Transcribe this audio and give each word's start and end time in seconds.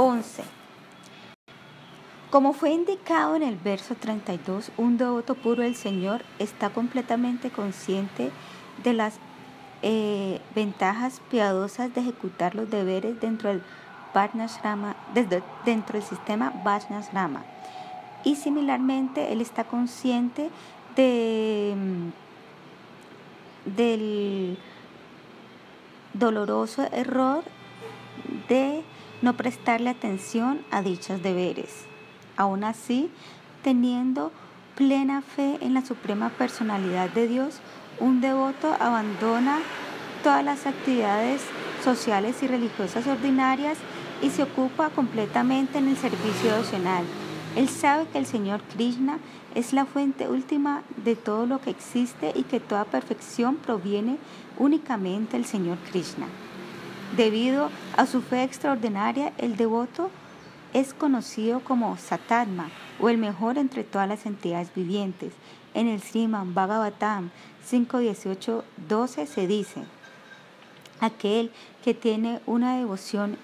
11. 0.00 0.44
Como 2.30 2.52
fue 2.52 2.70
indicado 2.70 3.34
en 3.34 3.42
el 3.42 3.56
verso 3.56 3.96
32, 3.96 4.70
un 4.76 4.96
devoto 4.96 5.34
puro 5.34 5.64
del 5.64 5.74
Señor 5.74 6.22
está 6.38 6.70
completamente 6.70 7.50
consciente 7.50 8.30
de 8.84 8.92
las 8.92 9.18
eh, 9.82 10.40
ventajas 10.54 11.20
piadosas 11.32 11.92
de 11.92 12.02
ejecutar 12.02 12.54
los 12.54 12.70
deberes 12.70 13.20
dentro 13.20 13.50
del 13.50 13.60
dentro 15.64 15.98
del 15.98 16.08
sistema 16.08 16.52
Varnasrama. 16.64 17.42
Y 18.22 18.36
similarmente, 18.36 19.32
él 19.32 19.40
está 19.40 19.64
consciente 19.64 20.50
de, 20.94 21.74
mm, 21.76 23.74
del 23.76 24.58
doloroso 26.14 26.86
error 26.92 27.42
de 28.48 28.84
no 29.22 29.36
prestarle 29.36 29.90
atención 29.90 30.60
a 30.70 30.82
dichos 30.82 31.22
deberes. 31.22 31.84
Aún 32.36 32.64
así, 32.64 33.10
teniendo 33.62 34.32
plena 34.76 35.22
fe 35.22 35.58
en 35.60 35.74
la 35.74 35.84
suprema 35.84 36.30
personalidad 36.30 37.10
de 37.10 37.26
Dios, 37.26 37.60
un 38.00 38.20
devoto 38.20 38.76
abandona 38.78 39.58
todas 40.22 40.44
las 40.44 40.66
actividades 40.66 41.42
sociales 41.82 42.42
y 42.42 42.46
religiosas 42.46 43.06
ordinarias 43.06 43.78
y 44.22 44.30
se 44.30 44.42
ocupa 44.42 44.90
completamente 44.90 45.78
en 45.78 45.88
el 45.88 45.96
servicio 45.96 46.52
devocional. 46.52 47.04
Él 47.56 47.68
sabe 47.68 48.06
que 48.12 48.18
el 48.18 48.26
Señor 48.26 48.60
Krishna 48.74 49.18
es 49.54 49.72
la 49.72 49.84
fuente 49.84 50.28
última 50.28 50.82
de 51.04 51.16
todo 51.16 51.46
lo 51.46 51.60
que 51.60 51.70
existe 51.70 52.32
y 52.34 52.44
que 52.44 52.60
toda 52.60 52.84
perfección 52.84 53.56
proviene 53.56 54.18
únicamente 54.58 55.36
del 55.36 55.46
Señor 55.46 55.78
Krishna. 55.90 56.26
Debido 57.16 57.70
a 57.96 58.06
su 58.06 58.22
fe 58.22 58.42
extraordinaria, 58.44 59.32
el 59.38 59.56
devoto 59.56 60.10
es 60.72 60.92
conocido 60.92 61.60
como 61.60 61.96
Satadma 61.96 62.70
o 63.00 63.08
el 63.08 63.18
mejor 63.18 63.58
entre 63.58 63.82
todas 63.82 64.08
las 64.08 64.26
entidades 64.26 64.72
vivientes. 64.74 65.32
En 65.74 65.88
el 65.88 66.00
Sriman 66.00 66.54
Bhagavatam 66.54 67.30
5.18.12 67.68 69.26
se 69.26 69.46
dice, 69.46 69.84
aquel 71.00 71.50
que 71.82 71.94
tiene 71.94 72.40
una 72.46 72.76
devoción 72.76 73.38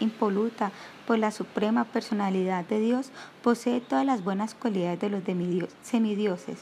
impoluta 0.00 0.72
por 1.06 1.18
la 1.18 1.30
suprema 1.30 1.84
personalidad 1.84 2.64
de 2.64 2.80
Dios 2.80 3.10
posee 3.42 3.80
todas 3.80 4.04
las 4.04 4.22
buenas 4.22 4.54
cualidades 4.54 5.00
de 5.00 5.10
los 5.10 5.22
semidioses, 5.82 6.58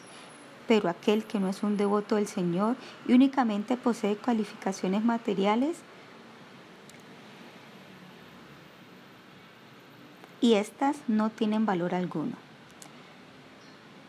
pero 0.69 0.89
aquel 0.89 1.25
que 1.25 1.41
no 1.41 1.49
es 1.49 1.63
un 1.63 1.77
devoto 1.77 2.17
del 2.17 2.27
Señor 2.27 2.77
y 3.07 3.13
únicamente 3.13 3.77
posee 3.77 4.17
cualificaciones 4.17 5.05
materiales, 5.05 5.79
y 10.41 10.55
éstas 10.55 10.97
no 11.09 11.31
tienen 11.31 11.67
valor 11.67 11.95
alguno. 11.95 12.37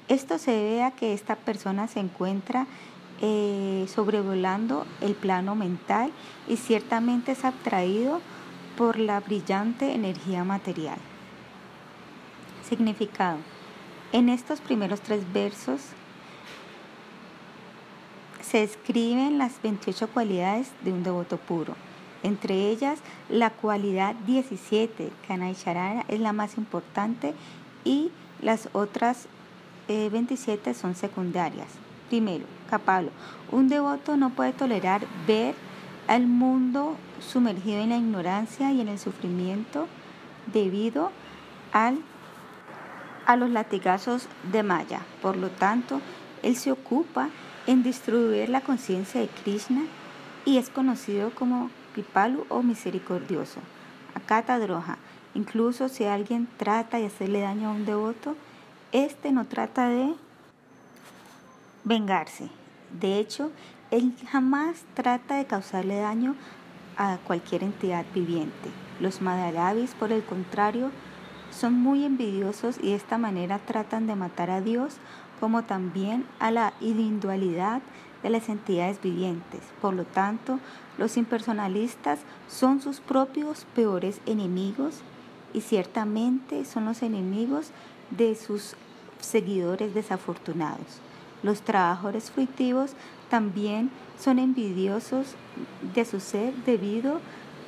Esto 0.07 0.37
se 0.37 0.51
debe 0.51 0.83
a 0.83 0.91
que 0.91 1.13
esta 1.13 1.35
persona 1.35 1.87
se 1.87 1.99
encuentra 1.99 2.65
eh, 3.19 3.87
sobrevolando 3.93 4.85
el 5.01 5.15
plano 5.15 5.55
mental 5.55 6.11
y 6.47 6.57
ciertamente 6.57 7.33
es 7.33 7.43
atraído 7.43 8.21
por 8.77 8.99
la 8.99 9.19
brillante 9.19 9.93
energía 9.93 10.43
material. 10.43 10.99
Significado. 12.67 13.39
En 14.13 14.29
estos 14.29 14.61
primeros 14.61 15.01
tres 15.01 15.21
versos 15.33 15.81
se 18.41 18.63
escriben 18.63 19.37
las 19.37 19.61
28 19.61 20.07
cualidades 20.09 20.69
de 20.83 20.93
un 20.93 21.03
devoto 21.03 21.37
puro. 21.37 21.75
Entre 22.27 22.69
ellas, 22.69 22.99
la 23.29 23.51
cualidad 23.51 24.13
17, 24.25 25.11
Kanai 25.29 25.55
es 26.09 26.19
la 26.19 26.33
más 26.33 26.57
importante 26.57 27.33
y 27.85 28.11
las 28.41 28.67
otras 28.73 29.27
27 29.87 30.69
eh, 30.69 30.73
son 30.73 30.93
secundarias. 30.95 31.69
Primero, 32.09 32.43
Capalo. 32.69 33.11
Un 33.49 33.69
devoto 33.69 34.17
no 34.17 34.31
puede 34.31 34.51
tolerar 34.51 35.07
ver 35.25 35.55
al 36.09 36.27
mundo 36.27 36.97
sumergido 37.21 37.79
en 37.79 37.91
la 37.91 37.97
ignorancia 37.97 38.73
y 38.73 38.81
en 38.81 38.89
el 38.89 38.99
sufrimiento 38.99 39.87
debido 40.51 41.11
al, 41.71 41.97
a 43.25 43.37
los 43.37 43.49
latigazos 43.51 44.27
de 44.51 44.63
Maya. 44.63 44.99
Por 45.21 45.37
lo 45.37 45.47
tanto, 45.47 46.01
él 46.43 46.57
se 46.57 46.73
ocupa 46.73 47.29
en 47.67 47.83
distribuir 47.83 48.49
la 48.49 48.59
conciencia 48.59 49.21
de 49.21 49.29
Krishna 49.29 49.83
y 50.43 50.57
es 50.57 50.69
conocido 50.69 51.29
como 51.29 51.69
O 52.49 52.61
misericordioso. 52.61 53.59
Akata 54.13 54.59
Droja. 54.59 54.97
Incluso 55.33 55.89
si 55.89 56.03
alguien 56.03 56.47
trata 56.57 56.97
de 56.97 57.07
hacerle 57.07 57.41
daño 57.41 57.69
a 57.69 57.71
un 57.71 57.85
devoto, 57.85 58.35
este 58.91 59.31
no 59.31 59.45
trata 59.45 59.89
de 59.89 60.13
vengarse. 61.83 62.49
De 62.99 63.17
hecho, 63.19 63.51
él 63.89 64.13
jamás 64.29 64.83
trata 64.93 65.37
de 65.37 65.45
causarle 65.45 65.97
daño 65.97 66.35
a 66.97 67.17
cualquier 67.25 67.63
entidad 67.63 68.05
viviente. 68.13 68.69
Los 68.99 69.21
Madharavis, 69.21 69.95
por 69.95 70.11
el 70.11 70.23
contrario, 70.23 70.91
son 71.51 71.73
muy 71.73 72.05
envidiosos 72.05 72.77
y 72.77 72.89
de 72.89 72.95
esta 72.95 73.17
manera 73.17 73.59
tratan 73.59 74.05
de 74.05 74.15
matar 74.15 74.51
a 74.51 74.61
Dios 74.61 74.97
como 75.39 75.63
también 75.63 76.25
a 76.39 76.51
la 76.51 76.73
individualidad 76.81 77.81
de 78.27 78.31
las 78.31 78.49
entidades 78.49 79.01
vivientes. 79.01 79.61
Por 79.81 79.93
lo 79.93 80.03
tanto, 80.03 80.59
los 80.97 81.15
impersonalistas 81.15 82.19
son 82.49 82.81
sus 82.81 82.99
propios 82.99 83.65
peores 83.73 84.19
enemigos 84.25 84.99
y 85.53 85.61
ciertamente 85.61 86.65
son 86.65 86.85
los 86.85 87.01
enemigos 87.03 87.71
de 88.11 88.35
sus 88.35 88.75
seguidores 89.21 89.93
desafortunados. 89.93 90.99
Los 91.41 91.61
trabajadores 91.61 92.29
fruitivos 92.31 92.91
también 93.29 93.91
son 94.19 94.39
envidiosos 94.39 95.35
de 95.95 96.03
su 96.03 96.19
ser 96.19 96.53
debido 96.65 97.21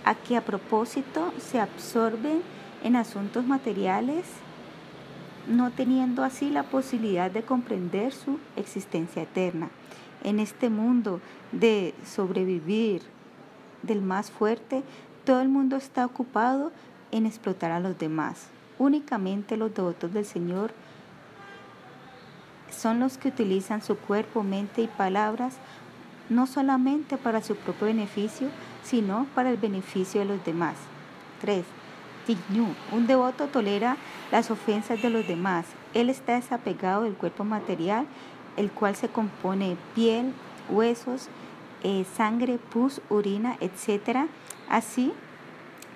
a 0.03 0.15
que 0.15 0.35
a 0.35 0.43
propósito 0.43 1.31
se 1.37 1.59
absorben 1.59 2.41
en 2.83 2.95
asuntos 2.95 3.45
materiales, 3.45 4.25
no 5.47 5.71
teniendo 5.71 6.23
así 6.23 6.49
la 6.49 6.63
posibilidad 6.63 7.31
de 7.31 7.43
comprender 7.43 8.13
su 8.13 8.39
existencia 8.55 9.23
eterna. 9.23 9.69
En 10.23 10.39
este 10.39 10.69
mundo 10.69 11.21
de 11.51 11.93
sobrevivir 12.05 13.01
del 13.83 14.01
más 14.01 14.31
fuerte, 14.31 14.83
todo 15.25 15.41
el 15.41 15.49
mundo 15.49 15.75
está 15.75 16.05
ocupado 16.05 16.71
en 17.11 17.25
explotar 17.25 17.71
a 17.71 17.79
los 17.79 17.97
demás. 17.97 18.47
Únicamente 18.77 19.57
los 19.57 19.73
devotos 19.73 20.13
del 20.13 20.25
Señor 20.25 20.71
son 22.69 22.99
los 22.99 23.17
que 23.17 23.29
utilizan 23.29 23.81
su 23.81 23.97
cuerpo, 23.97 24.43
mente 24.43 24.81
y 24.81 24.87
palabras 24.87 25.57
no 26.29 26.45
solamente 26.45 27.17
para 27.17 27.41
su 27.41 27.55
propio 27.55 27.87
beneficio, 27.87 28.49
sino 28.83 29.25
para 29.33 29.49
el 29.49 29.57
beneficio 29.57 30.21
de 30.21 30.27
los 30.27 30.45
demás. 30.45 30.75
3. 31.41 31.65
Un 32.91 33.07
devoto 33.07 33.47
tolera 33.47 33.97
las 34.31 34.51
ofensas 34.51 35.01
de 35.01 35.09
los 35.09 35.27
demás. 35.27 35.65
Él 35.95 36.11
está 36.11 36.35
desapegado 36.35 37.01
del 37.03 37.15
cuerpo 37.15 37.43
material, 37.43 38.05
el 38.59 38.69
cual 38.71 38.95
se 38.95 39.07
compone 39.07 39.69
de 39.69 39.77
piel, 39.95 40.33
huesos, 40.69 41.29
eh, 41.81 42.05
sangre, 42.15 42.57
pus, 42.57 43.01
orina, 43.09 43.57
etc. 43.61 44.27
Así 44.69 45.13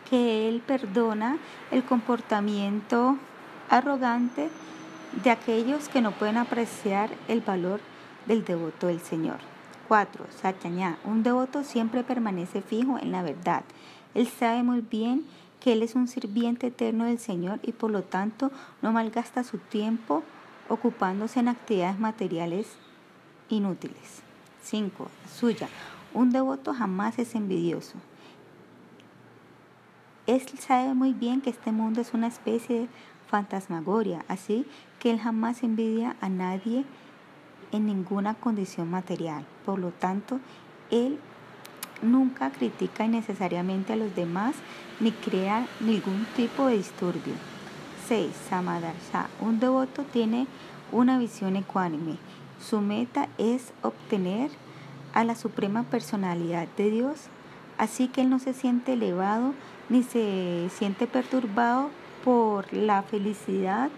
que 0.10 0.48
él 0.48 0.62
perdona 0.66 1.38
el 1.72 1.84
comportamiento 1.84 3.18
arrogante 3.70 4.50
de 5.24 5.30
aquellos 5.30 5.90
que 5.90 6.02
no 6.02 6.12
pueden 6.12 6.38
apreciar 6.38 7.10
el 7.28 7.42
valor 7.42 7.82
del 8.28 8.46
devoto 8.46 8.88
del 8.88 9.02
Señor. 9.02 9.38
4. 9.90 10.26
Sachañá. 10.42 10.98
Un 11.04 11.22
devoto 11.22 11.64
siempre 11.64 12.04
permanece 12.04 12.62
fijo 12.62 12.98
en 12.98 13.12
la 13.12 13.22
verdad. 13.22 13.64
Él 14.14 14.28
sabe 14.28 14.64
muy 14.64 14.80
bien 14.80 15.26
que 15.60 15.74
Él 15.74 15.84
es 15.84 15.96
un 15.96 16.08
sirviente 16.08 16.68
eterno 16.68 17.06
del 17.06 17.20
Señor 17.20 17.60
y 17.62 17.74
por 17.74 17.92
lo 17.92 18.04
tanto 18.04 18.52
no 18.82 18.94
malgasta 18.94 19.44
su 19.44 19.58
tiempo 19.58 20.24
ocupándose 20.70 21.40
en 21.40 21.48
actividades 21.48 22.00
materiales 22.00 22.68
inútiles. 23.50 24.22
5. 24.64 25.08
Suya. 25.34 25.68
Un 26.14 26.32
devoto 26.32 26.74
jamás 26.74 27.20
es 27.20 27.36
envidioso. 27.36 27.96
Él 30.26 30.42
sabe 30.60 30.94
muy 30.94 31.14
bien 31.14 31.42
que 31.42 31.50
este 31.50 31.72
mundo 31.72 32.00
es 32.00 32.14
una 32.14 32.28
especie 32.28 32.82
de 32.82 32.88
fantasmagoria, 33.28 34.24
así 34.28 34.66
que 35.00 35.12
él 35.12 35.20
jamás 35.20 35.64
envidia 35.64 36.16
a 36.22 36.30
nadie 36.30 36.86
en 37.72 37.88
ninguna 37.88 38.36
condición 38.36 38.90
material. 38.90 39.46
Por 39.66 39.80
lo 39.80 39.90
tanto, 39.92 40.40
él 40.92 41.20
nunca 42.02 42.52
critica 42.52 43.06
innecesariamente 43.06 43.94
a 43.94 43.96
los 43.98 44.16
demás 44.16 44.56
ni 45.00 45.12
crea 45.12 45.68
ningún 45.80 46.26
tipo 46.36 46.68
de 46.68 46.78
disturbio. 46.78 47.34
6. 48.14 48.32
Samadarsa. 48.48 49.28
Un 49.42 49.60
devoto 49.60 50.04
tiene 50.04 50.46
una 50.92 51.18
visión 51.18 51.56
ecuánime. 51.56 52.18
Su 52.62 52.80
meta 52.80 53.28
es 53.40 53.74
obtener 53.82 54.52
a 55.16 55.24
la 55.24 55.34
suprema 55.34 55.82
personalidad 55.82 56.68
de 56.78 56.92
Dios 56.92 57.30
Así 57.80 58.08
que 58.08 58.22
él 58.22 58.30
no 58.30 58.38
se 58.38 58.54
siente 58.54 58.94
elevado 58.94 59.56
ni 59.90 60.04
se 60.04 60.70
siente 60.70 61.08
perturbado 61.08 61.90
por 62.24 62.72
la 62.72 63.02
felicidad 63.02 63.90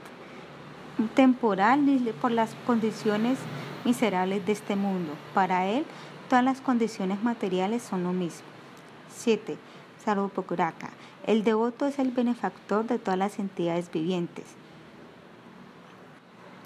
temporal 1.14 1.86
ni 1.86 2.00
por 2.14 2.32
las 2.32 2.56
condiciones 2.66 3.38
miserables 3.84 4.46
de 4.46 4.54
este 4.54 4.78
mundo. 4.78 5.12
Para 5.34 5.68
él, 5.68 5.86
todas 6.30 6.44
las 6.46 6.62
condiciones 6.62 7.22
materiales 7.22 7.84
son 7.84 8.04
lo 8.04 8.14
mismo. 8.14 8.48
7. 9.14 9.58
Sarvapokraka. 10.04 10.90
El 11.26 11.44
devoto 11.44 11.88
es 11.88 11.98
el 11.98 12.12
benefactor 12.12 12.86
de 12.86 13.00
todas 13.00 13.18
las 13.18 13.40
entidades 13.40 13.92
vivientes. 13.92 14.46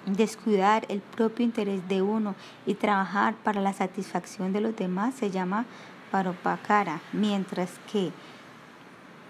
Descuidar 0.06 0.86
el 0.90 1.00
propio 1.00 1.46
interés 1.46 1.88
de 1.88 2.02
uno 2.02 2.36
y 2.66 2.74
trabajar 2.74 3.36
para 3.36 3.62
la 3.62 3.72
satisfacción 3.72 4.52
de 4.52 4.60
los 4.60 4.76
demás 4.76 5.16
se 5.16 5.32
llama 5.32 5.66
paropakara, 6.12 7.00
mientras 7.14 7.72
que 7.90 8.12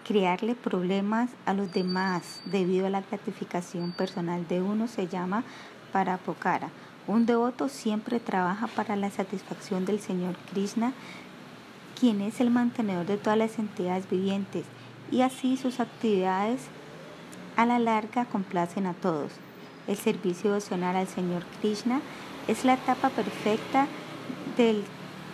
crearle 0.07 0.55
problemas 0.55 1.29
a 1.45 1.53
los 1.53 1.71
demás 1.71 2.41
debido 2.45 2.87
a 2.87 2.89
la 2.89 3.01
gratificación 3.01 3.91
personal 3.91 4.47
de 4.47 4.63
uno 4.63 4.87
se 4.87 5.07
llama 5.07 5.43
parapokara. 5.91 6.69
Un 7.05 7.27
devoto 7.27 7.69
siempre 7.69 8.19
trabaja 8.19 8.65
para 8.65 8.95
la 8.95 9.11
satisfacción 9.11 9.85
del 9.85 9.99
Señor 9.99 10.35
Krishna, 10.51 10.93
quien 11.99 12.21
es 12.21 12.39
el 12.39 12.49
mantenedor 12.49 13.05
de 13.05 13.17
todas 13.17 13.37
las 13.37 13.59
entidades 13.59 14.09
vivientes, 14.09 14.65
y 15.11 15.21
así 15.21 15.57
sus 15.57 15.79
actividades 15.79 16.61
a 17.55 17.65
la 17.65 17.79
larga 17.79 18.25
complacen 18.25 18.85
a 18.85 18.93
todos. 18.93 19.31
El 19.87 19.97
servicio 19.97 20.51
devocional 20.51 20.95
al 20.95 21.07
Señor 21.07 21.43
Krishna 21.59 22.01
es 22.47 22.63
la 22.63 22.75
etapa 22.75 23.09
perfecta 23.09 23.87
del 24.55 24.83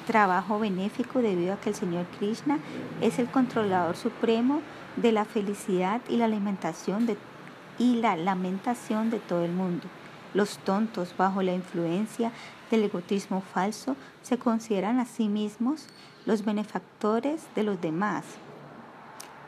trabajo 0.05 0.59
benéfico 0.59 1.21
debido 1.21 1.53
a 1.53 1.59
que 1.59 1.69
el 1.69 1.75
Señor 1.75 2.05
Krishna 2.19 2.59
es 3.01 3.19
el 3.19 3.27
controlador 3.27 3.95
supremo 3.95 4.61
de 4.95 5.11
la 5.11 5.25
felicidad 5.25 6.01
y 6.07 6.17
la 6.17 6.25
alimentación 6.25 7.05
de, 7.05 7.17
y 7.77 7.95
la 7.95 8.15
lamentación 8.15 9.09
de 9.09 9.19
todo 9.19 9.43
el 9.43 9.51
mundo. 9.51 9.87
Los 10.33 10.57
tontos, 10.59 11.15
bajo 11.17 11.41
la 11.41 11.53
influencia 11.53 12.31
del 12.69 12.83
egotismo 12.83 13.41
falso, 13.41 13.95
se 14.21 14.37
consideran 14.37 14.99
a 14.99 15.05
sí 15.05 15.27
mismos 15.27 15.87
los 16.25 16.43
benefactores 16.43 17.43
de 17.55 17.63
los 17.63 17.79
demás. 17.79 18.25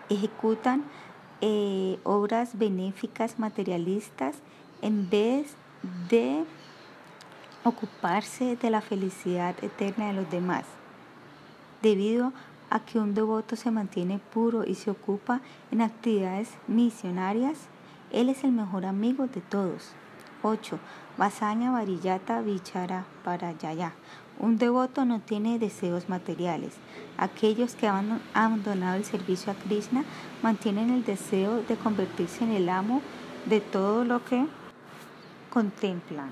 Ejecutan 0.09 0.83
eh, 1.41 1.99
obras 2.03 2.57
benéficas 2.57 3.39
materialistas 3.39 4.37
en 4.81 5.09
vez 5.09 5.55
de 6.09 6.45
ocuparse 7.63 8.55
de 8.55 8.69
la 8.69 8.81
felicidad 8.81 9.55
eterna 9.61 10.07
de 10.07 10.13
los 10.13 10.31
demás. 10.31 10.65
Debido 11.81 12.33
a 12.69 12.79
que 12.79 12.99
un 12.99 13.13
devoto 13.13 13.55
se 13.55 13.71
mantiene 13.71 14.19
puro 14.19 14.63
y 14.65 14.75
se 14.75 14.91
ocupa 14.91 15.41
en 15.71 15.81
actividades 15.81 16.49
misionarias, 16.67 17.57
él 18.11 18.29
es 18.29 18.43
el 18.43 18.51
mejor 18.51 18.85
amigo 18.85 19.27
de 19.27 19.41
todos. 19.41 19.91
8. 20.43 20.79
Vasaña 21.17 21.71
Varillata 21.71 22.41
Vichara 22.41 23.05
Parayaya. 23.23 23.93
Un 24.39 24.57
devoto 24.57 25.03
no 25.03 25.19
tiene 25.19 25.57
deseos 25.57 26.09
materiales. 26.09 26.73
Aquellos 27.17 27.75
que 27.75 27.87
han 27.87 28.21
abandonado 28.35 28.95
el 28.95 29.03
servicio 29.03 29.51
a 29.51 29.55
Krishna 29.55 30.03
mantienen 30.43 30.91
el 30.91 31.03
deseo 31.03 31.63
de 31.63 31.75
convertirse 31.75 32.43
en 32.43 32.51
el 32.51 32.69
amo 32.69 33.01
de 33.45 33.61
todo 33.61 34.03
lo 34.03 34.23
que 34.23 34.45
contemplan. 35.51 36.29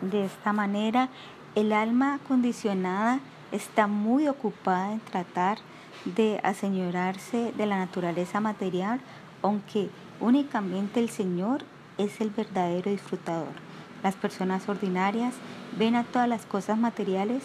De 0.00 0.24
esta 0.24 0.54
manera, 0.54 1.10
el 1.54 1.72
alma 1.74 2.20
condicionada 2.26 3.20
está 3.52 3.86
muy 3.86 4.28
ocupada 4.28 4.92
en 4.92 5.00
tratar 5.00 5.58
de 6.06 6.40
aseñorarse 6.42 7.52
de 7.52 7.66
la 7.66 7.76
naturaleza 7.76 8.40
material, 8.40 9.00
aunque 9.42 9.90
únicamente 10.20 11.00
el 11.00 11.10
Señor 11.10 11.64
es 11.98 12.20
el 12.22 12.30
verdadero 12.30 12.90
disfrutador. 12.90 13.69
Las 14.02 14.14
personas 14.14 14.68
ordinarias 14.68 15.34
ven 15.78 15.94
a 15.96 16.04
todas 16.04 16.28
las 16.28 16.46
cosas 16.46 16.78
materiales 16.78 17.42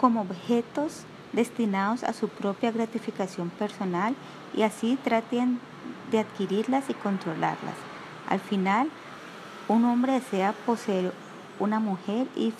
como 0.00 0.22
objetos 0.22 1.04
destinados 1.32 2.04
a 2.04 2.12
su 2.12 2.28
propia 2.28 2.70
gratificación 2.70 3.50
personal 3.50 4.14
y 4.54 4.62
así 4.62 4.98
tratan 5.02 5.60
de 6.10 6.20
adquirirlas 6.20 6.88
y 6.88 6.94
controlarlas. 6.94 7.74
Al 8.28 8.40
final, 8.40 8.90
un 9.68 9.84
hombre 9.84 10.12
desea 10.12 10.54
poseer 10.64 11.12
una 11.58 11.80
mujer 11.80 12.26
y, 12.34 12.54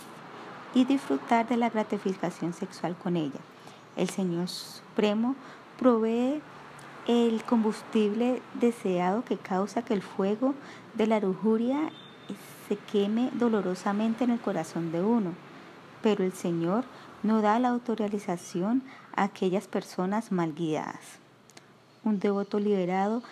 y 0.75 0.85
disfrutar 0.85 1.49
de 1.49 1.57
la 1.57 1.71
gratificación 1.71 2.53
sexual 2.53 2.97
con 2.97 3.17
ella. 3.17 3.41
El 3.97 4.11
Señor 4.11 4.49
Supremo 4.49 5.35
provee 5.79 6.43
el 7.07 7.43
combustible 7.45 8.43
deseado 8.55 9.25
que 9.25 9.39
causa 9.39 9.83
que 9.83 9.95
el 9.95 10.03
fuego 10.03 10.55
de 10.95 11.07
la 11.07 11.21
lujuria 11.21 11.91
se 12.69 12.77
queme 12.77 13.31
dolorosamente 13.35 14.25
en 14.25 14.31
el 14.31 14.41
corazón 14.41 14.93
de 14.93 15.03
uno. 15.03 15.33
Pero 16.03 16.25
el 16.25 16.33
Señor 16.33 16.85
no 17.23 17.41
da 17.43 17.59
la 17.59 17.69
autorización 17.69 18.83
a 19.17 19.25
aquellas 19.25 19.67
personas 19.67 20.31
mal 20.31 20.55
guiadas. 20.55 21.19
Un 22.05 22.21
devoto 22.21 22.61
liberado 22.61 23.23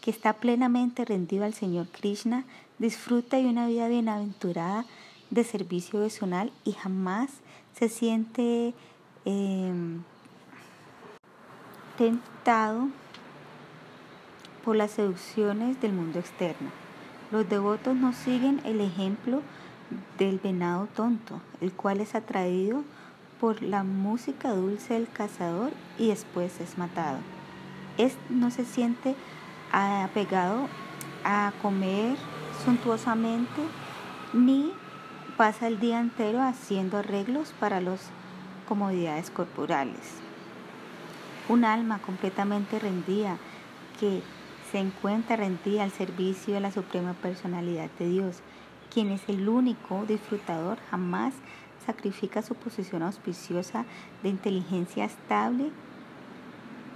que 0.00 0.10
está 0.10 0.34
plenamente 0.34 1.04
rendido 1.04 1.44
al 1.44 1.54
Señor 1.54 1.88
Krishna 1.88 2.44
disfruta 2.78 3.38
de 3.38 3.46
una 3.46 3.66
vida 3.66 3.88
bienaventurada 3.88 4.84
de 5.30 5.44
servicio 5.44 5.98
devocional 5.98 6.52
y 6.64 6.72
jamás 6.72 7.30
se 7.74 7.88
siente 7.88 8.74
em, 9.24 10.02
tentado 11.96 12.88
por 14.64 14.76
las 14.76 14.92
seducciones 14.92 15.80
del 15.80 15.92
mundo 15.92 16.18
externo. 16.18 16.83
Los 17.34 17.48
devotos 17.48 17.96
no 17.96 18.12
siguen 18.12 18.60
el 18.64 18.80
ejemplo 18.80 19.42
del 20.18 20.38
venado 20.38 20.86
tonto, 20.94 21.40
el 21.60 21.72
cual 21.72 22.00
es 22.00 22.14
atraído 22.14 22.84
por 23.40 23.60
la 23.60 23.82
música 23.82 24.50
dulce 24.50 24.94
del 24.94 25.08
cazador 25.08 25.72
y 25.98 26.10
después 26.10 26.60
es 26.60 26.78
matado. 26.78 27.18
No 28.30 28.52
se 28.52 28.64
siente 28.64 29.16
apegado 29.72 30.68
a 31.24 31.52
comer 31.60 32.16
suntuosamente 32.64 33.62
ni 34.32 34.72
pasa 35.36 35.66
el 35.66 35.80
día 35.80 35.98
entero 35.98 36.40
haciendo 36.40 36.98
arreglos 36.98 37.52
para 37.58 37.80
las 37.80 38.10
comodidades 38.68 39.32
corporales. 39.32 40.20
Un 41.48 41.64
alma 41.64 41.98
completamente 41.98 42.78
rendida 42.78 43.38
que 43.98 44.22
se 44.74 44.80
encuentra 44.80 45.36
rendida 45.36 45.84
al 45.84 45.92
servicio 45.92 46.54
de 46.54 46.58
la 46.58 46.72
Suprema 46.72 47.12
Personalidad 47.12 47.88
de 47.96 48.08
Dios, 48.08 48.40
quien 48.92 49.12
es 49.12 49.20
el 49.28 49.48
único 49.48 50.04
disfrutador, 50.04 50.78
jamás 50.90 51.32
sacrifica 51.86 52.42
su 52.42 52.56
posición 52.56 53.04
auspiciosa 53.04 53.84
de 54.24 54.30
inteligencia 54.30 55.04
estable, 55.04 55.70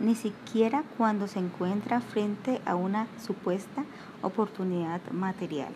ni 0.00 0.16
siquiera 0.16 0.82
cuando 0.96 1.28
se 1.28 1.38
encuentra 1.38 2.00
frente 2.00 2.60
a 2.66 2.74
una 2.74 3.06
supuesta 3.24 3.84
oportunidad 4.22 5.00
material. 5.12 5.72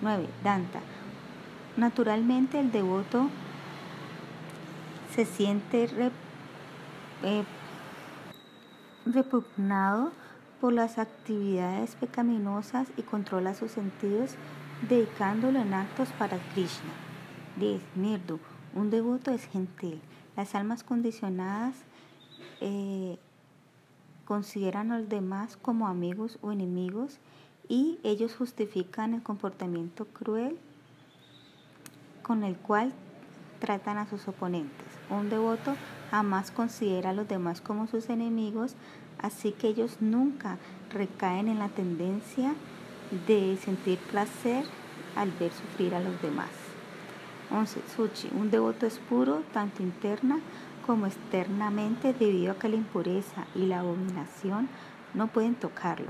9. 0.00 0.26
Danta. 0.42 0.80
Naturalmente 1.76 2.58
el 2.58 2.72
devoto 2.72 3.28
se 5.14 5.26
siente 5.26 5.90
eh, 7.22 7.44
repugnado 9.04 10.10
por 10.60 10.72
las 10.72 10.98
actividades 10.98 11.94
pecaminosas 11.94 12.88
y 12.96 13.02
controla 13.02 13.54
sus 13.54 13.72
sentidos 13.72 14.34
dedicándolo 14.88 15.60
en 15.60 15.74
actos 15.74 16.08
para 16.18 16.38
Krishna. 16.52 16.92
10. 17.58 17.82
Nirdu. 17.96 18.38
Un 18.74 18.90
devoto 18.90 19.30
es 19.30 19.44
gentil. 19.46 20.00
Las 20.36 20.54
almas 20.54 20.84
condicionadas 20.84 21.74
eh, 22.60 23.18
consideran 24.24 24.92
a 24.92 24.98
los 24.98 25.08
demás 25.08 25.56
como 25.56 25.88
amigos 25.88 26.38
o 26.42 26.52
enemigos 26.52 27.18
y 27.68 27.98
ellos 28.02 28.34
justifican 28.36 29.14
el 29.14 29.22
comportamiento 29.22 30.06
cruel 30.06 30.58
con 32.22 32.44
el 32.44 32.56
cual 32.56 32.92
tratan 33.58 33.98
a 33.98 34.06
sus 34.06 34.28
oponentes. 34.28 34.86
Un 35.10 35.30
devoto 35.30 35.74
jamás 36.10 36.50
considera 36.50 37.10
a 37.10 37.12
los 37.12 37.28
demás 37.28 37.60
como 37.60 37.86
sus 37.86 38.08
enemigos, 38.08 38.74
así 39.20 39.52
que 39.52 39.68
ellos 39.68 39.98
nunca 40.00 40.58
recaen 40.90 41.48
en 41.48 41.58
la 41.58 41.68
tendencia 41.68 42.54
de 43.26 43.56
sentir 43.56 43.98
placer 44.10 44.64
al 45.16 45.30
ver 45.32 45.52
sufrir 45.52 45.94
a 45.94 46.00
los 46.00 46.20
demás. 46.22 46.50
11. 47.50 47.80
Suchi. 47.94 48.28
Un 48.32 48.50
devoto 48.50 48.86
es 48.86 48.98
puro 48.98 49.42
tanto 49.52 49.82
interna 49.82 50.38
como 50.86 51.06
externamente 51.06 52.12
debido 52.12 52.52
a 52.52 52.58
que 52.58 52.68
la 52.68 52.76
impureza 52.76 53.46
y 53.54 53.66
la 53.66 53.80
abominación 53.80 54.68
no 55.14 55.28
pueden 55.28 55.54
tocarlo. 55.54 56.08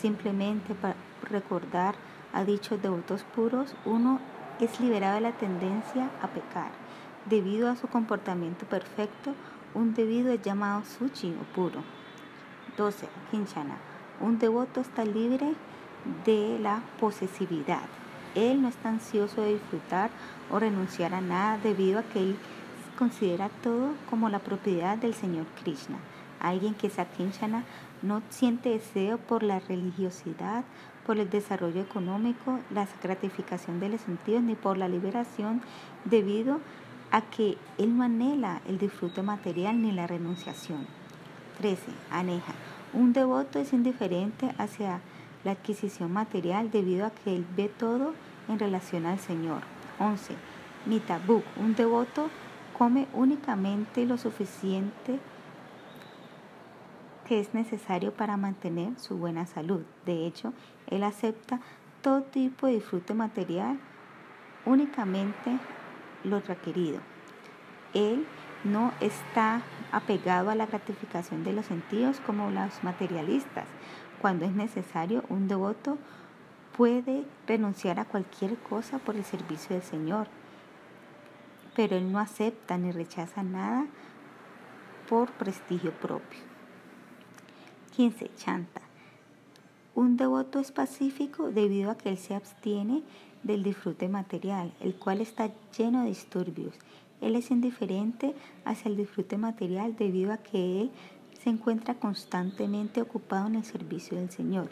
Simplemente 0.00 0.74
para 0.74 0.96
recordar 1.22 1.94
a 2.32 2.44
dichos 2.44 2.80
devotos 2.82 3.24
puros, 3.34 3.74
uno 3.84 4.20
es 4.60 4.80
liberado 4.80 5.16
de 5.16 5.20
la 5.22 5.32
tendencia 5.32 6.10
a 6.22 6.28
pecar. 6.28 6.70
Debido 7.28 7.68
a 7.68 7.76
su 7.76 7.88
comportamiento 7.88 8.66
perfecto, 8.66 9.34
un 9.74 9.94
debido 9.94 10.32
es 10.32 10.42
llamado 10.42 10.84
suchi 10.84 11.34
o 11.40 11.54
puro. 11.54 11.95
12. 12.76 13.08
Kinchana. 13.30 13.76
Un 14.20 14.38
devoto 14.38 14.80
está 14.80 15.04
libre 15.04 15.54
de 16.24 16.58
la 16.60 16.82
posesividad. 17.00 17.82
Él 18.34 18.60
no 18.62 18.68
está 18.68 18.90
ansioso 18.90 19.40
de 19.40 19.54
disfrutar 19.54 20.10
o 20.50 20.58
renunciar 20.58 21.14
a 21.14 21.20
nada 21.20 21.58
debido 21.58 21.98
a 21.98 22.02
que 22.02 22.20
él 22.20 22.36
considera 22.98 23.48
todo 23.62 23.94
como 24.10 24.28
la 24.28 24.40
propiedad 24.40 24.98
del 24.98 25.14
Señor 25.14 25.46
Krishna. 25.62 25.96
Alguien 26.40 26.74
que 26.74 26.88
es 26.88 26.98
akinchana 26.98 27.64
no 28.02 28.22
siente 28.28 28.70
deseo 28.70 29.18
por 29.18 29.42
la 29.42 29.58
religiosidad, 29.58 30.64
por 31.06 31.18
el 31.18 31.30
desarrollo 31.30 31.80
económico, 31.80 32.58
la 32.70 32.86
gratificación 33.02 33.80
de 33.80 33.88
los 33.88 34.02
sentidos, 34.02 34.42
ni 34.42 34.54
por 34.54 34.76
la 34.76 34.88
liberación, 34.88 35.62
debido 36.04 36.60
a 37.10 37.22
que 37.22 37.56
él 37.78 37.96
no 37.96 38.04
anhela 38.04 38.60
el 38.66 38.78
disfrute 38.78 39.22
material 39.22 39.80
ni 39.80 39.92
la 39.92 40.06
renunciación. 40.06 40.86
13. 41.58 41.82
Aneja. 42.10 42.52
Un 42.92 43.12
devoto 43.12 43.58
es 43.58 43.72
indiferente 43.72 44.54
hacia 44.58 45.00
la 45.44 45.52
adquisición 45.52 46.12
material 46.12 46.70
debido 46.70 47.06
a 47.06 47.10
que 47.10 47.36
él 47.36 47.46
ve 47.56 47.68
todo 47.68 48.14
en 48.48 48.58
relación 48.58 49.06
al 49.06 49.18
Señor. 49.18 49.62
11. 49.98 50.34
Mitabuk. 50.86 51.44
Un 51.56 51.74
devoto 51.74 52.30
come 52.76 53.06
únicamente 53.12 54.06
lo 54.06 54.18
suficiente 54.18 55.18
que 57.26 57.40
es 57.40 57.54
necesario 57.54 58.12
para 58.12 58.36
mantener 58.36 58.98
su 58.98 59.16
buena 59.16 59.46
salud. 59.46 59.82
De 60.04 60.26
hecho, 60.26 60.52
él 60.86 61.02
acepta 61.02 61.60
todo 62.02 62.22
tipo 62.22 62.66
de 62.66 62.74
disfrute 62.74 63.14
material, 63.14 63.78
únicamente 64.64 65.58
lo 66.22 66.40
requerido. 66.40 67.00
Él 67.94 68.26
no 68.72 68.92
está 69.00 69.62
apegado 69.92 70.50
a 70.50 70.54
la 70.54 70.66
gratificación 70.66 71.44
de 71.44 71.52
los 71.52 71.66
sentidos 71.66 72.20
como 72.20 72.50
los 72.50 72.82
materialistas. 72.82 73.66
Cuando 74.20 74.44
es 74.44 74.52
necesario, 74.52 75.24
un 75.28 75.48
devoto 75.48 75.98
puede 76.76 77.24
renunciar 77.46 77.98
a 77.98 78.04
cualquier 78.04 78.56
cosa 78.56 78.98
por 78.98 79.16
el 79.16 79.24
servicio 79.24 79.76
del 79.76 79.84
Señor, 79.84 80.26
pero 81.74 81.96
él 81.96 82.10
no 82.10 82.18
acepta 82.18 82.76
ni 82.76 82.92
rechaza 82.92 83.42
nada 83.42 83.86
por 85.08 85.30
prestigio 85.32 85.92
propio. 85.92 86.40
15. 87.94 88.30
Chanta. 88.36 88.82
Un 89.94 90.18
devoto 90.18 90.58
es 90.58 90.72
pacífico 90.72 91.50
debido 91.50 91.90
a 91.90 91.96
que 91.96 92.10
él 92.10 92.18
se 92.18 92.34
abstiene 92.34 93.02
del 93.42 93.62
disfrute 93.62 94.08
material, 94.08 94.72
el 94.80 94.94
cual 94.96 95.22
está 95.22 95.50
lleno 95.76 96.02
de 96.02 96.08
disturbios. 96.08 96.74
Él 97.20 97.36
es 97.36 97.50
indiferente 97.50 98.34
hacia 98.64 98.88
el 98.88 98.96
disfrute 98.96 99.38
material 99.38 99.96
debido 99.96 100.32
a 100.32 100.38
que 100.38 100.82
él 100.82 100.90
se 101.42 101.50
encuentra 101.50 101.94
constantemente 101.94 103.00
ocupado 103.00 103.46
en 103.46 103.56
el 103.56 103.64
servicio 103.64 104.16
del 104.16 104.30
Señor. 104.30 104.68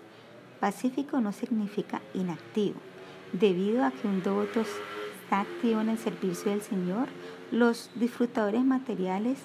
Pacífico 0.60 1.20
no 1.20 1.32
significa 1.32 2.00
inactivo. 2.14 2.80
Debido 3.32 3.84
a 3.84 3.90
que 3.90 4.06
un 4.06 4.22
devoto 4.22 4.60
está 4.60 5.40
activo 5.40 5.80
en 5.80 5.88
el 5.88 5.98
servicio 5.98 6.50
del 6.50 6.62
Señor, 6.62 7.08
los 7.50 7.90
disfrutadores 7.94 8.64
materiales 8.64 9.38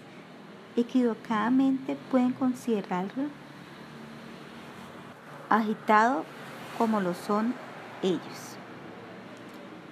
equivocadamente 0.75 1.98
pueden 2.12 2.34
considerarlo 2.34 3.24
agitado 5.50 6.24
como 6.77 7.01
lo 7.01 7.13
son 7.13 7.53
ellos. 8.01 8.56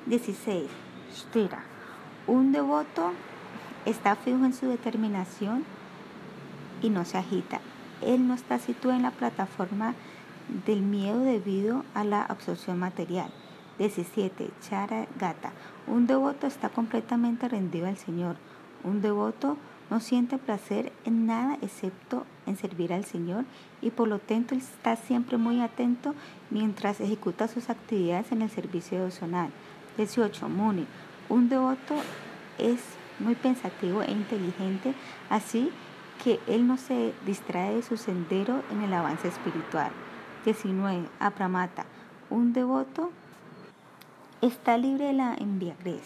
16. 0.06 0.70
Shtira. 1.12 1.77
Un 2.28 2.52
devoto 2.52 3.14
está 3.86 4.18
fijo 4.18 4.44
en 4.44 4.54
su 4.54 4.68
determinación 4.68 5.64
y 6.82 6.90
no 6.90 7.06
se 7.06 7.18
agita. 7.18 7.62
Él 8.02 8.28
no 8.28 8.34
está 8.34 8.60
situado 8.60 8.98
en 8.98 9.04
la 9.04 9.12
plataforma 9.12 9.96
del 10.66 10.82
miedo 10.82 11.22
debido 11.22 11.86
a 11.94 12.04
la 12.04 12.22
absorción 12.22 12.80
material. 12.80 13.30
17. 13.78 14.50
Chara 14.62 15.08
Gata. 15.18 15.54
Un 15.88 16.06
devoto 16.06 16.48
está 16.48 16.68
completamente 16.68 17.48
rendido 17.48 17.88
al 17.88 17.98
Señor. 17.98 18.36
Un 18.84 19.02
devoto 19.02 19.58
no 19.90 20.02
siente 20.02 20.38
placer 20.38 20.92
en 21.06 21.28
nada 21.28 21.58
excepto 21.62 22.26
en 22.46 22.58
servir 22.58 22.92
al 22.92 23.06
Señor 23.06 23.46
y 23.82 23.92
por 23.92 24.10
lo 24.10 24.20
tanto 24.20 24.54
está 24.54 24.98
siempre 24.98 25.38
muy 25.38 25.62
atento 25.62 26.14
mientras 26.50 27.00
ejecuta 27.00 27.48
sus 27.48 27.70
actividades 27.70 28.34
en 28.34 28.42
el 28.42 28.50
servicio 28.50 28.98
devocional. 28.98 29.50
18. 29.96 30.50
Muni. 30.50 30.86
Un 31.30 31.50
devoto 31.50 31.96
es 32.58 32.80
muy 33.20 33.36
pensativo 33.36 34.02
e 34.02 34.12
inteligente, 34.12 34.94
así 35.30 35.72
que 36.24 36.40
él 36.48 36.68
no 36.68 36.78
se 36.78 37.14
distrae 37.26 37.76
de 37.76 37.84
su 37.84 37.98
sendero 37.98 38.64
en 38.72 38.82
el 38.82 38.94
avance 38.94 39.28
espiritual. 39.28 39.92
19. 40.46 41.10
Apramata. 41.20 41.86
Un 42.30 42.54
devoto 42.54 43.12
está 44.42 44.78
libre 44.78 45.08
de 45.08 45.14
la 45.14 45.36
embriaguez. 45.36 46.04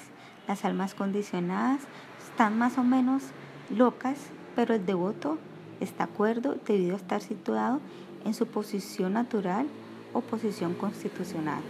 Las 0.47 0.65
almas 0.65 0.95
condicionadas 0.95 1.81
están 2.23 2.57
más 2.57 2.77
o 2.77 2.83
menos 2.83 3.23
locas, 3.69 4.17
pero 4.55 4.73
el 4.73 4.85
devoto 4.85 5.37
está 5.79 6.05
acuerdo 6.05 6.57
debido 6.65 6.95
a 6.95 6.97
estar 6.97 7.21
situado 7.21 7.79
en 8.25 8.33
su 8.33 8.47
posición 8.47 9.13
natural 9.13 9.67
o 10.13 10.21
posición 10.21 10.73
constitucional. 10.73 11.61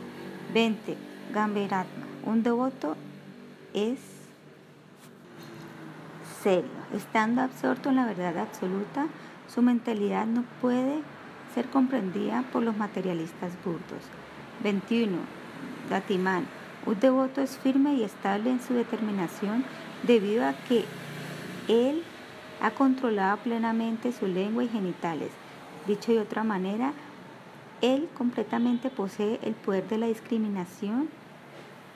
20. 0.54 0.98
Gamberatma. 1.34 2.06
Un 2.26 2.44
devoto 2.44 2.96
es 3.74 4.00
serio. 6.42 6.70
Estando 6.94 7.42
absorto 7.42 7.90
en 7.90 7.96
la 7.96 8.06
verdad 8.06 8.38
absoluta, 8.38 9.08
su 9.48 9.62
mentalidad 9.62 10.26
no 10.26 10.44
puede 10.62 11.02
ser 11.54 11.68
comprendida 11.68 12.44
por 12.52 12.64
los 12.64 12.78
materialistas 12.78 13.52
burdos. 13.64 14.04
21. 14.64 15.18
Gatimán. 15.90 16.46
Un 16.86 17.00
devoto 17.00 17.42
es 17.42 17.58
firme 17.58 17.94
y 17.96 18.04
estable 18.04 18.50
en 18.50 18.62
su 18.62 18.74
determinación 18.74 19.64
debido 20.04 20.46
a 20.46 20.54
que 20.54 20.86
él 21.68 22.04
ha 22.62 22.72
controlado 22.72 23.38
plenamente 23.38 24.12
su 24.12 24.28
lengua 24.28 24.64
y 24.64 24.70
genitales. 24.70 25.30
Dicho 25.88 26.12
de 26.12 26.20
otra 26.20 26.44
manera, 26.44 26.94
él 27.82 28.08
completamente 28.18 28.90
posee 28.90 29.40
el 29.44 29.54
poder 29.54 29.88
de 29.88 29.98
la 29.98 30.08
discriminación 30.08 31.10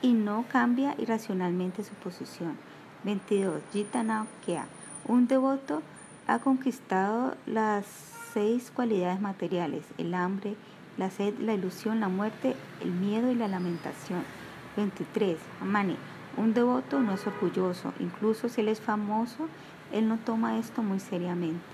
y 0.06 0.14
no 0.14 0.46
cambia 0.52 0.94
irracionalmente 1.00 1.84
su 1.84 1.96
posición. 1.96 2.56
22. 3.06 3.60
Kea. 4.46 4.68
Un 5.08 5.28
devoto 5.28 5.82
ha 6.28 6.38
conquistado 6.38 7.36
las 7.48 7.88
seis 8.32 8.72
cualidades 8.72 9.20
materiales, 9.20 9.84
el 9.98 10.14
hambre, 10.14 10.56
la 11.00 11.10
sed, 11.10 11.34
la 11.40 11.56
ilusión, 11.56 12.02
la 12.02 12.08
muerte, 12.08 12.56
el 12.82 12.92
miedo 12.92 13.32
y 13.32 13.36
la 13.36 13.48
lamentación. 13.48 14.24
23. 14.78 15.40
Amani. 15.60 15.98
Un 16.38 16.54
devoto 16.54 17.00
no 17.00 17.16
es 17.16 17.26
orgulloso, 17.26 17.92
incluso 18.00 18.48
si 18.48 18.62
él 18.62 18.68
es 18.68 18.82
famoso, 18.82 19.48
él 19.92 20.08
no 20.08 20.18
toma 20.18 20.60
esto 20.60 20.84
muy 20.84 21.00
seriamente. 21.00 21.66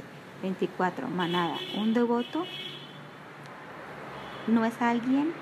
24. 0.41 1.09
Manada. 1.09 1.57
Un 1.77 1.93
devoto 1.93 2.45
no 4.47 4.63
es 4.63 4.81
alguien 4.81 5.33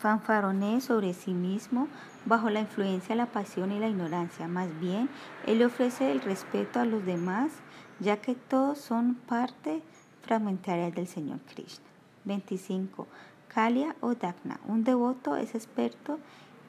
fanfaronee 0.00 0.80
sobre 0.80 1.12
sí 1.12 1.32
mismo 1.32 1.86
bajo 2.24 2.50
la 2.50 2.60
influencia 2.60 3.10
de 3.14 3.20
la 3.20 3.26
pasión 3.26 3.70
y 3.70 3.78
la 3.78 3.88
ignorancia. 3.88 4.48
Más 4.48 4.68
bien, 4.80 5.08
él 5.46 5.58
le 5.58 5.66
ofrece 5.66 6.10
el 6.10 6.22
respeto 6.22 6.80
a 6.80 6.86
los 6.86 7.04
demás, 7.04 7.52
ya 8.00 8.16
que 8.16 8.34
todos 8.34 8.78
son 8.78 9.14
parte 9.14 9.82
fragmentaria 10.22 10.90
del 10.90 11.06
Señor 11.06 11.38
Krishna. 11.40 11.84
25. 12.24 13.06
Kalia 13.48 13.94
o 14.00 14.14
Dagna. 14.14 14.58
Un 14.66 14.84
devoto 14.84 15.36
es 15.36 15.54
experto 15.54 16.18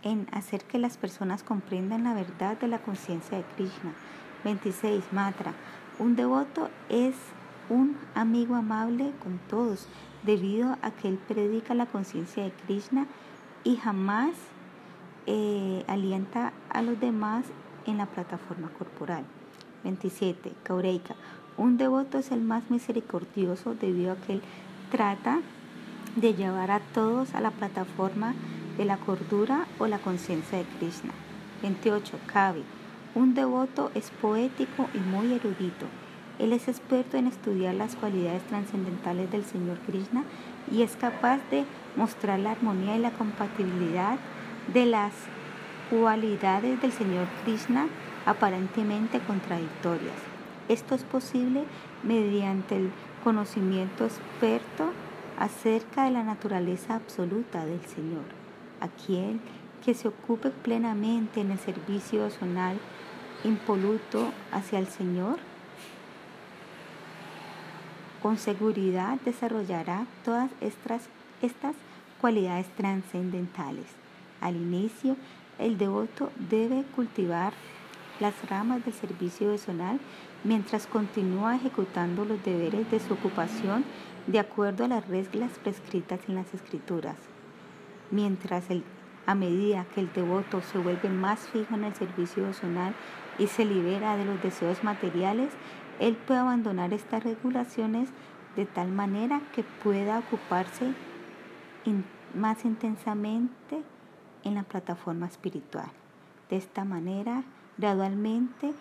en 0.04 0.28
hacer 0.32 0.64
que 0.66 0.80
las 0.80 0.98
personas 0.98 1.44
comprendan 1.44 2.04
la 2.04 2.14
verdad 2.14 2.58
de 2.58 2.68
la 2.68 2.80
conciencia 2.80 3.38
de 3.38 3.44
Krishna. 3.56 3.94
26. 4.44 5.04
Matra. 5.14 5.54
Un 6.00 6.16
devoto 6.16 6.70
es 6.90 7.16
un 7.70 7.98
amigo 8.16 8.56
amable 8.56 9.14
con 9.24 9.40
todos 9.50 9.88
debido 10.24 10.78
a 10.82 10.92
que 10.92 11.08
él 11.08 11.20
predica 11.28 11.74
la 11.74 11.86
conciencia 11.86 12.44
de 12.44 12.52
Krishna 12.52 13.08
y 13.64 13.78
jamás 13.78 14.32
eh, 15.28 15.84
alienta 15.88 16.54
a 16.70 16.82
los 16.82 17.00
demás 17.00 17.46
en 17.86 17.98
la 17.98 18.06
plataforma 18.06 18.70
corporal. 18.78 19.24
27. 19.84 20.52
Kaureika. 20.64 21.16
Un 21.58 21.78
devoto 21.78 22.18
es 22.18 22.32
el 22.32 22.42
más 22.42 22.70
misericordioso 22.70 23.76
debido 23.76 24.14
a 24.14 24.16
que 24.16 24.34
él 24.34 24.42
trata 24.92 25.42
de 26.16 26.34
llevar 26.34 26.72
a 26.72 26.80
todos 26.80 27.34
a 27.34 27.42
la 27.42 27.52
plataforma 27.52 28.34
de 28.78 28.86
la 28.86 28.98
cordura 28.98 29.66
o 29.80 29.88
la 29.88 30.00
conciencia 30.00 30.58
de 30.58 30.66
Krishna. 30.80 31.12
28. 31.62 32.18
Kavi. 32.28 32.64
Un 33.14 33.34
devoto 33.34 33.92
es 33.94 34.10
poético 34.10 34.88
y 34.94 35.00
muy 35.00 35.34
erudito. 35.34 35.86
Él 36.42 36.54
es 36.54 36.68
experto 36.68 37.18
en 37.18 37.28
estudiar 37.28 37.76
las 37.76 37.96
cualidades 37.96 38.42
trascendentales 38.48 39.30
del 39.30 39.46
Señor 39.46 39.78
Krishna 39.86 40.24
y 40.72 40.82
es 40.82 40.96
capaz 40.96 41.38
de 41.52 41.66
mostrar 41.96 42.40
la 42.40 42.52
armonía 42.52 42.98
y 42.98 43.00
la 43.00 43.12
compatibilidad 43.12 44.18
de 44.74 44.88
las 44.88 45.14
cualidades 45.92 46.82
del 46.82 46.92
Señor 46.92 47.28
Krishna 47.44 47.88
aparentemente 48.26 49.20
contradictorias. 49.20 50.16
Esto 50.68 50.96
es 50.96 51.04
posible 51.04 51.64
mediante 52.02 52.76
el 52.76 52.92
conocimiento 53.24 54.06
experto 54.06 54.90
acerca 55.38 56.06
de 56.06 56.12
la 56.12 56.24
naturaleza 56.24 56.96
absoluta 56.96 57.68
del 57.68 57.86
Señor. 57.86 58.24
Aquel 58.80 59.40
que 59.86 59.94
se 59.94 60.08
ocupe 60.08 60.50
plenamente 60.50 61.42
en 61.42 61.52
el 61.52 61.60
servicio 61.60 62.32
zonal 62.32 62.80
impoluto 63.44 64.32
hacia 64.52 64.80
el 64.80 64.88
Señor, 64.88 65.38
con 68.22 68.38
seguridad 68.38 69.20
desarrollará 69.26 70.06
todas 70.24 70.52
estas, 70.62 71.02
cualidades 72.20 72.68
trascendentales. 72.78 73.88
Al 74.42 74.56
inicio, 74.56 75.18
el 75.58 75.78
devoto 75.78 76.32
debe 76.38 76.84
cultivar 76.96 77.54
las 78.20 78.48
ramas 78.48 78.86
del 78.86 78.94
servicio 78.94 79.48
devocional 79.48 80.00
mientras 80.44 80.86
continúa 80.86 81.56
ejecutando 81.56 82.24
los 82.24 82.44
deberes 82.44 82.90
de 82.92 83.00
su 83.00 83.14
ocupación 83.14 83.84
de 84.28 84.38
acuerdo 84.38 84.86
a 84.86 84.88
las 84.88 85.08
reglas 85.08 85.52
prescritas 85.64 86.20
en 86.28 86.36
las 86.36 86.54
escrituras. 86.54 87.16
Mientras 88.12 88.70
el, 88.70 88.84
a 89.26 89.34
medida 89.34 89.86
que 89.96 90.02
el 90.02 90.14
devoto 90.14 90.62
se 90.62 90.78
vuelve 90.78 91.10
más 91.10 91.40
fijo 91.48 91.74
en 91.74 91.86
el 91.86 91.96
servicio 91.96 92.44
devocional 92.44 92.94
y 93.40 93.48
se 93.48 93.66
libera 93.66 94.16
de 94.16 94.26
los 94.26 94.42
deseos 94.44 94.84
materiales, 94.84 95.50
él 96.02 96.16
puede 96.16 96.40
abandonar 96.40 96.94
estas 96.94 97.24
regulaciones 97.24 98.10
de 98.56 98.66
tal 98.66 98.92
manera 98.92 99.40
que 99.54 99.64
pueda 99.64 100.18
ocuparse 100.18 100.94
más 102.34 102.66
intensamente 102.66 103.84
en 104.44 104.56
la 104.56 104.64
plataforma 104.64 105.28
espiritual. 105.28 105.92
De 106.50 106.58
esta 106.58 106.86
manera, 106.86 107.44
gradualmente, 107.78 108.74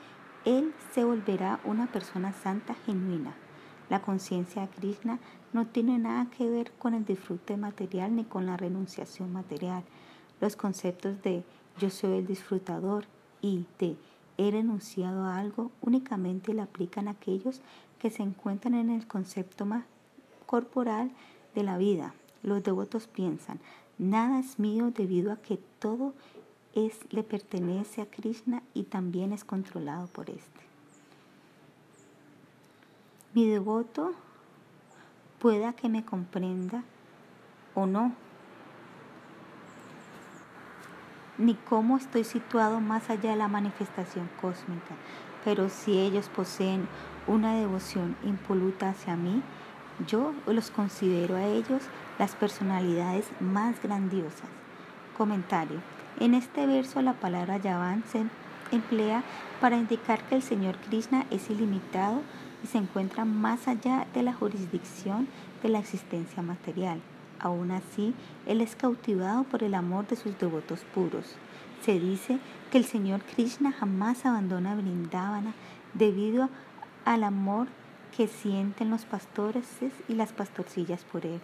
él 0.47 0.73
se 0.93 1.05
volverá 1.05 1.61
una 1.65 1.89
persona 1.89 2.33
santa 2.33 2.75
genuina. 2.87 3.35
La 3.91 4.01
conciencia 4.01 4.63
de 4.63 4.69
Krishna 4.69 5.19
no 5.53 5.67
tiene 5.67 5.99
nada 5.99 6.31
que 6.31 6.49
ver 6.49 6.73
con 6.73 6.95
el 6.95 7.05
disfrute 7.05 7.59
material 7.59 8.17
ni 8.17 8.25
con 8.25 8.47
la 8.47 8.57
renunciación 8.57 9.31
material. 9.31 9.85
Los 10.41 10.57
conceptos 10.57 11.21
de 11.23 11.45
yo 11.79 11.91
soy 11.91 12.17
el 12.17 12.27
disfrutador 12.27 13.05
y 13.43 13.67
de 13.79 13.97
he 14.41 14.51
renunciado 14.51 15.25
a 15.25 15.37
algo 15.37 15.71
únicamente 15.83 16.55
le 16.55 16.63
aplican 16.63 17.09
aquellos 17.09 17.61
que 17.99 18.11
se 18.11 18.23
encuentran 18.23 18.75
en 18.75 18.89
el 18.89 19.07
concepto 19.07 19.67
más 19.67 19.85
corporal 20.47 21.11
de 21.55 21.63
la 21.63 21.77
vida. 21.77 22.15
Los 22.43 22.63
devotos 22.63 23.07
piensan, 23.07 23.61
nada 23.99 24.41
es 24.41 24.59
mío 24.59 24.93
debido 24.93 25.31
a 25.31 25.37
que 25.37 25.59
todo 25.79 26.15
es, 26.75 27.01
le 27.11 27.23
pertenece 27.23 28.01
a 28.01 28.07
Krishna 28.07 28.63
y 28.73 28.85
también 28.85 29.35
es 29.35 29.45
controlado 29.45 30.07
por 30.07 30.31
este. 30.31 30.61
Mi 33.35 33.47
devoto 33.47 34.13
pueda 35.39 35.75
que 35.75 35.91
me 35.91 36.03
comprenda 36.03 36.83
o 37.75 37.85
no, 37.85 38.15
ni 41.41 41.55
cómo 41.55 41.97
estoy 41.97 42.25
situado 42.25 42.81
más 42.81 43.09
allá 43.09 43.31
de 43.31 43.37
la 43.37 43.49
manifestación 43.49 44.29
cósmica, 44.41 44.95
pero 45.45 45.71
si 45.71 45.99
ellos 45.99 46.29
poseen 46.29 46.87
una 47.27 47.55
devoción 47.55 48.15
impoluta 48.25 48.91
hacia 48.91 49.17
mí, 49.17 49.43
yo 50.07 50.35
los 50.47 50.71
considero 50.71 51.37
a 51.37 51.45
ellos 51.45 51.83
las 52.19 52.35
personalidades 52.35 53.27
más 53.41 53.83
grandiosas. 53.83 54.49
Comentario. 55.17 55.81
En 56.19 56.35
este 56.35 56.67
verso 56.67 57.01
la 57.01 57.15
palabra 57.15 57.57
Yavan 57.57 58.05
se 58.05 58.25
emplea 58.71 59.23
para 59.61 59.77
indicar 59.77 60.23
que 60.25 60.37
el 60.37 60.43
Señor 60.43 60.77
Krishna 60.77 61.27
es 61.31 61.51
ilimitado 61.51 62.23
y 62.63 62.67
se 62.67 62.79
encuentra 62.79 63.25
más 63.25 63.69
allá 63.69 64.07
de 64.15 64.23
la 64.23 64.35
jurisdicción 64.35 65.29
de 65.63 65.71
la 65.71 65.79
existencia 65.79 66.43
material. 66.43 67.01
Aún 67.41 67.71
así, 67.71 68.15
Él 68.47 68.61
es 68.61 68.77
cautivado 68.77 69.45
por 69.45 69.63
el 69.63 69.75
amor 69.75 70.07
de 70.07 70.17
sus 70.17 70.39
devotos 70.39 70.81
puros. 70.95 71.25
Se 71.83 71.99
dice 71.99 72.39
que 72.71 72.79
el 72.79 72.85
Señor 72.85 73.23
Krishna 73.23 73.73
jamás 73.73 74.27
abandona 74.27 74.75
Vrindavana 74.75 75.55
debido 75.95 76.51
al 77.07 77.25
amor 77.25 77.69
que 78.15 78.29
sienten 78.29 78.91
los 78.91 79.07
pastores 79.07 79.65
y 80.09 80.15
las 80.15 80.33
pastorcillas 80.33 81.03
por 81.05 81.25
Él. 81.25 81.41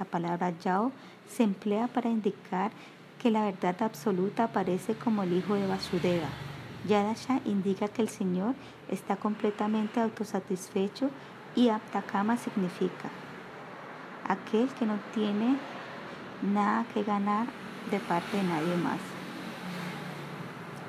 La 0.00 0.04
palabra 0.04 0.50
Yao 0.58 0.90
se 1.28 1.44
emplea 1.44 1.86
para 1.86 2.10
indicar 2.10 2.72
que 3.22 3.30
la 3.30 3.44
verdad 3.44 3.76
absoluta 3.82 4.44
aparece 4.44 4.94
como 4.94 5.22
el 5.22 5.32
hijo 5.32 5.54
de 5.54 5.66
Vasudeva. 5.66 6.28
Yadasha 6.88 7.40
indica 7.44 7.88
que 7.88 8.02
el 8.02 8.08
Señor 8.08 8.54
está 8.90 9.16
completamente 9.16 10.00
autosatisfecho 10.00 11.10
y 11.54 11.68
Aptakama 11.68 12.36
significa 12.36 13.10
aquel 14.28 14.68
que 14.70 14.86
no 14.86 14.98
tiene 15.14 15.56
nada 16.42 16.84
que 16.92 17.02
ganar 17.02 17.46
de 17.90 18.00
parte 18.00 18.36
de 18.36 18.42
nadie 18.42 18.76
más. 18.76 19.00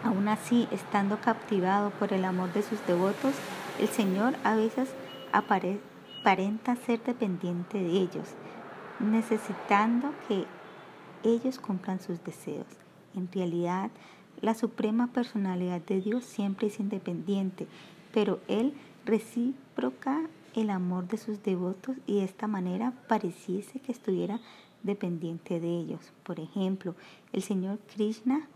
Aún 0.03 0.27
así, 0.27 0.67
estando 0.71 1.19
captivado 1.19 1.89
por 1.91 2.13
el 2.13 2.25
amor 2.25 2.53
de 2.53 2.61
sus 2.61 2.85
devotos, 2.85 3.33
el 3.79 3.87
Señor 3.87 4.35
a 4.43 4.55
veces 4.55 4.89
aparenta 5.31 6.75
ser 6.75 7.03
dependiente 7.03 7.77
de 7.77 7.89
ellos, 7.89 8.29
necesitando 8.99 10.13
que 10.27 10.45
ellos 11.23 11.59
cumplan 11.59 11.99
sus 11.99 12.23
deseos. 12.23 12.67
En 13.15 13.29
realidad, 13.31 13.89
la 14.41 14.53
suprema 14.53 15.07
personalidad 15.07 15.81
de 15.81 15.99
Dios 16.01 16.23
siempre 16.23 16.67
es 16.67 16.79
independiente, 16.79 17.67
pero 18.13 18.39
Él 18.47 18.73
recíproca 19.05 20.21
el 20.61 20.71
amor 20.71 21.07
de 21.07 21.17
sus 21.17 21.43
devotos 21.43 21.95
y 22.07 22.15
de 22.15 22.23
esta 22.23 22.47
manera 22.47 22.91
pareciese 23.07 23.79
que 23.79 23.91
estuviera 23.91 24.39
dependiente 24.81 25.59
de 25.59 25.69
ellos. 25.69 26.11
Por 26.23 26.39
ejemplo, 26.39 26.95
el 27.31 27.43
Señor 27.43 27.77
Krishna 27.93 28.47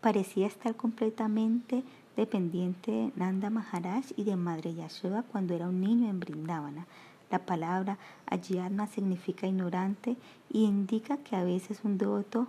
parecía 0.00 0.46
estar 0.46 0.76
completamente 0.76 1.82
dependiente 2.16 2.92
de 2.92 3.12
Nanda 3.16 3.50
Maharaj 3.50 4.04
y 4.16 4.22
de 4.24 4.36
Madre 4.36 4.74
Yashoda 4.74 5.24
cuando 5.24 5.54
era 5.54 5.68
un 5.68 5.80
niño 5.80 6.08
en 6.08 6.20
Brindavana. 6.20 6.86
La 7.32 7.40
palabra 7.40 7.98
Ajyatma 8.26 8.86
significa 8.86 9.48
ignorante 9.48 10.16
y 10.48 10.64
indica 10.64 11.16
que 11.16 11.34
a 11.34 11.42
veces 11.42 11.80
un 11.82 11.98
devoto 11.98 12.46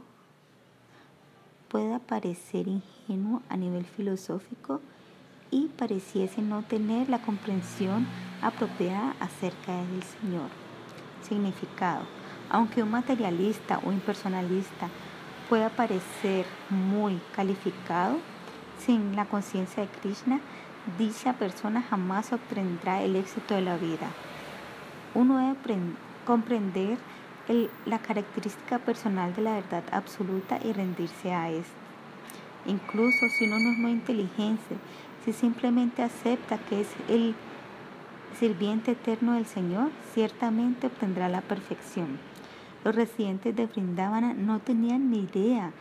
puede 1.69 1.99
parecer 1.99 2.67
ingenuo 2.67 3.41
a 3.49 3.57
nivel 3.57 3.85
filosófico 3.85 4.79
y 5.51 5.67
pareciese 5.77 6.41
no 6.41 6.63
tener 6.63 7.09
la 7.09 7.21
comprensión 7.21 8.07
apropiada 8.41 9.15
acerca 9.19 9.73
del 9.73 10.03
Señor. 10.03 10.49
Significado. 11.21 12.03
Aunque 12.49 12.83
un 12.83 12.91
materialista 12.91 13.79
o 13.85 13.91
impersonalista 13.91 14.89
pueda 15.49 15.69
parecer 15.69 16.45
muy 16.69 17.19
calificado, 17.35 18.17
sin 18.79 19.15
la 19.15 19.25
conciencia 19.25 19.83
de 19.83 19.89
Krishna, 19.89 20.39
dicha 20.97 21.33
persona 21.33 21.81
jamás 21.81 22.31
obtendrá 22.31 23.01
el 23.01 23.15
éxito 23.15 23.55
de 23.55 23.61
la 23.61 23.75
vida. 23.77 24.07
Uno 25.13 25.37
debe 25.39 25.57
comprender 26.25 26.97
la 27.85 27.99
característica 27.99 28.79
personal 28.79 29.33
de 29.33 29.41
la 29.41 29.55
verdad 29.55 29.83
absoluta 29.91 30.59
y 30.63 30.73
rendirse 30.73 31.33
a 31.33 31.49
esto. 31.49 31.73
Incluso 32.65 33.27
si 33.29 33.45
uno 33.45 33.59
no 33.59 33.71
es 33.71 33.77
muy 33.77 33.91
inteligente, 33.91 34.75
si 35.27 35.33
simplemente 35.33 36.03
acepta 36.03 36.57
que 36.57 36.79
es 36.79 36.87
el 37.09 37.35
sirviente 38.39 38.91
eterno 38.91 39.33
del 39.33 39.45
Señor, 39.45 39.89
ciertamente 40.13 40.87
obtendrá 40.87 41.27
la 41.27 41.41
perfección. 41.41 42.17
Los 42.85 42.95
residentes 42.95 43.53
de 43.53 43.65
Vrindavana 43.65 44.33
no 44.33 44.59
tenían 44.59 45.11
ni 45.11 45.23
idea, 45.23 45.71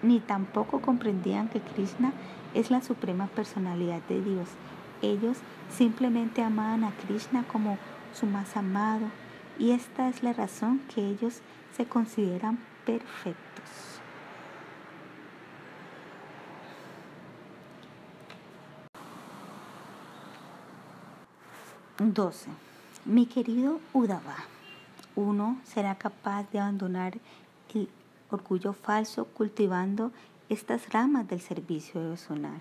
ni 0.00 0.20
tampoco 0.20 0.80
comprendían 0.80 1.50
que 1.50 1.60
Krishna 1.60 2.14
es 2.54 2.70
la 2.70 2.80
suprema 2.80 3.26
personalidad 3.26 4.00
de 4.08 4.22
Dios. 4.22 4.48
Ellos 5.02 5.36
simplemente 5.68 6.42
amaban 6.42 6.82
a 6.82 6.92
Krishna 6.92 7.44
como 7.52 7.76
su 8.14 8.24
más 8.24 8.56
amado 8.56 9.04
y 9.58 9.72
esta 9.72 10.08
es 10.08 10.22
la 10.22 10.32
razón 10.32 10.80
que 10.94 11.06
ellos 11.06 11.42
se 11.76 11.84
consideran 11.84 12.58
perfectos. 12.86 13.53
12. 21.98 22.50
Mi 23.04 23.26
querido 23.26 23.80
Udava, 23.92 24.34
uno 25.14 25.60
será 25.62 25.94
capaz 25.94 26.50
de 26.50 26.58
abandonar 26.58 27.20
el 27.72 27.88
orgullo 28.30 28.72
falso 28.72 29.26
cultivando 29.26 30.10
estas 30.48 30.92
ramas 30.92 31.28
del 31.28 31.40
servicio 31.40 32.00
devocional. 32.00 32.60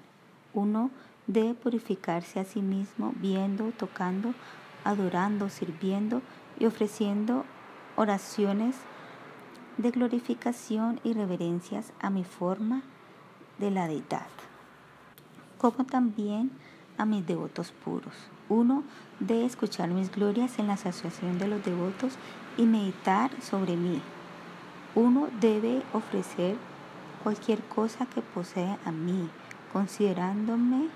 Uno 0.53 0.91
debe 1.25 1.55
purificarse 1.55 2.39
a 2.39 2.45
sí 2.45 2.61
mismo 2.61 3.13
viendo, 3.15 3.71
tocando, 3.71 4.35
adorando, 4.83 5.49
sirviendo 5.49 6.21
y 6.59 6.65
ofreciendo 6.65 7.43
oraciones 7.95 8.75
de 9.77 9.89
glorificación 9.89 10.99
y 11.03 11.13
reverencias 11.13 11.91
a 11.99 12.11
mi 12.11 12.23
forma 12.23 12.83
de 13.57 13.71
la 13.71 13.87
deidad. 13.87 14.27
como 15.57 15.85
también 15.85 16.51
a 16.97 17.05
mis 17.05 17.25
devotos 17.25 17.71
puros. 17.71 18.32
Uno 18.49 18.83
debe 19.19 19.45
escuchar 19.45 19.89
mis 19.89 20.11
glorias 20.11 20.59
en 20.59 20.67
la 20.67 20.73
asociación 20.73 21.39
de 21.39 21.47
los 21.47 21.63
devotos 21.63 22.13
y 22.57 22.63
meditar 22.63 23.31
sobre 23.41 23.77
mí. 23.77 24.01
Uno 24.95 25.27
debe 25.39 25.81
ofrecer 25.93 26.55
cualquier 27.23 27.61
cosa 27.63 28.05
que 28.05 28.21
posea 28.21 28.77
a 28.85 28.91
mí, 28.91 29.29
considerándome, 29.71 30.87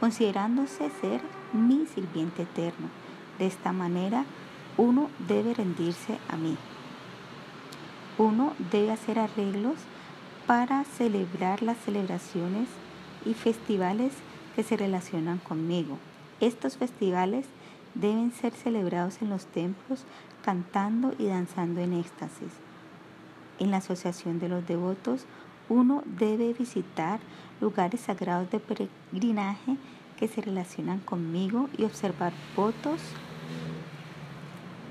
considerándose 0.00 0.90
ser 1.00 1.20
mi 1.52 1.86
sirviente 1.86 2.42
eterno. 2.42 2.88
De 3.38 3.46
esta 3.46 3.72
manera, 3.72 4.24
uno 4.76 5.08
debe 5.28 5.54
rendirse 5.54 6.18
a 6.28 6.36
mí. 6.36 6.56
Uno 8.18 8.52
debe 8.70 8.90
hacer 8.90 9.18
arreglos 9.18 9.76
para 10.46 10.84
celebrar 10.84 11.62
las 11.62 11.78
celebraciones 11.78 12.68
y 13.24 13.34
festivales 13.34 14.12
que 14.54 14.62
se 14.62 14.76
relacionan 14.76 15.38
conmigo. 15.38 15.98
Estos 16.42 16.76
festivales 16.76 17.46
deben 17.94 18.32
ser 18.32 18.52
celebrados 18.52 19.22
en 19.22 19.30
los 19.30 19.46
templos 19.46 20.04
cantando 20.44 21.14
y 21.16 21.26
danzando 21.26 21.80
en 21.80 21.92
éxtasis. 21.92 22.50
En 23.60 23.70
la 23.70 23.76
asociación 23.76 24.40
de 24.40 24.48
los 24.48 24.66
devotos, 24.66 25.24
uno 25.68 26.02
debe 26.04 26.52
visitar 26.52 27.20
lugares 27.60 28.00
sagrados 28.00 28.50
de 28.50 28.58
peregrinaje 28.58 29.76
que 30.18 30.26
se 30.26 30.40
relacionan 30.40 30.98
conmigo 30.98 31.68
y 31.78 31.84
observar 31.84 32.32
votos 32.56 33.00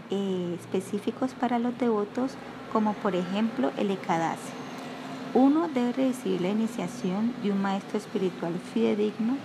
eh, 0.10 0.56
específicos 0.58 1.34
para 1.34 1.60
los 1.60 1.78
devotos, 1.78 2.36
como 2.72 2.94
por 2.94 3.14
ejemplo 3.14 3.74
el 3.78 3.92
Ekadasi. 3.92 4.54
Uno 5.34 5.68
debe 5.68 5.92
recibir 5.92 6.40
la 6.40 6.50
iniciación 6.50 7.34
de 7.44 7.52
un 7.52 7.62
maestro 7.62 7.98
espiritual 7.98 8.54
fidedigno 8.74 9.36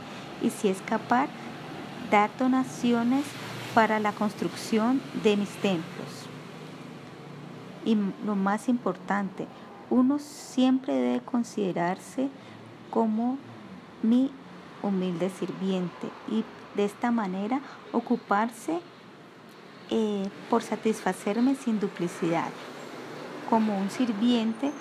y 0.40 0.51
si 0.51 0.69
es 0.69 0.81
capaz, 0.83 1.29
dar 2.11 2.31
donaciones 2.38 3.25
para 3.75 4.01
la 4.01 4.12
construcción 4.12 5.01
de 5.23 5.37
mis 5.37 5.51
templos. 5.57 6.07
Y 7.85 7.97
lo 8.25 8.35
más 8.35 8.69
importante, 8.69 9.47
uno 9.90 10.19
siempre 10.19 10.95
debe 10.95 11.21
considerarse 11.21 12.29
como 12.90 13.38
mi 14.03 14.31
humilde 14.83 15.31
sirviente 15.31 16.09
y 16.29 16.45
de 16.75 16.85
esta 16.85 17.11
manera 17.11 17.61
ocuparse 17.92 18.81
eh, 19.90 20.29
por 20.51 20.62
satisfacerme 20.62 21.55
sin 21.55 21.81
duplicidad. 21.81 22.51
Como 23.49 23.79
un 23.79 23.90
sirviente, 23.90 24.73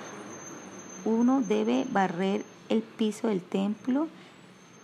uno 1.05 1.41
debe 1.41 1.85
barrer 1.91 2.43
el 2.69 2.81
piso 2.81 3.27
del 3.27 3.41
templo 3.41 4.07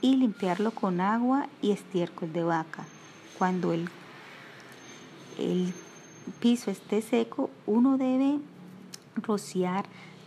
y 0.02 0.16
limpiarlo 0.16 0.72
con 0.72 1.00
agua 1.00 1.48
y 1.62 1.72
estiércol 1.72 2.34
de 2.34 2.44
vaca. 2.44 2.86
Cuando 3.38 3.74
el, 3.74 3.88
el 5.38 5.74
piso 6.40 6.72
esté 6.72 7.02
seco, 7.02 7.50
uno 7.66 7.98
debe 7.98 8.40
rociar 9.16 9.86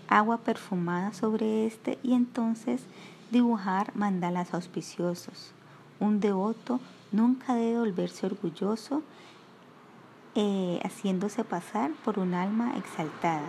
agua 0.09 0.39
perfumada 0.39 1.13
sobre 1.13 1.67
este 1.67 1.99
y 2.03 2.15
entonces 2.15 2.83
dibujar 3.31 3.95
mandalas 3.97 4.55
auspiciosos. 4.55 5.53
Un 6.01 6.21
devoto 6.21 6.81
nunca 7.13 7.55
debe 7.55 7.79
volverse 7.79 8.27
orgulloso 8.27 9.03
eh, 10.35 10.81
haciéndose 10.85 11.45
pasar 11.45 11.93
por 12.05 12.19
un 12.19 12.35
alma 12.35 12.77
exaltada. 12.77 13.47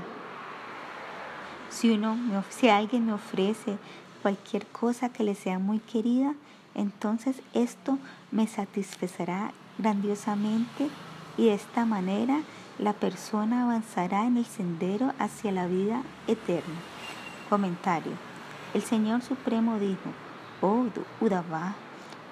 Si, 1.70 1.90
uno, 1.90 2.18
si 2.50 2.70
alguien 2.70 3.08
me 3.08 3.14
ofrece 3.14 3.78
cualquier 4.26 4.66
cosa 4.66 5.10
que 5.10 5.24
le 5.24 5.36
sea 5.36 5.60
muy 5.60 5.78
querida, 5.78 6.34
entonces 6.74 7.44
esto 7.54 8.00
me 8.32 8.48
satisfacerá 8.48 9.52
grandiosamente 9.78 10.90
y 11.38 11.46
de 11.46 11.54
esta 11.54 11.86
manera 11.86 12.40
la 12.80 12.94
persona 12.94 13.62
avanzará 13.62 14.26
en 14.26 14.38
el 14.38 14.46
sendero 14.46 15.14
hacia 15.20 15.52
la 15.52 15.68
vida 15.68 16.02
eterna. 16.26 16.74
Comentario. 17.52 18.14
El 18.74 18.82
Señor 18.82 19.22
Supremo 19.22 19.78
dijo, 19.78 20.10
Oh 20.60 20.88
Udava, 21.22 21.76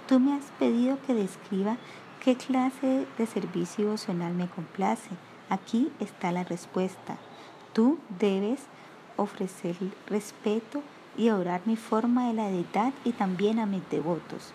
tú 0.08 0.20
me 0.20 0.34
has 0.34 0.46
pedido 0.58 0.98
que 1.06 1.14
describa 1.14 1.78
qué 2.24 2.36
clase 2.36 3.06
de 3.20 3.28
servicio 3.28 3.86
devocional 3.86 4.34
me 4.34 4.48
complace. 4.48 5.12
Aquí 5.48 5.92
está 6.00 6.32
la 6.32 6.44
respuesta. 6.44 7.18
Tú 7.72 8.00
debes 8.20 8.62
ofrecer 9.16 9.76
respeto 10.08 10.82
y 11.18 11.30
orar 11.30 11.62
mi 11.66 11.76
forma 11.76 12.28
de 12.28 12.34
la 12.34 12.48
deidad 12.48 12.94
y 13.04 13.12
también 13.12 13.60
a 13.60 13.66
mis 13.66 13.88
devotos. 13.90 14.52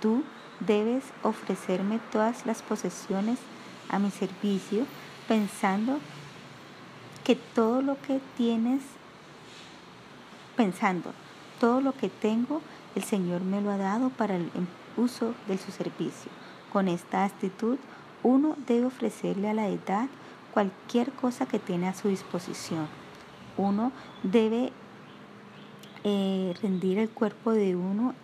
Tú 0.00 0.24
debes 0.60 1.04
ofrecerme 1.22 2.00
todas 2.12 2.46
las 2.46 2.62
posesiones 2.62 3.38
a 3.88 3.98
mi 3.98 4.10
servicio 4.10 4.86
pensando 5.28 5.98
que 7.24 7.36
todo 7.36 7.82
lo 7.82 8.00
que 8.00 8.20
tienes, 8.36 8.82
pensando, 10.56 11.12
todo 11.58 11.80
lo 11.80 11.92
que 11.92 12.08
tengo, 12.08 12.62
el 12.94 13.04
Señor 13.04 13.42
me 13.42 13.60
lo 13.60 13.70
ha 13.70 13.76
dado 13.76 14.10
para 14.10 14.36
el 14.36 14.50
uso 14.96 15.34
de 15.46 15.58
su 15.58 15.70
servicio. 15.70 16.30
Con 16.72 16.88
esta 16.88 17.24
actitud, 17.24 17.78
uno 18.22 18.56
debe 18.66 18.86
ofrecerle 18.86 19.50
a 19.50 19.54
la 19.54 19.68
edad 19.68 20.08
cualquier 20.52 21.12
cosa 21.12 21.46
que 21.46 21.58
tiene 21.58 21.88
a 21.88 21.94
su 21.94 22.08
disposición. 22.08 22.88
Uno 23.56 23.92
debe 24.22 24.72
eh, 26.04 26.54
rendir 26.62 26.98
el 26.98 27.10
cuerpo 27.10 27.52
de 27.52 27.76
uno 27.76 28.14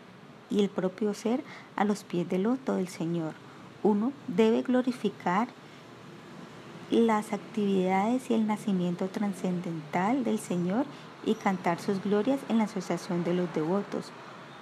y 0.51 0.61
el 0.61 0.69
propio 0.69 1.15
ser 1.15 1.43
a 1.77 1.85
los 1.85 2.05
pies 2.05 2.29
del 2.29 2.45
loto 2.45 2.77
del 2.77 2.89
Señor. 2.89 3.35
Uno 3.83 4.13
debe 4.29 4.63
glorificar 4.63 5.49
las 6.91 7.33
actividades 7.33 8.31
y 8.31 8.35
el 8.35 8.47
nacimiento 8.47 9.09
trascendental 9.09 10.25
del 10.25 10.39
Señor 10.39 10.87
y 11.25 11.35
cantar 11.35 11.81
sus 11.81 12.03
glorias 12.03 12.41
en 12.49 12.59
la 12.59 12.65
asociación 12.65 13.25
de 13.25 13.35
los 13.35 13.53
devotos. 13.53 14.13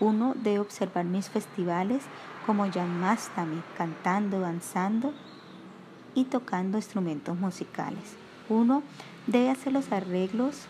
Uno 0.00 0.34
debe 0.34 0.58
observar 0.58 1.04
mis 1.04 1.28
festivales 1.28 2.02
como 2.46 2.66
Mastami, 2.66 3.62
cantando, 3.76 4.40
danzando 4.40 5.12
y 6.14 6.24
tocando 6.24 6.78
instrumentos 6.78 7.38
musicales. 7.38 8.16
Uno 8.48 8.82
debe 9.26 9.50
hacer 9.50 9.72
los 9.72 9.92
arreglos 9.92 10.66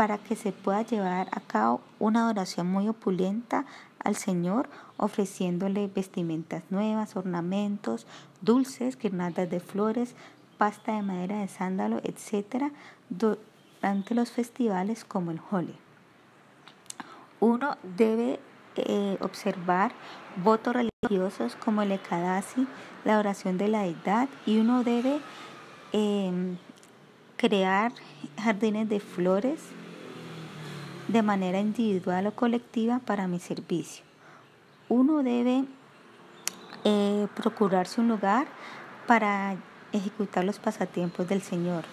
para 0.00 0.16
que 0.16 0.34
se 0.34 0.50
pueda 0.50 0.80
llevar 0.80 1.28
a 1.30 1.40
cabo 1.40 1.82
una 1.98 2.22
adoración 2.22 2.66
muy 2.66 2.88
opulenta 2.88 3.66
al 4.02 4.16
Señor, 4.16 4.70
ofreciéndole 4.96 5.90
vestimentas 5.94 6.62
nuevas, 6.70 7.16
ornamentos, 7.16 8.06
dulces, 8.40 8.96
guirnaldas 8.98 9.50
de 9.50 9.60
flores, 9.60 10.14
pasta 10.56 10.94
de 10.94 11.02
madera 11.02 11.40
de 11.40 11.48
sándalo, 11.48 12.00
etc., 12.02 12.72
durante 13.10 14.14
los 14.14 14.30
festivales 14.30 15.04
como 15.04 15.32
el 15.32 15.40
Holi. 15.50 15.76
Uno 17.40 17.76
debe 17.82 18.40
eh, 18.76 19.18
observar 19.20 19.92
votos 20.42 20.76
religiosos 20.76 21.56
como 21.56 21.82
el 21.82 21.92
Ekadasi, 21.92 22.66
la 23.04 23.18
oración 23.18 23.58
de 23.58 23.68
la 23.68 23.82
deidad, 23.82 24.30
y 24.46 24.60
uno 24.60 24.82
debe 24.82 25.20
em, 25.92 26.56
crear 27.36 27.92
jardines 28.38 28.88
de 28.88 29.00
flores 29.00 29.60
de 31.12 31.22
manera 31.22 31.58
individual 31.58 32.26
o 32.26 32.32
colectiva 32.32 33.00
para 33.00 33.26
mi 33.26 33.40
servicio. 33.40 34.04
Uno 34.88 35.22
debe 35.22 35.64
eh, 36.84 37.26
procurarse 37.34 38.00
un 38.00 38.08
lugar 38.08 38.46
para 39.06 39.56
ejecutar 39.92 40.44
los 40.44 40.58
pasatiempos 40.58 41.28
del 41.28 41.42
Señor. 41.42 41.84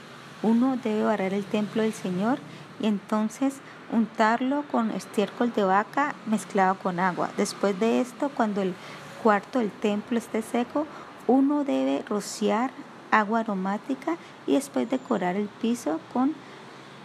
Uno 0.44 0.78
debe 0.78 1.04
barrer 1.04 1.34
el 1.34 1.46
templo 1.46 1.82
del 1.82 1.94
Señor 1.94 2.38
y 2.80 2.86
entonces 2.86 3.56
untarlo 3.92 4.64
con 4.72 4.92
estiércol 4.92 5.52
de 5.54 5.64
vaca 5.64 6.14
mezclado 6.28 6.76
con 6.76 7.00
agua. 7.00 7.30
Después 7.38 7.80
de 7.80 8.02
esto, 8.02 8.30
cuando 8.30 8.62
el 8.62 8.76
cuarto 9.24 9.60
del 9.60 9.72
templo 9.72 10.18
esté 10.18 10.44
seco, 10.44 10.86
uno 11.26 11.64
debe 11.64 12.04
rociar 12.08 12.70
agua 13.10 13.40
aromática 13.40 14.18
y 14.46 14.54
después 14.54 14.90
decorar 14.90 15.36
el 15.36 15.48
piso 15.48 16.00
con 16.14 16.36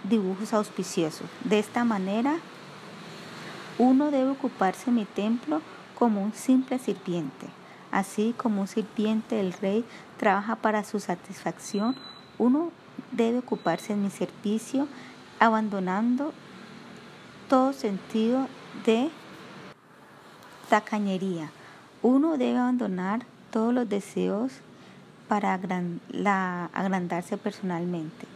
dibujos 0.05 0.53
auspiciosos. 0.53 1.29
De 1.45 1.59
esta 1.59 1.85
manera, 1.85 2.37
uno 3.79 4.11
debe 4.11 4.31
ocuparse 4.31 4.91
mi 4.91 5.05
templo 5.05 5.61
como 5.99 6.23
un 6.23 6.33
simple 6.33 6.79
sirviente. 6.79 7.47
Así 7.91 8.35
como 8.37 8.63
un 8.63 8.69
sirviente 8.69 9.37
del 9.37 9.53
rey 9.53 9.85
trabaja 10.19 10.57
para 10.57 10.85
su 10.85 10.99
satisfacción, 11.01 11.95
uno 12.39 12.71
debe 13.11 13.39
ocuparse 13.39 13.93
en 13.93 14.03
mi 14.03 14.11
servicio, 14.11 14.89
abandonando 15.39 16.33
todo 17.49 17.73
sentido 17.73 18.47
de 18.87 19.11
tacañería. 20.69 21.51
Uno 22.03 22.39
debe 22.39 22.59
abandonar 22.59 23.27
todos 23.51 23.75
los 23.75 23.89
deseos 23.89 24.53
para 25.29 25.55
agrandarse 25.55 27.37
personalmente. 27.37 28.27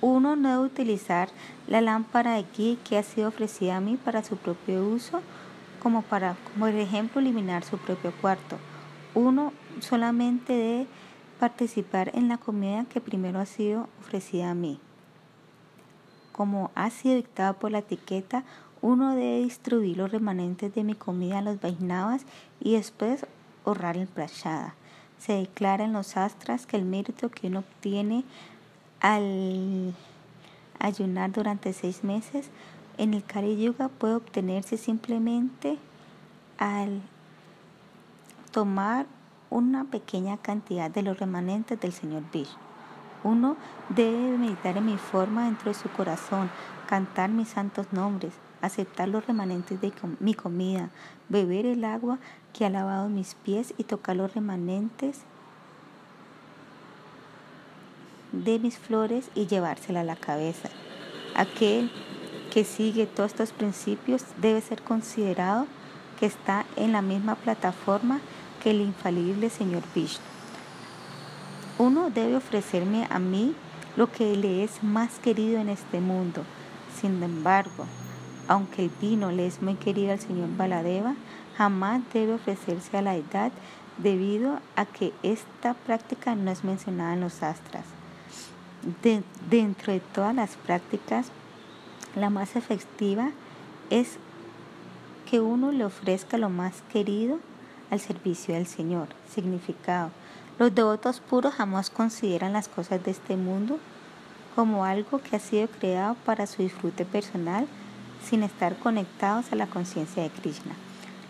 Uno 0.00 0.36
no 0.36 0.48
debe 0.50 0.62
utilizar 0.62 1.28
la 1.66 1.80
lámpara 1.80 2.34
de 2.34 2.40
aquí 2.40 2.78
que 2.88 2.98
ha 2.98 3.02
sido 3.02 3.28
ofrecida 3.28 3.76
a 3.76 3.80
mí 3.80 3.96
para 3.96 4.22
su 4.22 4.36
propio 4.36 4.86
uso, 4.86 5.20
como 5.82 6.02
para, 6.02 6.36
por 6.58 6.70
ejemplo, 6.70 7.20
eliminar 7.20 7.64
su 7.64 7.78
propio 7.78 8.12
cuarto. 8.20 8.56
Uno 9.14 9.52
solamente 9.80 10.52
debe 10.52 10.86
participar 11.40 12.12
en 12.14 12.28
la 12.28 12.38
comida 12.38 12.84
que 12.84 13.00
primero 13.00 13.40
ha 13.40 13.46
sido 13.46 13.88
ofrecida 14.00 14.50
a 14.50 14.54
mí. 14.54 14.78
Como 16.32 16.70
ha 16.76 16.90
sido 16.90 17.16
dictado 17.16 17.54
por 17.54 17.72
la 17.72 17.78
etiqueta, 17.78 18.44
uno 18.80 19.16
debe 19.16 19.42
distribuir 19.42 19.96
los 19.96 20.12
remanentes 20.12 20.72
de 20.74 20.84
mi 20.84 20.94
comida 20.94 21.38
a 21.38 21.42
los 21.42 21.60
Vaisnavas 21.60 22.22
y 22.60 22.74
después 22.74 23.26
ahorrar 23.64 23.96
el 23.96 24.06
prashada. 24.06 24.74
Se 25.18 25.32
declara 25.32 25.84
en 25.84 25.92
los 25.92 26.16
astras 26.16 26.66
que 26.66 26.76
el 26.76 26.84
mérito 26.84 27.28
que 27.28 27.48
uno 27.48 27.60
obtiene 27.60 28.24
al 29.00 29.94
ayunar 30.78 31.32
durante 31.32 31.72
seis 31.72 32.04
meses 32.04 32.50
en 32.96 33.14
el 33.14 33.24
Kali 33.24 33.72
puede 33.98 34.14
obtenerse 34.14 34.76
simplemente 34.76 35.78
al 36.58 37.00
tomar 38.50 39.06
una 39.50 39.84
pequeña 39.84 40.36
cantidad 40.36 40.90
de 40.90 41.02
los 41.02 41.18
remanentes 41.18 41.80
del 41.80 41.92
Señor 41.92 42.22
Vishnu. 42.32 42.58
Uno 43.24 43.56
debe 43.88 44.36
meditar 44.36 44.76
en 44.76 44.86
mi 44.86 44.96
forma 44.96 45.46
dentro 45.46 45.70
de 45.70 45.78
su 45.78 45.88
corazón, 45.90 46.50
cantar 46.88 47.30
mis 47.30 47.48
santos 47.48 47.92
nombres, 47.92 48.32
aceptar 48.62 49.08
los 49.08 49.26
remanentes 49.26 49.80
de 49.80 49.92
mi 50.20 50.34
comida, 50.34 50.90
beber 51.28 51.66
el 51.66 51.84
agua 51.84 52.18
que 52.52 52.64
ha 52.64 52.70
lavado 52.70 53.08
mis 53.08 53.34
pies 53.34 53.74
y 53.76 53.84
tocar 53.84 54.16
los 54.16 54.34
remanentes 54.34 55.22
de 58.32 58.58
mis 58.58 58.78
flores 58.78 59.30
y 59.34 59.46
llevársela 59.46 60.00
a 60.00 60.04
la 60.04 60.16
cabeza. 60.16 60.68
Aquel 61.34 61.90
que 62.52 62.64
sigue 62.64 63.06
todos 63.06 63.32
estos 63.32 63.52
principios 63.52 64.24
debe 64.40 64.60
ser 64.60 64.82
considerado 64.82 65.66
que 66.18 66.26
está 66.26 66.64
en 66.76 66.92
la 66.92 67.02
misma 67.02 67.36
plataforma 67.36 68.20
que 68.62 68.70
el 68.70 68.80
infalible 68.80 69.50
Señor 69.50 69.82
Vishnu. 69.94 70.24
Uno 71.78 72.10
debe 72.10 72.36
ofrecerme 72.36 73.06
a 73.08 73.18
mí 73.18 73.54
lo 73.96 74.10
que 74.10 74.36
le 74.36 74.64
es 74.64 74.82
más 74.82 75.18
querido 75.20 75.60
en 75.60 75.68
este 75.68 76.00
mundo. 76.00 76.42
Sin 77.00 77.22
embargo, 77.22 77.86
aunque 78.48 78.84
el 78.84 78.90
vino 79.00 79.30
le 79.30 79.46
es 79.46 79.62
muy 79.62 79.74
querido 79.74 80.12
al 80.12 80.18
Señor 80.18 80.48
Baladeva, 80.56 81.14
jamás 81.56 82.02
debe 82.12 82.34
ofrecerse 82.34 82.96
a 82.96 83.02
la 83.02 83.14
edad 83.14 83.52
debido 83.98 84.60
a 84.74 84.86
que 84.86 85.12
esta 85.22 85.74
práctica 85.74 86.34
no 86.34 86.50
es 86.50 86.64
mencionada 86.64 87.14
en 87.14 87.20
los 87.20 87.42
astras. 87.42 87.97
Dentro 89.50 89.92
de 89.92 90.00
todas 90.00 90.34
las 90.34 90.56
prácticas, 90.56 91.28
la 92.14 92.30
más 92.30 92.56
efectiva 92.56 93.30
es 93.90 94.16
que 95.30 95.40
uno 95.40 95.72
le 95.72 95.84
ofrezca 95.84 96.38
lo 96.38 96.48
más 96.48 96.82
querido 96.92 97.38
al 97.90 98.00
servicio 98.00 98.54
del 98.54 98.66
Señor. 98.66 99.08
Significado. 99.32 100.10
Los 100.58 100.74
devotos 100.74 101.20
puros 101.20 101.54
jamás 101.54 101.90
consideran 101.90 102.52
las 102.52 102.68
cosas 102.68 103.02
de 103.04 103.12
este 103.12 103.36
mundo 103.36 103.78
como 104.56 104.84
algo 104.84 105.20
que 105.20 105.36
ha 105.36 105.38
sido 105.38 105.68
creado 105.68 106.16
para 106.24 106.46
su 106.46 106.62
disfrute 106.62 107.04
personal 107.04 107.66
sin 108.24 108.42
estar 108.42 108.76
conectados 108.76 109.52
a 109.52 109.56
la 109.56 109.68
conciencia 109.68 110.22
de 110.22 110.30
Krishna. 110.30 110.72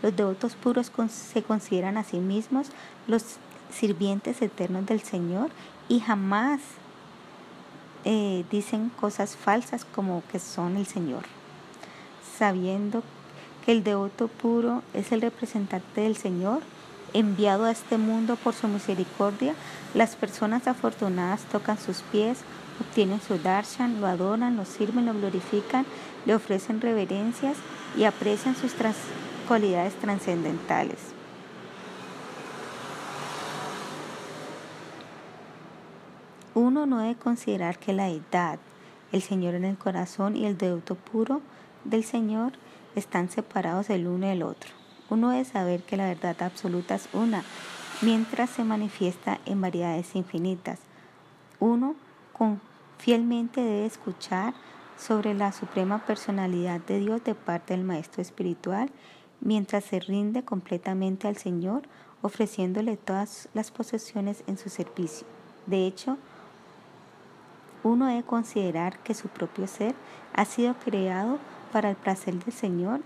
Los 0.02 0.16
devotos 0.16 0.54
puros 0.54 0.90
se 1.10 1.42
consideran 1.42 1.98
a 1.98 2.04
sí 2.04 2.18
mismos 2.18 2.68
los 3.06 3.36
sirvientes 3.70 4.40
eternos 4.40 4.86
del 4.86 5.02
Señor 5.02 5.50
y 5.88 6.00
jamás 6.00 6.60
eh, 8.10 8.46
dicen 8.50 8.88
cosas 8.88 9.36
falsas 9.36 9.84
como 9.84 10.22
que 10.32 10.38
son 10.38 10.78
el 10.78 10.86
Señor, 10.86 11.24
sabiendo 12.38 13.02
que 13.66 13.72
el 13.72 13.84
devoto 13.84 14.28
puro 14.28 14.82
es 14.94 15.12
el 15.12 15.20
representante 15.20 16.00
del 16.00 16.16
Señor 16.16 16.62
enviado 17.12 17.66
a 17.66 17.70
este 17.70 17.98
mundo 17.98 18.36
por 18.36 18.54
su 18.54 18.66
misericordia, 18.66 19.54
las 19.92 20.16
personas 20.16 20.66
afortunadas 20.68 21.42
tocan 21.52 21.78
sus 21.78 21.98
pies, 21.98 22.38
obtienen 22.80 23.20
su 23.20 23.36
darshan, 23.36 24.00
lo 24.00 24.06
adoran, 24.06 24.56
lo 24.56 24.64
sirven, 24.64 25.04
lo 25.04 25.12
glorifican, 25.12 25.84
le 26.24 26.34
ofrecen 26.34 26.80
reverencias 26.80 27.58
y 27.94 28.04
aprecian 28.04 28.56
sus 28.56 28.72
cualidades 29.46 29.94
trascendentales. 29.96 31.18
Uno 36.54 36.77
no 36.88 36.98
debe 36.98 37.16
considerar 37.16 37.78
que 37.78 37.92
la 37.92 38.08
edad, 38.08 38.58
el 39.12 39.22
Señor 39.22 39.54
en 39.54 39.64
el 39.64 39.78
corazón 39.78 40.36
y 40.36 40.46
el 40.46 40.58
devoto 40.58 40.94
puro 40.94 41.40
del 41.84 42.04
Señor 42.04 42.52
están 42.96 43.30
separados 43.30 43.90
el 43.90 44.06
uno 44.06 44.26
del 44.26 44.42
otro. 44.42 44.70
Uno 45.10 45.30
debe 45.30 45.44
saber 45.44 45.82
que 45.82 45.96
la 45.96 46.06
verdad 46.06 46.42
absoluta 46.42 46.94
es 46.94 47.08
una, 47.12 47.44
mientras 48.02 48.50
se 48.50 48.64
manifiesta 48.64 49.38
en 49.46 49.60
variedades 49.60 50.14
infinitas. 50.14 50.80
Uno 51.60 51.94
fielmente 52.98 53.60
debe 53.60 53.86
escuchar 53.86 54.54
sobre 54.96 55.34
la 55.34 55.52
suprema 55.52 56.04
personalidad 56.04 56.80
de 56.80 56.98
Dios 56.98 57.24
de 57.24 57.34
parte 57.34 57.74
del 57.74 57.84
Maestro 57.84 58.20
Espiritual, 58.22 58.90
mientras 59.40 59.84
se 59.84 60.00
rinde 60.00 60.44
completamente 60.44 61.28
al 61.28 61.36
Señor, 61.36 61.82
ofreciéndole 62.22 62.96
todas 62.96 63.48
las 63.54 63.70
posesiones 63.70 64.42
en 64.46 64.58
su 64.58 64.68
servicio. 64.68 65.26
De 65.66 65.86
hecho, 65.86 66.18
uno 67.88 68.06
debe 68.06 68.22
considerar 68.22 68.98
que 69.00 69.14
su 69.14 69.28
propio 69.28 69.66
ser 69.66 69.94
ha 70.34 70.44
sido 70.44 70.74
creado 70.74 71.38
para 71.72 71.90
el 71.90 71.96
placer 71.96 72.34
del 72.34 72.52
Señor 72.52 73.00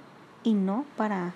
y 0.44 0.54
no 0.54 0.84
para 0.96 1.32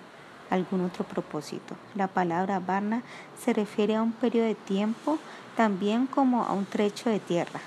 algún 0.49 0.81
otro 0.81 1.03
propósito. 1.03 1.75
La 1.95 2.07
palabra 2.07 2.59
Varna 2.59 3.03
se 3.39 3.53
refiere 3.53 3.95
a 3.95 4.03
un 4.03 4.11
periodo 4.11 4.47
de 4.47 4.55
tiempo 4.55 5.17
también 5.55 6.07
como 6.07 6.43
a 6.43 6.53
un 6.53 6.65
trecho 6.65 7.09
de 7.09 7.19
tierra. 7.19 7.59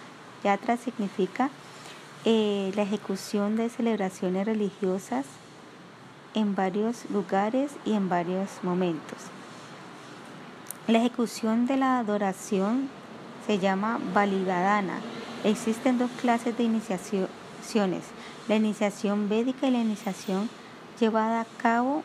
Yatra 0.44 0.76
significa 0.76 1.50
eh, 2.24 2.72
la 2.74 2.82
ejecución 2.82 3.56
de 3.56 3.68
celebraciones 3.68 4.46
religiosas 4.46 5.26
en 6.34 6.54
varios 6.54 7.10
lugares 7.10 7.72
y 7.84 7.92
en 7.94 8.08
varios 8.08 8.62
momentos. 8.62 9.18
La 10.86 10.98
ejecución 10.98 11.66
de 11.66 11.76
la 11.76 11.98
adoración 11.98 12.88
se 13.46 13.58
llama 13.58 13.98
Baligadana. 14.14 15.00
Existen 15.42 15.98
dos 15.98 16.10
clases 16.20 16.56
de 16.58 16.64
iniciaciones, 16.64 18.04
la 18.46 18.56
iniciación 18.56 19.30
védica 19.30 19.66
y 19.66 19.70
la 19.70 19.80
iniciación 19.80 20.50
llevada 21.00 21.40
a 21.40 21.46
cabo 21.62 22.02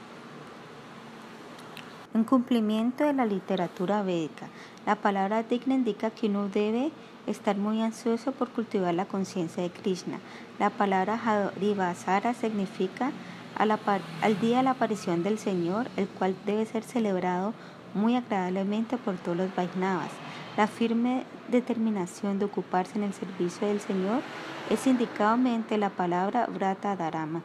en 2.14 2.24
cumplimiento 2.24 3.04
de 3.04 3.12
la 3.12 3.26
literatura 3.26 4.04
védica. 4.04 4.48
La 4.86 4.96
palabra 4.96 5.44
digna 5.44 5.76
indica 5.76 6.12
que 6.12 6.28
uno 6.28 6.48
debe 6.48 6.92
estar 7.28 7.58
muy 7.58 7.82
ansioso 7.82 8.32
por 8.32 8.50
cultivar 8.52 8.94
la 8.94 9.06
conciencia 9.06 9.62
de 9.64 9.70
Krishna. 9.70 10.20
La 10.58 10.70
palabra 10.70 11.20
Harivasara 11.26 12.34
significa 12.34 13.12
al 13.58 14.40
día 14.40 14.58
de 14.58 14.64
la 14.64 14.72
aparición 14.72 15.24
del 15.24 15.40
Señor, 15.40 15.88
el 15.98 16.08
cual 16.08 16.36
debe 16.46 16.66
ser 16.66 16.84
celebrado 16.84 17.54
muy 17.94 18.16
agradablemente 18.16 18.96
por 18.96 19.16
todos 19.16 19.36
los 19.36 19.56
Vaisnavas. 19.56 20.12
La 20.58 20.68
firme 20.68 21.26
determinación 21.50 22.40
de 22.40 22.46
ocuparse 22.46 22.98
en 22.98 23.04
el 23.04 23.14
servicio 23.14 23.68
del 23.68 23.80
Señor 23.80 24.22
es 24.70 24.88
indicado 24.88 25.38
mediante 25.38 25.78
la 25.78 25.90
palabra 25.90 26.48
Vrata 26.48 26.96
Dharama. 26.96 27.42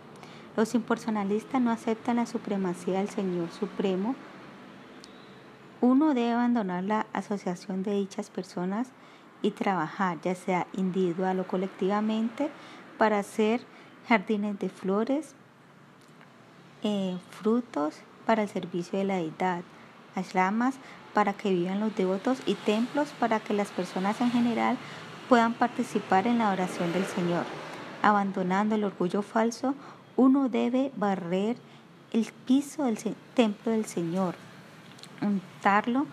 Los 0.56 0.74
impersonalistas 0.74 1.60
no 1.60 1.70
aceptan 1.70 2.16
la 2.16 2.26
supremacía 2.26 2.98
del 2.98 3.08
Señor 3.08 3.50
Supremo 3.50 4.14
uno 5.82 6.12
debe 6.12 6.32
abandonar 6.32 6.84
la 6.84 7.06
asociación 7.14 7.82
de 7.82 7.94
dichas 7.94 8.28
personas 8.28 8.88
y 9.40 9.52
trabajar, 9.52 10.20
ya 10.20 10.34
sea 10.34 10.66
individual 10.74 11.40
o 11.40 11.46
colectivamente, 11.46 12.50
para 12.98 13.20
hacer 13.20 13.62
jardines 14.06 14.58
de 14.58 14.68
flores, 14.68 15.34
eh, 16.82 17.16
frutos 17.30 17.96
para 18.26 18.42
el 18.42 18.50
servicio 18.50 18.98
de 18.98 19.06
la 19.06 19.16
deidad, 19.16 19.62
ashramas 20.14 20.74
para 21.14 21.32
que 21.32 21.50
vivan 21.50 21.80
los 21.80 21.94
devotos 21.94 22.38
y 22.46 22.54
templos 22.54 23.08
para 23.18 23.40
que 23.40 23.54
las 23.54 23.68
personas 23.68 24.20
en 24.20 24.30
general 24.30 24.76
puedan 25.28 25.54
participar 25.54 26.26
en 26.26 26.38
la 26.38 26.50
oración 26.50 26.92
del 26.92 27.04
Señor. 27.04 27.44
Abandonando 28.02 28.74
el 28.74 28.84
orgullo 28.84 29.22
falso, 29.22 29.74
uno 30.16 30.48
debe 30.48 30.92
barrer 30.96 31.56
el 32.12 32.32
piso 32.46 32.84
del 32.84 32.98
templo 33.34 33.72
del 33.72 33.86
Señor 33.86 34.34
untarlo 35.20 36.06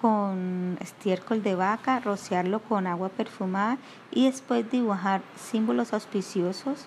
con 0.00 0.76
estiércol 0.80 1.42
de 1.42 1.54
vaca, 1.54 2.00
rociarlo 2.00 2.60
con 2.60 2.86
agua 2.86 3.08
perfumada 3.08 3.78
y 4.10 4.26
después 4.26 4.70
dibujar 4.70 5.22
símbolos 5.36 5.92
auspiciosos, 5.92 6.86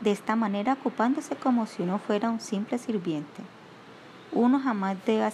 de 0.00 0.12
esta 0.12 0.36
manera 0.36 0.74
ocupándose 0.74 1.36
como 1.36 1.66
si 1.66 1.82
uno 1.82 1.98
fuera 1.98 2.30
un 2.30 2.40
simple 2.40 2.78
sirviente. 2.78 3.42
Uno 4.32 4.60
jamás 4.60 4.96
debe 5.06 5.30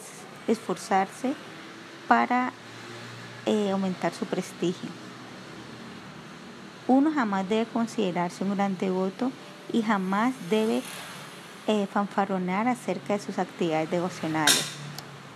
esforzarse 0.46 1.34
para 2.12 2.52
eh, 3.46 3.70
aumentar 3.70 4.12
su 4.12 4.26
prestigio. 4.26 4.90
Uno 6.86 7.10
jamás 7.10 7.48
debe 7.48 7.64
considerarse 7.64 8.44
un 8.44 8.54
gran 8.54 8.76
devoto 8.76 9.32
y 9.72 9.80
jamás 9.80 10.34
debe 10.50 10.82
eh, 11.68 11.86
fanfaronar 11.90 12.68
acerca 12.68 13.14
de 13.14 13.18
sus 13.18 13.38
actividades 13.38 13.90
devocionales. 13.90 14.62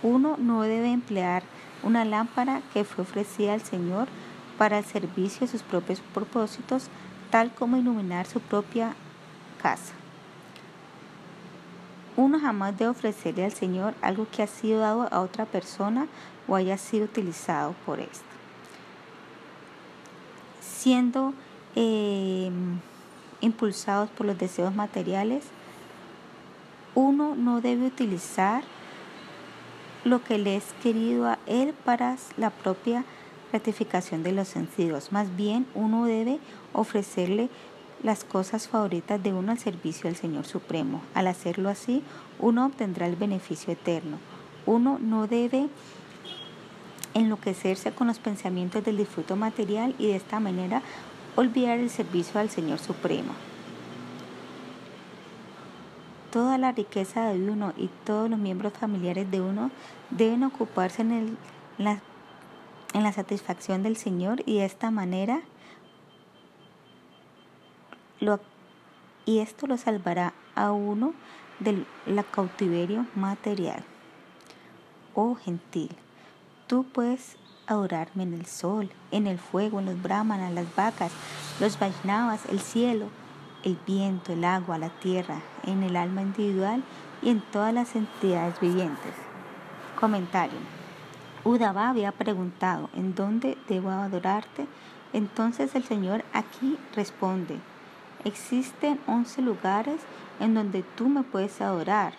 Uno 0.03 0.35
no 0.37 0.61
debe 0.61 0.91
emplear 0.91 1.41
una 1.81 2.05
lámpara 2.05 2.61
que 2.75 2.83
fue 2.83 3.05
ofrecida 3.05 3.55
al 3.55 3.63
Señor 3.63 4.07
para 4.59 4.77
el 4.77 4.85
servicio 4.85 5.47
de 5.47 5.51
sus 5.51 5.63
propios 5.63 5.99
propósitos, 6.13 6.89
tal 7.31 7.51
como 7.55 7.77
iluminar 7.77 8.27
su 8.27 8.39
propia 8.39 8.93
casa. 9.63 9.93
Uno 12.17 12.39
jamás 12.39 12.77
debe 12.77 12.89
ofrecerle 12.89 13.45
al 13.45 13.53
Señor 13.53 13.93
algo 14.01 14.27
que 14.29 14.41
ha 14.41 14.47
sido 14.47 14.79
dado 14.79 15.07
a 15.11 15.21
otra 15.21 15.45
persona 15.45 16.07
o 16.47 16.55
haya 16.55 16.77
sido 16.77 17.05
utilizado 17.05 17.75
por 17.85 17.99
ésta. 17.99 18.25
Siendo 20.59 21.33
eh, 21.75 22.51
impulsados 23.39 24.09
por 24.09 24.25
los 24.25 24.37
deseos 24.37 24.73
materiales, 24.73 25.43
uno 26.95 27.35
no 27.35 27.61
debe 27.61 27.85
utilizar 27.85 28.63
lo 30.03 30.23
que 30.23 30.39
le 30.39 30.55
es 30.55 30.73
querido 30.81 31.27
a 31.27 31.37
él 31.45 31.75
para 31.85 32.17
la 32.37 32.49
propia 32.49 33.05
gratificación 33.51 34.23
de 34.23 34.31
los 34.31 34.47
sentidos. 34.47 35.11
Más 35.11 35.35
bien, 35.35 35.67
uno 35.75 36.05
debe 36.05 36.39
ofrecerle 36.73 37.49
las 38.03 38.23
cosas 38.23 38.67
favoritas 38.67 39.21
de 39.21 39.33
uno 39.33 39.51
al 39.51 39.59
servicio 39.59 40.03
del 40.03 40.15
Señor 40.15 40.45
Supremo. 40.45 41.01
Al 41.13 41.27
hacerlo 41.27 41.69
así, 41.69 42.03
uno 42.39 42.65
obtendrá 42.65 43.07
el 43.07 43.15
beneficio 43.15 43.73
eterno. 43.73 44.17
Uno 44.65 44.99
no 44.99 45.27
debe 45.27 45.69
enloquecerse 47.13 47.91
con 47.91 48.07
los 48.07 48.19
pensamientos 48.19 48.83
del 48.83 48.97
disfruto 48.97 49.35
material 49.35 49.95
y 49.97 50.07
de 50.07 50.15
esta 50.15 50.39
manera 50.39 50.81
olvidar 51.35 51.79
el 51.79 51.89
servicio 51.89 52.39
al 52.39 52.49
Señor 52.49 52.79
Supremo. 52.79 53.33
Toda 56.31 56.57
la 56.57 56.71
riqueza 56.71 57.29
de 57.29 57.49
uno 57.49 57.73
y 57.77 57.89
todos 58.05 58.29
los 58.29 58.37
miembros 58.37 58.73
familiares 58.73 59.31
de 59.31 59.41
uno 59.41 59.71
deben 60.11 60.43
ocuparse 60.43 61.01
en, 61.01 61.11
el, 61.11 61.37
la, 61.77 62.01
en 62.93 63.03
la 63.03 63.13
satisfacción 63.13 63.81
del 63.81 63.97
Señor 63.97 64.43
y 64.45 64.57
de 64.57 64.65
esta 64.65 64.91
manera 64.91 65.41
y 69.25 69.39
esto 69.39 69.67
lo 69.67 69.77
salvará 69.77 70.33
a 70.55 70.71
uno 70.71 71.13
del 71.59 71.85
cautiverio 72.31 73.05
material. 73.15 73.83
Oh 75.13 75.35
gentil, 75.35 75.95
tú 76.67 76.83
puedes 76.83 77.37
adorarme 77.67 78.23
en 78.23 78.33
el 78.33 78.45
sol, 78.45 78.89
en 79.11 79.27
el 79.27 79.37
fuego, 79.37 79.79
en 79.79 79.87
los 79.87 80.01
brahmanas, 80.01 80.53
las 80.53 80.73
vacas, 80.75 81.11
los 81.59 81.77
vaisnavas, 81.77 82.45
el 82.45 82.59
cielo, 82.59 83.07
el 83.63 83.77
viento, 83.85 84.33
el 84.33 84.45
agua, 84.45 84.77
la 84.77 84.89
tierra, 84.89 85.41
en 85.63 85.83
el 85.83 85.95
alma 85.95 86.21
individual 86.21 86.83
y 87.21 87.29
en 87.29 87.41
todas 87.41 87.73
las 87.73 87.95
entidades 87.95 88.59
vivientes. 88.59 89.13
Comentario. 89.99 90.59
Udava 91.43 91.89
había 91.89 92.11
preguntado, 92.11 92.89
¿en 92.95 93.15
dónde 93.15 93.57
debo 93.67 93.89
adorarte? 93.89 94.67
Entonces 95.13 95.75
el 95.75 95.83
Señor 95.83 96.23
aquí 96.33 96.77
responde, 96.95 97.59
existen 98.27 98.99
once 99.07 99.41
lugares 99.41 100.01
en 100.39 100.53
donde 100.53 100.83
tú 100.95 101.09
me 101.09 101.23
puedes 101.23 101.61
adorar, 101.61 102.13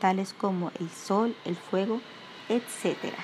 tales 0.00 0.34
como 0.34 0.70
el 0.78 0.90
sol, 0.90 1.34
el 1.44 1.56
fuego, 1.56 2.00
etc. 2.48 3.14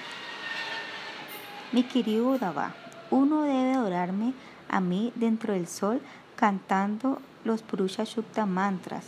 Mi 1.72 1.82
querido 1.84 2.30
Udava, 2.30 2.74
uno 3.10 3.42
debe 3.42 3.74
adorarme 3.74 4.32
a 4.68 4.80
mí 4.80 5.12
dentro 5.14 5.52
del 5.52 5.68
sol 5.68 6.00
cantando 6.36 7.20
los 7.44 7.62
Purusha 7.62 8.04
Shukta 8.04 8.46
mantras, 8.46 9.06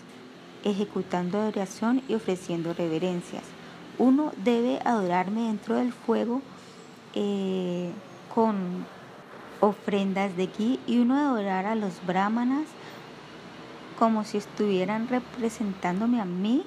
ejecutando 0.64 1.40
adoración 1.40 2.03
y 2.09 2.14
ofreciendo 2.14 2.75
reverencias. 2.75 3.45
Uno 3.99 4.33
debe 4.37 4.81
adorarme 4.85 5.47
dentro 5.47 5.77
del 5.77 5.92
fuego 5.92 6.42
eh, 7.14 7.90
con 8.35 8.87
ofrendas 9.61 10.37
de 10.37 10.47
gui 10.47 10.81
y 10.87 10.99
uno 10.99 11.16
adorar 11.16 11.66
a 11.66 11.75
los 11.75 12.05
brahmanas 12.05 12.66
como 14.03 14.25
si 14.25 14.38
estuvieran 14.38 15.07
representándome 15.07 16.21
a 16.21 16.25
mí, 16.25 16.65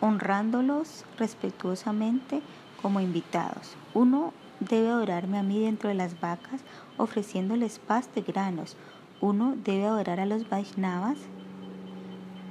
honrándolos 0.00 1.04
respetuosamente 1.16 2.42
como 2.82 2.98
invitados. 2.98 3.76
Uno 3.94 4.32
debe 4.58 4.88
adorarme 4.88 5.38
a 5.38 5.44
mí 5.44 5.60
dentro 5.60 5.88
de 5.88 5.94
las 5.94 6.18
vacas, 6.18 6.62
ofreciéndoles 6.96 7.78
pasto 7.78 8.18
y 8.18 8.24
granos. 8.24 8.76
Uno 9.20 9.54
debe 9.64 9.86
adorar 9.86 10.18
a 10.18 10.26
los 10.26 10.48
Vaishnavas, 10.48 11.16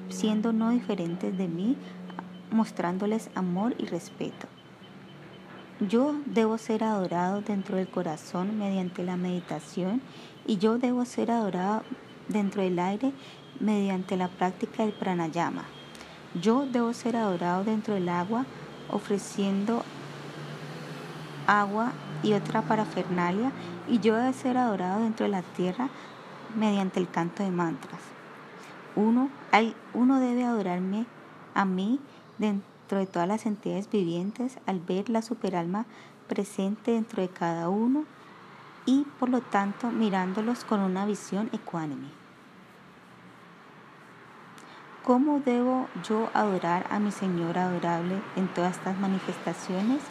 siendo 0.07 0.53
no 0.53 0.69
diferentes 0.69 1.37
de 1.37 1.49
mí, 1.49 1.75
mostrándoles 2.51 3.29
amor 3.35 3.75
y 3.77 3.87
respeto. 3.87 4.47
Yo 5.81 6.15
debo 6.25 6.57
ser 6.57 6.81
adorado 6.85 7.41
dentro 7.41 7.75
del 7.75 7.89
corazón 7.89 8.57
mediante 8.57 9.03
la 9.03 9.17
meditación 9.17 10.01
y 10.47 10.59
yo 10.59 10.77
debo 10.77 11.03
ser 11.03 11.29
adorado 11.29 11.83
dentro 12.29 12.61
del 12.61 12.79
aire 12.79 13.11
mediante 13.59 14.17
la 14.17 14.27
práctica 14.27 14.83
del 14.83 14.93
pranayama. 14.93 15.65
Yo 16.39 16.65
debo 16.65 16.93
ser 16.93 17.15
adorado 17.15 17.63
dentro 17.63 17.93
del 17.95 18.09
agua 18.09 18.45
ofreciendo 18.89 19.83
agua 21.47 21.91
y 22.21 22.33
otra 22.33 22.61
parafernalia 22.61 23.51
y 23.87 23.99
yo 23.99 24.15
debo 24.15 24.33
ser 24.33 24.57
adorado 24.57 25.01
dentro 25.01 25.25
de 25.25 25.31
la 25.31 25.41
tierra 25.41 25.89
mediante 26.55 26.99
el 26.99 27.09
canto 27.09 27.43
de 27.43 27.51
mantras. 27.51 28.01
Uno, 28.95 29.29
uno 29.93 30.19
debe 30.19 30.43
adorarme 30.43 31.05
a 31.53 31.65
mí 31.65 31.99
dentro 32.37 32.97
de 32.97 33.05
todas 33.05 33.27
las 33.27 33.45
entidades 33.45 33.89
vivientes 33.89 34.57
al 34.65 34.79
ver 34.79 35.09
la 35.09 35.21
superalma 35.21 35.85
presente 36.27 36.91
dentro 36.91 37.21
de 37.21 37.29
cada 37.29 37.69
uno 37.69 38.05
y 38.85 39.05
por 39.19 39.29
lo 39.29 39.41
tanto 39.41 39.91
mirándolos 39.91 40.63
con 40.63 40.79
una 40.79 41.05
visión 41.05 41.49
ecuánime. 41.53 42.18
¿Cómo 45.09 45.39
debo 45.39 45.87
yo 46.07 46.29
adorar 46.35 46.85
a 46.91 46.99
mi 46.99 47.11
Señor 47.11 47.57
adorable 47.57 48.21
en 48.35 48.47
todas 48.47 48.77
estas 48.77 48.95
manifestaciones? 48.99 50.03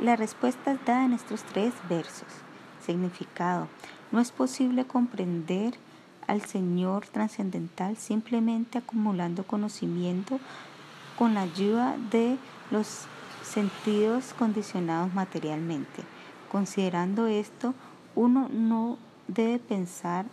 La 0.00 0.14
respuesta 0.14 0.70
es 0.70 0.84
dada 0.84 1.04
en 1.04 1.12
estos 1.12 1.42
tres 1.42 1.74
versos. 1.88 2.28
Significado. 2.80 3.66
No 4.12 4.20
es 4.20 4.30
posible 4.30 4.84
comprender 4.84 5.74
al 6.28 6.42
Señor 6.42 7.08
trascendental 7.08 7.96
simplemente 7.96 8.78
acumulando 8.78 9.42
conocimiento 9.42 10.38
con 11.18 11.34
la 11.34 11.40
ayuda 11.40 11.96
de 12.12 12.38
los 12.70 13.06
sentidos 13.42 14.34
condicionados 14.38 15.12
materialmente. 15.14 16.04
Considerando 16.52 17.26
esto, 17.26 17.74
uno 18.14 18.48
no 18.52 18.98
debe 19.26 19.58
pensar 19.58 20.26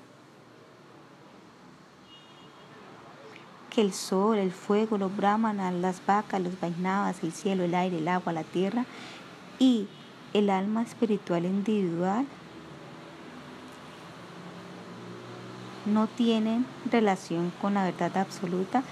que 3.74 3.82
el 3.82 3.94
sol, 3.94 4.38
el 4.38 4.52
fuego, 4.52 4.98
los 4.98 5.16
brahmanas, 5.16 5.74
las 5.74 6.06
vacas, 6.06 6.42
los 6.42 6.60
vainavas, 6.60 7.24
el 7.24 7.32
cielo, 7.32 7.64
el 7.64 7.74
aire, 7.74 7.98
el 7.98 8.08
agua, 8.08 8.32
la 8.32 8.44
tierra 8.44 8.86
y 9.58 9.88
el 10.34 10.50
alma 10.50 10.84
espiritual 10.84 11.46
individual 11.46 12.26
no 15.86 16.08
tienen 16.08 16.66
relación 16.92 17.52
con 17.62 17.74
la 17.74 17.86
verdad 17.86 18.18
absoluta 18.18 18.84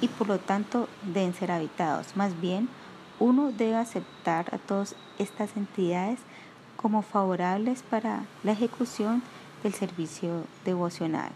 y 0.00 0.08
por 0.08 0.28
lo 0.28 0.38
tanto 0.38 0.88
deben 1.02 1.34
ser 1.34 1.50
habitados. 1.50 2.16
Más 2.16 2.40
bien, 2.40 2.68
uno 3.18 3.52
debe 3.52 3.76
aceptar 3.76 4.54
a 4.54 4.58
todas 4.58 4.94
estas 5.18 5.56
entidades 5.56 6.20
como 6.76 7.02
favorables 7.02 7.82
para 7.82 8.24
la 8.44 8.52
ejecución 8.52 9.22
del 9.62 9.74
servicio 9.74 10.44
devocional. 10.64 11.32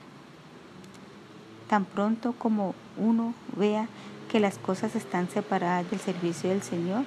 Tan 1.71 1.85
pronto 1.85 2.35
como 2.37 2.75
uno 2.97 3.33
vea 3.57 3.87
que 4.29 4.41
las 4.41 4.59
cosas 4.59 4.97
están 4.97 5.31
separadas 5.31 5.89
del 5.89 6.01
servicio 6.01 6.51
del 6.51 6.63
Señor, 6.63 7.05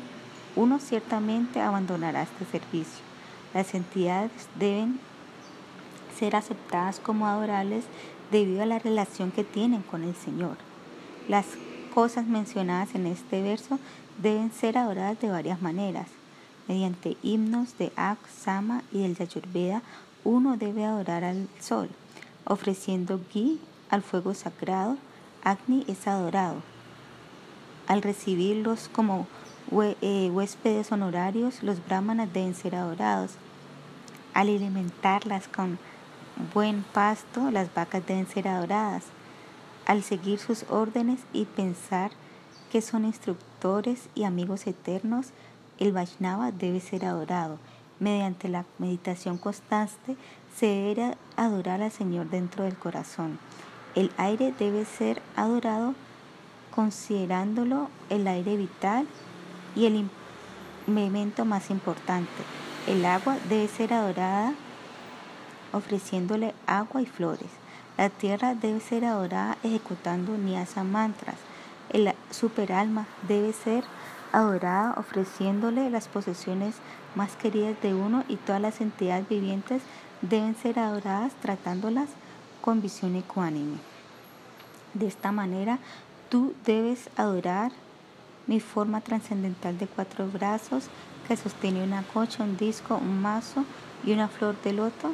uno 0.55 0.79
ciertamente 0.79 1.59
abandonará 1.59 2.21
este 2.21 2.45
servicio. 2.45 3.03
Las 3.53 3.73
entidades 3.73 4.31
deben 4.57 5.01
ser 6.17 6.37
aceptadas 6.37 7.01
como 7.01 7.27
adorables 7.27 7.83
debido 8.31 8.63
a 8.63 8.65
la 8.65 8.79
relación 8.79 9.31
que 9.31 9.43
tienen 9.43 9.81
con 9.81 10.05
el 10.05 10.15
Señor. 10.15 10.55
Las 11.27 11.45
cosas 11.93 12.25
mencionadas 12.25 12.95
en 12.95 13.07
este 13.07 13.41
verso 13.41 13.79
deben 14.21 14.49
ser 14.53 14.77
adoradas 14.77 15.19
de 15.19 15.27
varias 15.27 15.61
maneras. 15.61 16.07
Mediante 16.69 17.17
himnos 17.21 17.77
de 17.77 17.91
Ak, 17.97 18.17
Sama 18.29 18.83
y 18.93 19.01
del 19.01 19.17
Yayurveda, 19.17 19.81
uno 20.23 20.55
debe 20.55 20.85
adorar 20.85 21.25
al 21.25 21.49
sol, 21.59 21.89
ofreciendo 22.45 23.19
gui 23.33 23.59
al 23.93 24.01
fuego 24.01 24.33
sagrado, 24.33 24.97
Agni 25.43 25.85
es 25.87 26.07
adorado. 26.07 26.55
Al 27.85 28.01
recibirlos 28.01 28.89
como 28.91 29.27
eh, 30.01 30.31
huéspedes 30.33 30.91
honorarios, 30.91 31.61
los 31.61 31.85
brahmanas 31.85 32.33
deben 32.33 32.55
ser 32.55 32.73
adorados. 32.73 33.33
Al 34.33 34.49
alimentarlas 34.49 35.47
con 35.47 35.77
buen 36.55 36.81
pasto, 36.91 37.51
las 37.51 37.71
vacas 37.71 38.03
deben 38.07 38.25
ser 38.25 38.47
adoradas. 38.47 39.03
Al 39.85 40.01
seguir 40.01 40.39
sus 40.39 40.65
órdenes 40.71 41.19
y 41.31 41.45
pensar 41.45 42.09
que 42.71 42.81
son 42.81 43.05
instructores 43.05 44.09
y 44.15 44.23
amigos 44.23 44.65
eternos, 44.65 45.27
el 45.77 45.91
Vaishnava 45.91 46.51
debe 46.51 46.79
ser 46.79 47.05
adorado. 47.05 47.59
Mediante 47.99 48.49
la 48.49 48.65
meditación 48.79 49.37
constante 49.37 50.17
se 50.57 50.65
debe 50.65 51.15
adorar 51.35 51.83
al 51.83 51.91
Señor 51.91 52.31
dentro 52.31 52.63
del 52.63 52.75
corazón. 52.75 53.37
El 53.95 54.11
aire 54.17 54.53
debe 54.57 54.85
ser 54.85 55.21
adorado 55.35 55.93
considerándolo 56.73 57.89
el 58.09 58.27
aire 58.27 58.57
vital 58.57 59.07
y 59.75 59.85
el 59.85 60.09
elemento 60.87 61.45
más 61.45 61.69
importante. 61.69 62.31
El 62.87 63.05
agua 63.05 63.37
debe 63.49 63.67
ser 63.67 63.93
adorada 63.93 64.53
ofreciéndole 65.73 66.53
agua 66.65 67.01
y 67.01 67.05
flores. 67.05 67.49
La 67.97 68.09
tierra 68.09 68.55
debe 68.55 68.79
ser 68.79 69.05
adorada 69.05 69.57
ejecutando 69.61 70.37
niasa 70.37 70.83
mantras. 70.83 71.35
El 71.91 72.11
superalma 72.31 73.05
debe 73.27 73.53
ser 73.53 73.83
adorada 74.31 74.95
ofreciéndole 74.97 75.91
las 75.91 76.07
posesiones 76.07 76.75
más 77.13 77.35
queridas 77.35 77.79
de 77.83 77.93
uno 77.93 78.23
y 78.27 78.37
todas 78.37 78.61
las 78.61 78.81
entidades 78.81 79.29
vivientes 79.29 79.83
deben 80.23 80.55
ser 80.55 80.79
adoradas 80.79 81.33
tratándolas 81.41 82.09
con 82.63 82.81
visión 82.81 83.17
ecuánime. 83.17 83.75
De 84.93 85.05
esta 85.05 85.33
manera, 85.33 85.79
tú 86.29 86.53
debes 86.65 87.09
adorar 87.17 87.73
mi 88.47 88.61
forma 88.61 89.01
trascendental 89.01 89.77
de 89.77 89.85
cuatro 89.85 90.27
brazos 90.27 90.85
que 91.27 91.35
sostiene 91.35 91.83
una 91.83 92.03
cocha, 92.03 92.43
un 92.43 92.55
disco, 92.55 92.95
un 92.95 93.21
mazo 93.21 93.65
y 94.05 94.13
una 94.13 94.29
flor 94.29 94.55
de 94.63 94.71
loto. 94.71 95.11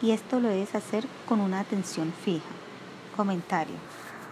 Y 0.00 0.12
esto 0.12 0.40
lo 0.40 0.48
debes 0.48 0.74
hacer 0.74 1.06
con 1.28 1.40
una 1.40 1.60
atención 1.60 2.10
fija. 2.24 2.46
Comentario. 3.14 3.76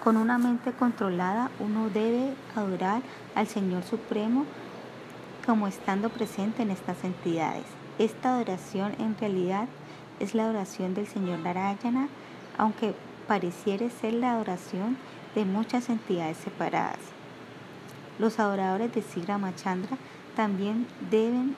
Con 0.03 0.17
una 0.17 0.39
mente 0.39 0.73
controlada 0.73 1.51
uno 1.61 1.91
debe 1.91 2.35
adorar 2.57 3.03
al 3.35 3.47
Señor 3.49 3.83
Supremo 3.83 4.47
como 5.45 5.69
estando 5.69 6.09
presente 6.09 6.63
en 6.63 6.71
estas 6.71 7.05
entidades. 7.05 7.67
Esta 7.99 8.35
adoración 8.35 8.95
en 8.99 9.17
realidad 9.19 9.69
es 10.21 10.35
la 10.35 10.45
adoración 10.45 10.95
del 10.95 11.07
Señor 11.07 11.41
Narayana, 11.41 12.09
aunque 12.57 12.95
pareciera 13.27 13.89
ser 13.91 14.15
la 14.15 14.33
adoración 14.33 14.97
de 15.35 15.45
muchas 15.45 15.89
entidades 15.89 16.37
separadas. 16.37 16.99
Los 18.19 18.39
adoradores 18.39 18.95
de 18.95 19.03
Sigra 19.03 19.39
Machandra 19.39 19.97
también 20.37 20.87
deben 21.11 21.57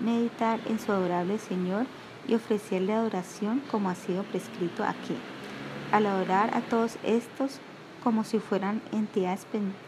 meditar 0.00 0.60
en 0.66 0.78
su 0.78 0.92
adorable 0.92 1.38
Señor 1.38 1.86
y 2.26 2.34
ofrecerle 2.34 2.92
adoración 2.92 3.62
como 3.70 3.90
ha 3.90 3.94
sido 3.94 4.22
prescrito 4.24 4.84
aquí. 4.84 5.16
Al 5.92 6.06
adorar 6.06 6.54
a 6.56 6.60
todos 6.60 6.98
estos 7.02 7.60
como 8.02 8.24
si 8.24 8.38
fueran 8.38 8.80
entidades 8.92 9.46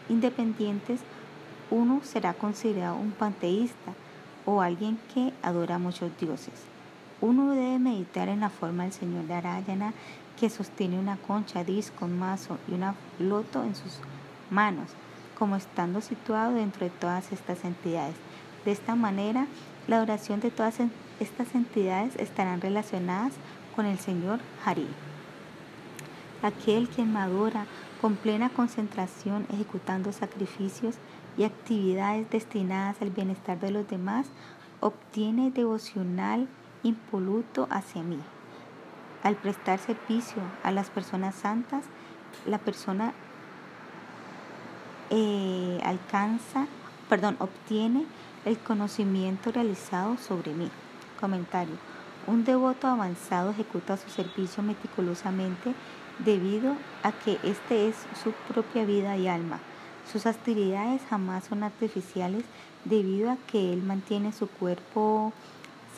independientes, 0.09 1.01
uno 1.69 2.01
será 2.03 2.33
considerado 2.33 2.95
un 2.95 3.11
panteísta 3.11 3.93
o 4.45 4.61
alguien 4.61 4.99
que 5.13 5.33
adora 5.41 5.75
a 5.75 5.79
muchos 5.79 6.11
dioses. 6.19 6.70
Uno 7.21 7.51
debe 7.51 7.77
meditar 7.77 8.29
en 8.29 8.39
la 8.39 8.49
forma 8.49 8.83
del 8.83 8.93
Señor 8.93 9.25
de 9.25 9.35
Arayana 9.35 9.93
que 10.39 10.49
sostiene 10.49 10.97
una 10.97 11.17
concha, 11.17 11.63
disco, 11.63 12.07
mazo 12.07 12.57
y 12.67 12.73
una 12.73 12.95
loto 13.19 13.63
en 13.63 13.75
sus 13.75 13.99
manos, 14.49 14.89
como 15.37 15.55
estando 15.55 16.01
situado 16.01 16.53
dentro 16.53 16.83
de 16.83 16.89
todas 16.89 17.31
estas 17.31 17.63
entidades. 17.63 18.15
De 18.65 18.71
esta 18.71 18.95
manera, 18.95 19.45
la 19.87 20.01
oración 20.01 20.39
de 20.39 20.49
todas 20.49 20.77
estas 21.19 21.53
entidades 21.53 22.15
estarán 22.15 22.59
relacionadas 22.59 23.33
con 23.75 23.85
el 23.85 23.99
Señor 23.99 24.39
Hari. 24.65 24.87
Aquel 26.41 26.89
quien 26.89 27.13
madura 27.13 27.67
con 28.01 28.15
plena 28.15 28.49
concentración 28.49 29.45
ejecutando 29.53 30.11
sacrificios 30.11 30.95
y 31.37 31.43
actividades 31.43 32.27
destinadas 32.31 32.99
al 32.99 33.11
bienestar 33.11 33.59
de 33.59 33.69
los 33.69 33.87
demás, 33.87 34.25
obtiene 34.79 35.51
devocional 35.51 36.47
impoluto 36.83 37.67
hacia 37.69 38.03
mí. 38.03 38.19
Al 39.23 39.35
prestar 39.35 39.79
servicio 39.79 40.41
a 40.63 40.71
las 40.71 40.89
personas 40.89 41.35
santas, 41.35 41.83
la 42.45 42.57
persona 42.57 43.13
eh, 45.09 45.79
alcanza, 45.83 46.67
perdón, 47.09 47.35
obtiene 47.39 48.05
el 48.45 48.57
conocimiento 48.57 49.51
realizado 49.51 50.17
sobre 50.17 50.53
mí. 50.53 50.69
Comentario. 51.19 51.75
Un 52.27 52.43
devoto 52.45 52.87
avanzado 52.87 53.51
ejecuta 53.51 53.97
su 53.97 54.09
servicio 54.09 54.63
meticulosamente 54.63 55.73
debido 56.19 56.75
a 57.03 57.11
que 57.11 57.39
este 57.43 57.89
es 57.89 57.95
su 58.23 58.31
propia 58.51 58.85
vida 58.85 59.17
y 59.17 59.27
alma. 59.27 59.59
Sus 60.11 60.25
actividades 60.25 61.01
jamás 61.09 61.45
son 61.45 61.63
artificiales 61.63 62.43
debido 62.85 63.31
a 63.31 63.37
que 63.47 63.73
él 63.73 63.81
mantiene 63.83 64.31
su 64.31 64.47
cuerpo 64.47 65.33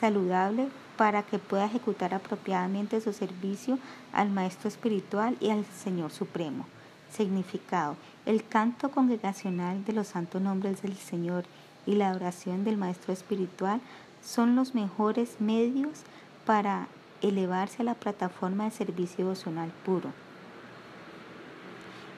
saludable 0.04 0.68
para 0.98 1.22
que 1.22 1.38
pueda 1.38 1.64
ejecutar 1.64 2.12
apropiadamente 2.12 3.00
su 3.00 3.14
servicio 3.14 3.78
al 4.12 4.28
Maestro 4.28 4.68
Espiritual 4.68 5.34
y 5.40 5.48
al 5.48 5.64
Señor 5.64 6.10
Supremo. 6.10 6.66
Significado. 7.10 7.96
El 8.26 8.46
canto 8.46 8.90
congregacional 8.90 9.82
de 9.86 9.94
los 9.94 10.08
santos 10.08 10.42
nombres 10.42 10.82
del 10.82 10.94
Señor 10.94 11.44
y 11.86 11.94
la 11.94 12.12
oración 12.12 12.64
del 12.64 12.76
Maestro 12.76 13.14
Espiritual 13.14 13.80
son 14.22 14.56
los 14.56 14.74
mejores 14.74 15.40
medios 15.40 16.02
para 16.44 16.86
elevarse 17.22 17.80
a 17.80 17.86
la 17.86 17.94
plataforma 17.94 18.64
de 18.64 18.72
servicio 18.72 19.24
devocional 19.24 19.70
puro. 19.86 20.10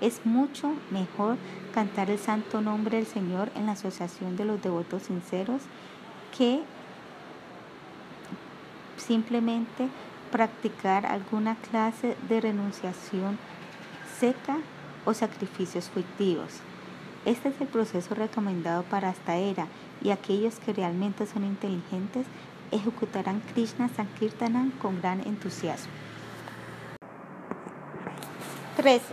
Es 0.01 0.26
mucho 0.26 0.74
mejor 0.91 1.37
cantar 1.72 2.11
el 2.11 2.18
santo 2.18 2.61
nombre 2.61 2.97
del 2.97 3.07
Señor 3.07 3.49
en 3.55 3.66
la 3.66 3.72
asociación 3.72 4.37
de 4.37 4.45
los 4.45 4.61
devotos 4.61 5.05
sinceros 5.05 5.62
que 6.37 6.64
simplemente 9.07 9.89
practicar 10.31 11.07
alguna 11.07 11.57
clase 11.57 12.17
de 12.29 12.41
renunciación 12.41 13.39
seca 14.19 14.59
o 15.05 15.15
sacrificios 15.15 15.89
fictivos. 15.91 16.61
Este 17.25 17.49
es 17.49 17.61
el 17.61 17.69
proceso 17.69 18.15
recomendado 18.15 18.83
para 18.85 19.11
esta 19.11 19.37
era 19.37 19.67
y 20.03 20.11
aquellos 20.11 20.59
que 20.59 20.73
realmente 20.73 21.27
son 21.27 21.45
inteligentes 21.45 22.27
ejecutarán 22.71 23.41
Krishna 23.53 23.89
Sankirtanam 23.89 24.71
con 24.73 25.01
gran 25.01 25.21
entusiasmo. 25.21 25.93
13. 28.77 29.05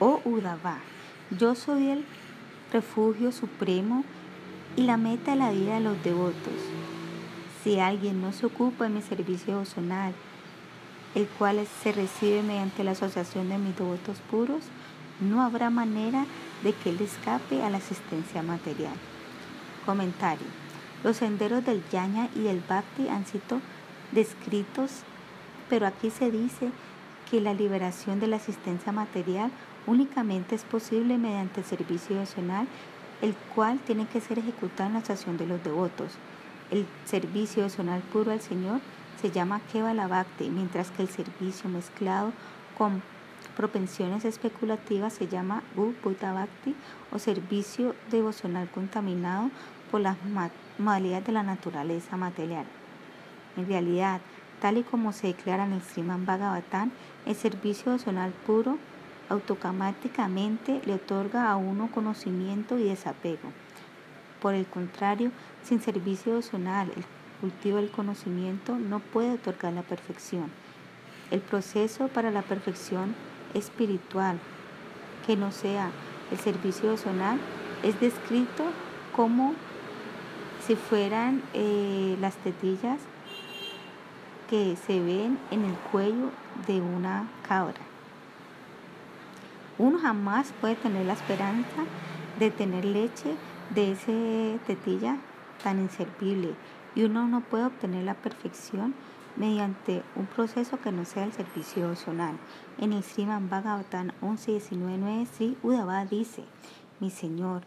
Oh 0.00 0.20
Udava, 0.24 0.78
yo 1.30 1.54
soy 1.54 1.90
el 1.90 2.04
refugio 2.72 3.32
supremo 3.32 4.04
y 4.78 4.82
la 4.82 4.96
meta 4.96 5.32
de 5.32 5.38
la 5.38 5.50
vida 5.50 5.74
de 5.74 5.80
los 5.80 6.04
devotos. 6.04 6.54
Si 7.64 7.80
alguien 7.80 8.20
no 8.20 8.32
se 8.32 8.46
ocupa 8.46 8.84
de 8.84 8.90
mi 8.90 9.02
servicio 9.02 9.54
devocional, 9.54 10.12
el 11.16 11.26
cual 11.26 11.66
se 11.82 11.90
recibe 11.90 12.44
mediante 12.44 12.84
la 12.84 12.92
asociación 12.92 13.48
de 13.48 13.58
mis 13.58 13.76
devotos 13.76 14.18
puros, 14.30 14.62
no 15.20 15.42
habrá 15.42 15.68
manera 15.68 16.26
de 16.62 16.72
que 16.74 16.90
él 16.90 17.00
escape 17.00 17.60
a 17.64 17.70
la 17.70 17.78
asistencia 17.78 18.40
material. 18.44 18.92
Comentario. 19.84 20.46
Los 21.02 21.16
senderos 21.16 21.66
del 21.66 21.82
Yaña 21.90 22.28
y 22.36 22.42
del 22.42 22.60
Bhakti 22.60 23.08
han 23.08 23.26
sido 23.26 23.60
descritos, 24.12 25.02
pero 25.68 25.88
aquí 25.88 26.10
se 26.10 26.30
dice 26.30 26.70
que 27.28 27.40
la 27.40 27.52
liberación 27.52 28.20
de 28.20 28.28
la 28.28 28.36
asistencia 28.36 28.92
material 28.92 29.50
únicamente 29.88 30.54
es 30.54 30.62
posible 30.62 31.18
mediante 31.18 31.62
el 31.62 31.66
servicio 31.66 32.14
devocional, 32.14 32.68
el 33.22 33.34
cual 33.54 33.78
tiene 33.80 34.06
que 34.06 34.20
ser 34.20 34.38
ejecutado 34.38 34.88
en 34.88 34.94
la 34.94 35.00
estación 35.00 35.36
de 35.36 35.46
los 35.46 35.62
devotos. 35.62 36.12
El 36.70 36.86
servicio 37.06 37.62
devocional 37.62 38.00
puro 38.00 38.30
al 38.30 38.40
Señor 38.40 38.80
se 39.20 39.30
llama 39.30 39.60
Kevala 39.72 40.06
Bhakti, 40.06 40.50
mientras 40.50 40.90
que 40.90 41.02
el 41.02 41.08
servicio 41.08 41.68
mezclado 41.68 42.32
con 42.76 43.02
propensiones 43.56 44.24
especulativas 44.24 45.12
se 45.12 45.26
llama 45.26 45.62
Uputta 45.76 46.32
Bhakti 46.32 46.76
o 47.10 47.18
servicio 47.18 47.94
devocional 48.10 48.68
contaminado 48.68 49.50
por 49.90 50.00
las 50.00 50.16
modalidades 50.78 51.26
de 51.26 51.32
la 51.32 51.42
naturaleza 51.42 52.16
material. 52.16 52.66
En 53.56 53.66
realidad, 53.66 54.20
tal 54.60 54.78
y 54.78 54.82
como 54.82 55.12
se 55.12 55.28
declara 55.28 55.64
en 55.64 55.72
el 55.72 55.82
Sriman 55.82 56.24
Bhagavatam, 56.24 56.92
el 57.26 57.34
servicio 57.34 57.86
devocional 57.90 58.32
puro 58.46 58.78
automáticamente 59.28 60.80
le 60.86 60.94
otorga 60.94 61.50
a 61.50 61.56
uno 61.56 61.90
conocimiento 61.92 62.78
y 62.78 62.84
desapego. 62.84 63.52
Por 64.40 64.54
el 64.54 64.66
contrario, 64.66 65.30
sin 65.62 65.80
servicio 65.80 66.32
devocional, 66.32 66.90
el 66.96 67.04
cultivo 67.40 67.76
del 67.78 67.90
conocimiento 67.90 68.76
no 68.76 69.00
puede 69.00 69.32
otorgar 69.32 69.72
la 69.72 69.82
perfección. 69.82 70.50
El 71.30 71.40
proceso 71.40 72.08
para 72.08 72.30
la 72.30 72.42
perfección 72.42 73.14
espiritual, 73.54 74.38
que 75.26 75.36
no 75.36 75.52
sea 75.52 75.90
el 76.30 76.38
servicio 76.38 76.84
devocional, 76.84 77.38
es 77.82 78.00
descrito 78.00 78.64
como 79.14 79.54
si 80.66 80.76
fueran 80.76 81.42
eh, 81.54 82.16
las 82.20 82.34
tetillas 82.36 82.98
que 84.48 84.76
se 84.76 85.00
ven 85.00 85.38
en 85.50 85.64
el 85.64 85.74
cuello 85.90 86.30
de 86.66 86.80
una 86.80 87.28
cabra. 87.46 87.87
Uno 89.78 89.98
jamás 89.98 90.52
puede 90.60 90.74
tener 90.74 91.06
la 91.06 91.12
esperanza 91.12 91.84
de 92.38 92.50
tener 92.50 92.84
leche 92.84 93.36
de 93.74 93.92
esa 93.92 94.64
tetilla 94.66 95.18
tan 95.62 95.78
inservible 95.78 96.54
y 96.94 97.04
uno 97.04 97.28
no 97.28 97.42
puede 97.42 97.66
obtener 97.66 98.04
la 98.04 98.14
perfección 98.14 98.94
mediante 99.36 100.02
un 100.16 100.26
proceso 100.26 100.80
que 100.80 100.90
no 100.90 101.04
sea 101.04 101.24
el 101.24 101.32
servicio 101.32 101.84
emocional. 101.84 102.36
En 102.78 102.92
el 102.92 103.04
Sriman 103.04 103.48
Bhagavatam 103.48 104.10
11.19.9, 104.20 105.26
Sri 105.26 105.56
Udava 105.62 106.04
dice, 106.04 106.42
mi 106.98 107.10
Señor, 107.10 107.62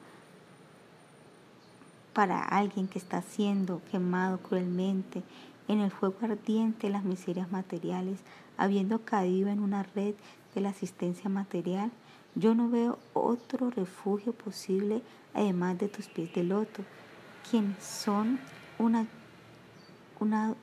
para 2.13 2.41
alguien 2.41 2.89
que 2.89 2.99
está 2.99 3.21
siendo 3.21 3.81
quemado 3.89 4.39
cruelmente 4.39 5.23
en 5.69 5.79
el 5.79 5.91
fuego 5.91 6.17
ardiente 6.23 6.87
de 6.87 6.93
las 6.93 7.05
miserias 7.05 7.51
materiales, 7.51 8.19
habiendo 8.57 9.05
caído 9.05 9.47
en 9.47 9.61
una 9.61 9.83
red 9.83 10.15
de 10.53 10.61
la 10.61 10.69
asistencia 10.69 11.29
material, 11.29 11.91
yo 12.35 12.55
no 12.55 12.69
veo 12.69 12.97
otro 13.13 13.69
refugio 13.69 14.33
posible 14.33 15.01
además 15.33 15.77
de 15.77 15.87
tus 15.87 16.07
pies 16.07 16.33
de 16.33 16.43
loto, 16.43 16.83
quien 17.49 17.75
son 17.79 18.39
una, 18.77 19.05
una 20.19 20.53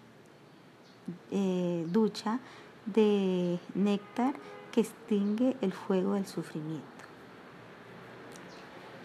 eh, 1.30 1.86
ducha 1.88 2.38
de 2.86 3.58
néctar 3.74 4.34
que 4.72 4.80
extingue 4.80 5.56
el 5.60 5.72
fuego 5.72 6.14
del 6.14 6.26
sufrimiento. 6.26 6.86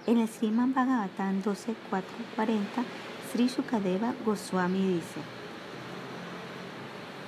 En 0.05 0.17
el 0.17 0.27
Sriman 0.27 0.73
Bhagavatam 0.73 1.41
12.4.40, 1.41 2.83
Sri 3.31 3.47
Sukadeva 3.47 4.13
Goswami 4.25 4.95
dice, 4.95 5.21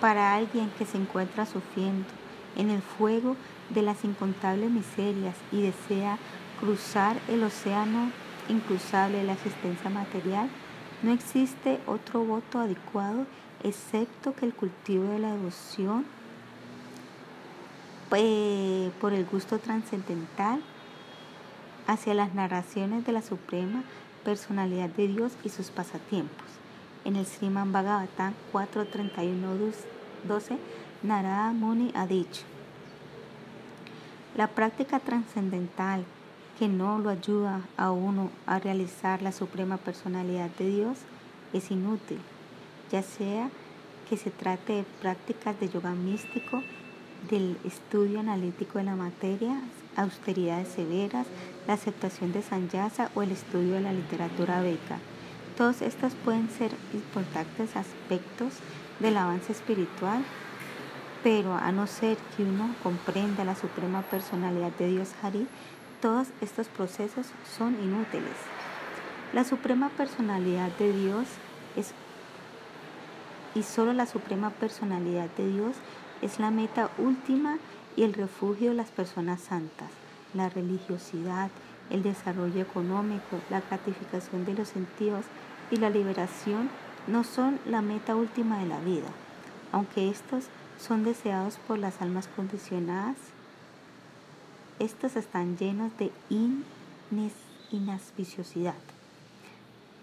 para 0.02 0.36
alguien 0.36 0.70
que 0.78 0.86
se 0.86 0.98
encuentra 0.98 1.46
sufriendo 1.46 2.06
en 2.56 2.70
el 2.70 2.82
fuego 2.82 3.36
de 3.70 3.82
las 3.82 4.04
incontables 4.04 4.72
miserias 4.72 5.36
y 5.52 5.62
desea 5.62 6.18
cruzar 6.60 7.18
el 7.28 7.44
océano 7.44 8.12
incruzable 8.50 9.18
de 9.18 9.24
la 9.24 9.34
existencia 9.34 9.90
material, 9.90 10.50
no 11.04 11.12
existe 11.12 11.80
otro 11.88 12.24
voto 12.24 12.60
adecuado 12.60 13.26
excepto 13.64 14.36
que 14.36 14.46
el 14.46 14.54
cultivo 14.54 15.06
de 15.06 15.20
la 15.20 15.34
devoción 15.34 16.06
eh, 18.12 18.92
por 19.02 19.14
el 19.14 19.26
gusto 19.26 19.58
trascendental 19.58 20.62
hacia 21.88 22.14
las 22.14 22.34
narraciones 22.34 23.06
de 23.06 23.12
la 23.12 23.22
Suprema 23.22 23.84
Personalidad 24.24 24.90
de 24.90 25.08
Dios 25.08 25.34
y 25.44 25.50
sus 25.50 25.70
pasatiempos. 25.70 26.46
En 27.04 27.16
el 27.16 27.26
Sriman 27.26 27.72
Bhagavatam 27.72 28.34
4.31.12, 28.54 30.58
Narada 31.04 31.52
Muni 31.52 31.92
ha 31.94 32.08
dicho, 32.08 32.44
la 34.36 34.48
práctica 34.48 35.00
trascendental 35.00 36.04
que 36.58 36.68
no 36.68 37.00
lo 37.00 37.10
ayuda 37.10 37.62
a 37.78 37.92
uno 37.92 38.32
a 38.46 38.60
realizar 38.60 39.22
la 39.22 39.32
suprema 39.32 39.78
personalidad 39.78 40.50
de 40.58 40.70
Dios 40.70 40.98
es 41.54 41.70
inútil, 41.72 42.20
ya 42.92 43.04
sea 43.04 43.50
que 44.10 44.18
se 44.18 44.32
trate 44.32 44.74
de 44.74 44.84
prácticas 45.02 45.60
de 45.60 45.70
yoga 45.70 45.92
místico, 45.92 46.64
del 47.30 47.58
estudio 47.66 48.20
analítico 48.20 48.78
de 48.78 48.86
la 48.86 48.96
materia, 48.96 49.62
austeridades 49.96 50.70
severas, 50.70 51.28
la 51.68 51.74
aceptación 51.74 52.32
de 52.32 52.42
sanyasa 52.42 53.10
o 53.16 53.22
el 53.22 53.32
estudio 53.32 53.76
de 53.76 53.82
la 53.82 53.94
literatura 53.94 54.62
beca. 54.62 55.00
Todos 55.58 55.82
estos 55.82 56.14
pueden 56.14 56.50
ser 56.50 56.72
importantes 56.94 57.76
aspectos 57.76 58.54
del 59.00 59.18
avance 59.18 59.52
espiritual 59.52 60.24
pero 61.26 61.56
a 61.56 61.72
no 61.72 61.88
ser 61.88 62.18
que 62.38 62.44
uno 62.44 62.76
comprenda 62.84 63.44
la 63.44 63.56
suprema 63.56 64.04
personalidad 64.04 64.72
de 64.74 64.90
Dios 64.90 65.10
Hari, 65.24 65.48
todos 66.00 66.28
estos 66.40 66.68
procesos 66.68 67.26
son 67.58 67.74
inútiles. 67.84 68.38
La 69.34 69.44
suprema 69.44 69.90
personalidad 69.90 70.70
de 70.78 70.94
Dios 70.94 71.26
es 71.76 71.96
y 73.56 73.64
solo 73.64 73.92
la 73.94 74.06
suprema 74.06 74.52
personalidad 74.52 75.28
de 75.36 75.48
Dios 75.48 75.76
es 76.22 76.38
la 76.38 76.52
meta 76.52 76.92
última 77.00 77.58
y 77.96 78.04
el 78.04 78.14
refugio 78.14 78.70
de 78.70 78.76
las 78.76 78.92
personas 78.92 79.42
santas. 79.42 79.90
La 80.36 80.50
religiosidad, 80.50 81.50
el 81.90 82.04
desarrollo 82.04 82.62
económico, 82.62 83.40
la 83.50 83.62
gratificación 83.62 84.46
de 84.46 84.54
los 84.54 84.68
sentidos 84.68 85.26
y 85.72 85.78
la 85.78 85.90
liberación 85.90 86.70
no 87.08 87.24
son 87.24 87.60
la 87.66 87.82
meta 87.82 88.16
última 88.16 88.60
de 88.60 88.68
la 88.68 88.78
vida, 88.78 89.08
aunque 89.72 90.08
estos 90.08 90.50
son 90.86 91.04
deseados 91.04 91.58
por 91.68 91.80
las 91.80 92.02
almas 92.02 92.28
condicionadas. 92.28 93.18
Estos 94.78 95.16
están 95.16 95.58
llenos 95.58 95.92
de 95.98 96.12
inauspiciosidad. 97.72 98.76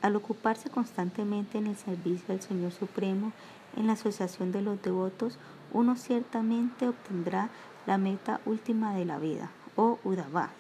Al 0.01 0.17
ocuparse 0.17 0.71
constantemente 0.71 1.59
en 1.59 1.69
el 1.69 1.77
servicio 1.77 2.27
del 2.29 2.43
Señor 2.43 2.73
Supremo, 2.73 3.33
en 3.77 3.87
la 3.87 3.93
asociación 3.93 4.51
de 4.51 4.63
los 4.63 4.83
devotos, 4.83 5.39
uno 5.73 5.95
ciertamente 5.97 6.89
obtendrá 6.89 7.49
la 7.87 7.99
meta 7.99 8.41
última 8.45 8.95
de 8.95 9.05
la 9.05 9.19
vida, 9.19 9.51
o 9.77 9.99
oh 10.03 10.09
Udava, 10.09 10.51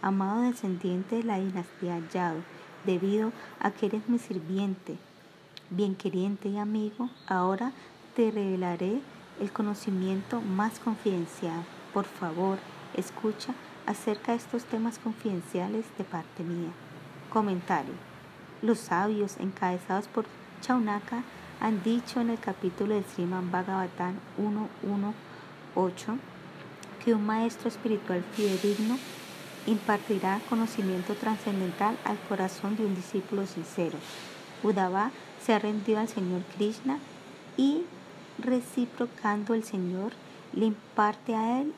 amado 0.00 0.42
descendiente 0.42 1.16
de 1.16 1.24
la 1.24 1.40
dinastía 1.40 2.00
Yado, 2.12 2.40
debido 2.86 3.32
a 3.60 3.72
que 3.72 3.86
eres 3.86 4.08
mi 4.08 4.18
sirviente, 4.18 4.96
bien 5.70 5.96
queriente 5.96 6.48
y 6.48 6.58
amigo, 6.58 7.10
ahora 7.26 7.72
te 8.14 8.30
revelaré 8.30 9.00
el 9.42 9.52
conocimiento 9.52 10.40
más 10.40 10.78
confidencial. 10.78 11.64
Por 11.92 12.04
favor, 12.04 12.58
escucha 12.94 13.52
acerca 13.86 14.30
de 14.30 14.38
estos 14.38 14.64
temas 14.64 15.00
confidenciales 15.00 15.84
de 15.98 16.04
parte 16.04 16.44
mía. 16.44 16.70
Comentario. 17.28 17.94
Los 18.62 18.78
sabios 18.78 19.36
encabezados 19.38 20.06
por 20.06 20.26
Chaunaka 20.60 21.24
han 21.60 21.82
dicho 21.82 22.20
en 22.20 22.30
el 22.30 22.38
capítulo 22.38 22.94
del 22.94 23.04
Sriman 23.04 23.50
Bhagavatam 23.50 24.14
1.1.8 24.38 26.18
que 27.04 27.12
un 27.12 27.26
maestro 27.26 27.68
espiritual 27.68 28.22
fidedigno 28.34 28.96
impartirá 29.66 30.40
conocimiento 30.48 31.14
trascendental 31.14 31.98
al 32.04 32.18
corazón 32.28 32.76
de 32.76 32.86
un 32.86 32.94
discípulo 32.94 33.46
sincero. 33.46 33.98
Udava 34.62 35.10
se 35.44 35.52
ha 35.52 35.58
rendido 35.58 35.98
al 35.98 36.08
Señor 36.08 36.42
Krishna 36.56 36.98
y 37.56 37.82
reciprocando 38.38 39.54
el 39.54 39.64
Señor 39.64 40.12
le 40.52 40.66
imparte 40.66 41.34
a 41.34 41.60
él 41.60 41.72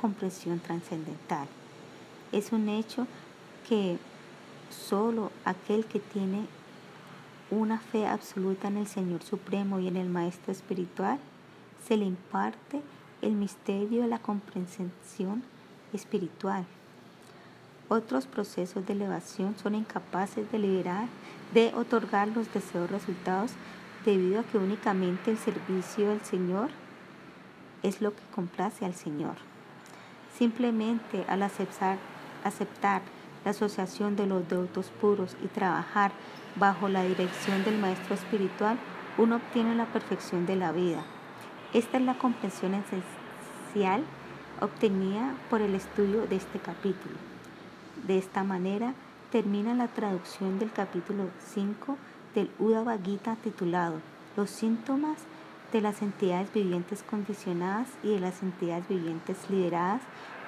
comprensión 0.00 0.60
trascendental. 0.60 1.48
Es 2.32 2.52
un 2.52 2.68
hecho 2.68 3.06
que 3.68 3.98
solo 4.70 5.30
aquel 5.44 5.84
que 5.86 6.00
tiene 6.00 6.46
una 7.50 7.78
fe 7.78 8.06
absoluta 8.06 8.68
en 8.68 8.76
el 8.76 8.86
Señor 8.86 9.22
Supremo 9.22 9.80
y 9.80 9.88
en 9.88 9.96
el 9.96 10.08
Maestro 10.08 10.52
Espiritual, 10.52 11.18
se 11.86 11.96
le 11.96 12.04
imparte 12.04 12.82
el 13.22 13.32
misterio 13.32 14.02
de 14.02 14.08
la 14.08 14.18
comprensión 14.18 15.42
espiritual. 15.92 16.66
Otros 17.88 18.26
procesos 18.26 18.86
de 18.86 18.92
elevación 18.92 19.56
son 19.56 19.74
incapaces 19.74 20.50
de 20.52 20.58
liberar, 20.58 21.06
de 21.54 21.72
otorgar 21.74 22.28
los 22.28 22.52
deseos 22.52 22.90
resultados 22.90 23.52
debido 24.04 24.40
a 24.40 24.44
que 24.44 24.58
únicamente 24.58 25.30
el 25.30 25.38
servicio 25.38 26.10
del 26.10 26.20
Señor 26.22 26.70
es 27.82 28.00
lo 28.00 28.14
que 28.14 28.22
complace 28.34 28.84
al 28.84 28.94
Señor. 28.94 29.36
Simplemente 30.36 31.24
al 31.28 31.42
aceptar, 31.42 31.98
aceptar 32.44 33.02
la 33.44 33.50
asociación 33.50 34.16
de 34.16 34.26
los 34.26 34.48
devotos 34.48 34.90
puros 35.00 35.36
y 35.42 35.48
trabajar 35.48 36.12
bajo 36.56 36.88
la 36.88 37.02
dirección 37.02 37.64
del 37.64 37.78
Maestro 37.78 38.14
Espiritual, 38.14 38.78
uno 39.16 39.36
obtiene 39.36 39.74
la 39.74 39.86
perfección 39.86 40.46
de 40.46 40.56
la 40.56 40.72
vida. 40.72 41.02
Esta 41.72 41.98
es 41.98 42.04
la 42.04 42.18
comprensión 42.18 42.74
esencial 42.74 44.04
obtenida 44.60 45.34
por 45.50 45.60
el 45.60 45.74
estudio 45.74 46.26
de 46.26 46.36
este 46.36 46.58
capítulo. 46.58 47.14
De 48.06 48.18
esta 48.18 48.44
manera 48.44 48.94
termina 49.30 49.74
la 49.74 49.88
traducción 49.88 50.58
del 50.58 50.72
capítulo 50.72 51.30
5 51.38 51.96
del 52.38 52.50
Uddhava 52.60 52.96
Gita 52.98 53.34
titulado 53.42 54.00
Los 54.36 54.50
síntomas 54.50 55.18
de 55.72 55.80
las 55.80 56.02
entidades 56.02 56.52
vivientes 56.52 57.02
condicionadas 57.02 57.88
y 58.04 58.10
de 58.10 58.20
las 58.20 58.42
entidades 58.44 58.86
vivientes 58.88 59.50
lideradas 59.50 60.02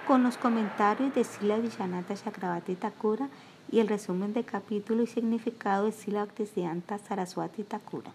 con 0.07 0.23
los 0.23 0.37
comentarios 0.37 1.13
de 1.15 1.25
Sila 1.25 1.57
Vishanata 1.59 2.15
Chakravarti 2.15 2.77
Thakura 2.77 3.29
y 3.73 3.81
el 3.81 3.89
resumen 3.89 4.33
de 4.33 4.45
capítulo 4.45 5.03
y 5.03 5.09
significado 5.09 5.87
de 5.87 5.93
Sila 5.93 6.21
Bhaktisiddhanta 6.21 6.99
Saraswati 6.99 7.65
Thakura. 7.65 8.13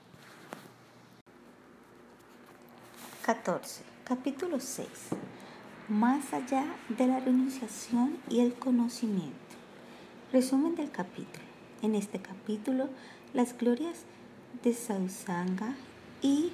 14. 3.25 3.83
Capítulo 4.05 4.61
6. 4.61 4.87
Más 5.89 6.33
allá 6.33 6.63
de 6.87 7.07
la 7.07 7.19
renunciación 7.19 8.17
y 8.29 8.39
el 8.39 8.53
conocimiento. 8.53 9.35
Resumen 10.31 10.75
del 10.75 10.91
capítulo. 10.91 11.43
En 11.81 11.93
este 11.93 12.19
capítulo 12.19 12.89
las 13.35 13.57
glorias 13.57 14.05
de 14.63 14.73
Sausanga 14.73 15.75
y 16.21 16.53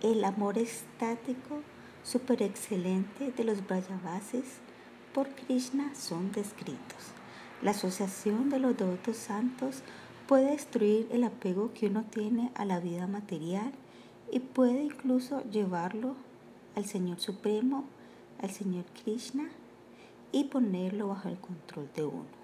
el 0.00 0.24
amor 0.24 0.58
estático 0.58 1.60
super 2.04 2.40
excelente 2.40 3.32
de 3.32 3.42
los 3.42 3.66
Brajavasis 3.66 4.60
por 5.12 5.28
Krishna 5.30 5.92
son 5.96 6.30
descritos. 6.30 7.10
La 7.62 7.72
asociación 7.72 8.48
de 8.48 8.60
los 8.60 8.76
devotos 8.76 9.16
santos 9.16 9.82
puede 10.28 10.52
destruir 10.52 11.08
el 11.10 11.24
apego 11.24 11.72
que 11.74 11.88
uno 11.88 12.04
tiene 12.04 12.52
a 12.54 12.64
la 12.64 12.78
vida 12.78 13.08
material 13.08 13.72
y 14.30 14.38
puede 14.38 14.84
incluso 14.84 15.42
llevarlo 15.50 16.14
al 16.76 16.84
Señor 16.84 17.18
Supremo, 17.18 17.84
al 18.40 18.52
Señor 18.52 18.84
Krishna 19.02 19.48
y 20.30 20.44
ponerlo 20.44 21.08
bajo 21.08 21.28
el 21.28 21.38
control 21.38 21.90
de 21.96 22.04
uno. 22.04 22.35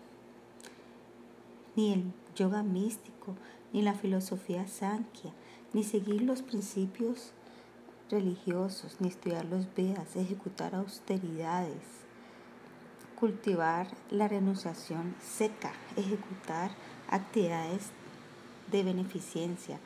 Ni 1.75 1.93
el 1.93 2.13
yoga 2.35 2.63
místico, 2.63 3.35
ni 3.73 3.83
la 3.83 3.95
filosofía 3.95 4.67
sankhya, 4.69 5.33
ni 5.73 5.85
seguir 5.85 6.23
los 6.23 6.43
principios 6.43 7.33
religiosos, 8.11 8.97
ni 9.01 9.09
estudiar 9.09 9.47
los 9.47 9.75
Vedas, 9.75 10.17
ejecutar 10.17 10.75
austeridades, 10.75 11.83
cultivar 13.19 13.87
la 14.11 14.29
renunciación 14.29 15.15
seca, 15.21 15.73
ejecutar 15.97 16.73
actividades 17.09 17.91
de 18.71 18.83
beneficencia, 18.83 19.79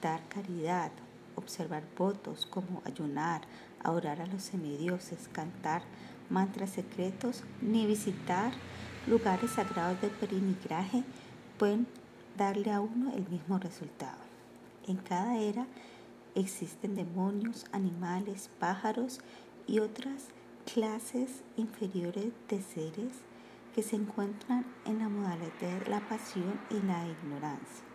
dar 0.00 0.26
caridad, 0.28 0.92
observar 1.36 1.82
votos 1.98 2.46
como 2.46 2.80
ayunar, 2.86 3.42
orar 3.84 4.22
a 4.22 4.26
los 4.26 4.44
semidioses, 4.44 5.28
cantar 5.32 5.82
mantras 6.30 6.70
secretos, 6.70 7.44
ni 7.60 7.84
visitar 7.86 8.52
lugares 9.06 9.50
sagrados 9.50 10.00
de 10.00 10.08
perinigraje 10.08 11.04
pueden 11.64 11.86
darle 12.36 12.70
a 12.70 12.82
uno 12.82 13.10
el 13.14 13.26
mismo 13.30 13.58
resultado. 13.58 14.18
En 14.86 14.98
cada 14.98 15.38
era 15.38 15.66
existen 16.34 16.94
demonios, 16.94 17.64
animales, 17.72 18.50
pájaros 18.58 19.20
y 19.66 19.78
otras 19.78 20.26
clases 20.70 21.42
inferiores 21.56 22.34
de 22.50 22.60
seres 22.60 23.12
que 23.74 23.82
se 23.82 23.96
encuentran 23.96 24.66
en 24.84 24.98
la 24.98 25.08
modalidad 25.08 25.80
de 25.80 25.88
la 25.90 26.06
pasión 26.06 26.60
y 26.68 26.86
la 26.86 27.08
ignorancia. 27.08 27.86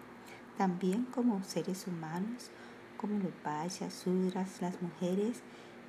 También 0.57 1.05
como 1.05 1.43
seres 1.43 1.86
humanos, 1.86 2.49
como 2.97 3.20
los 3.20 3.34
vayas, 3.43 3.93
sudras, 3.93 4.63
las 4.63 4.82
mujeres 4.82 5.43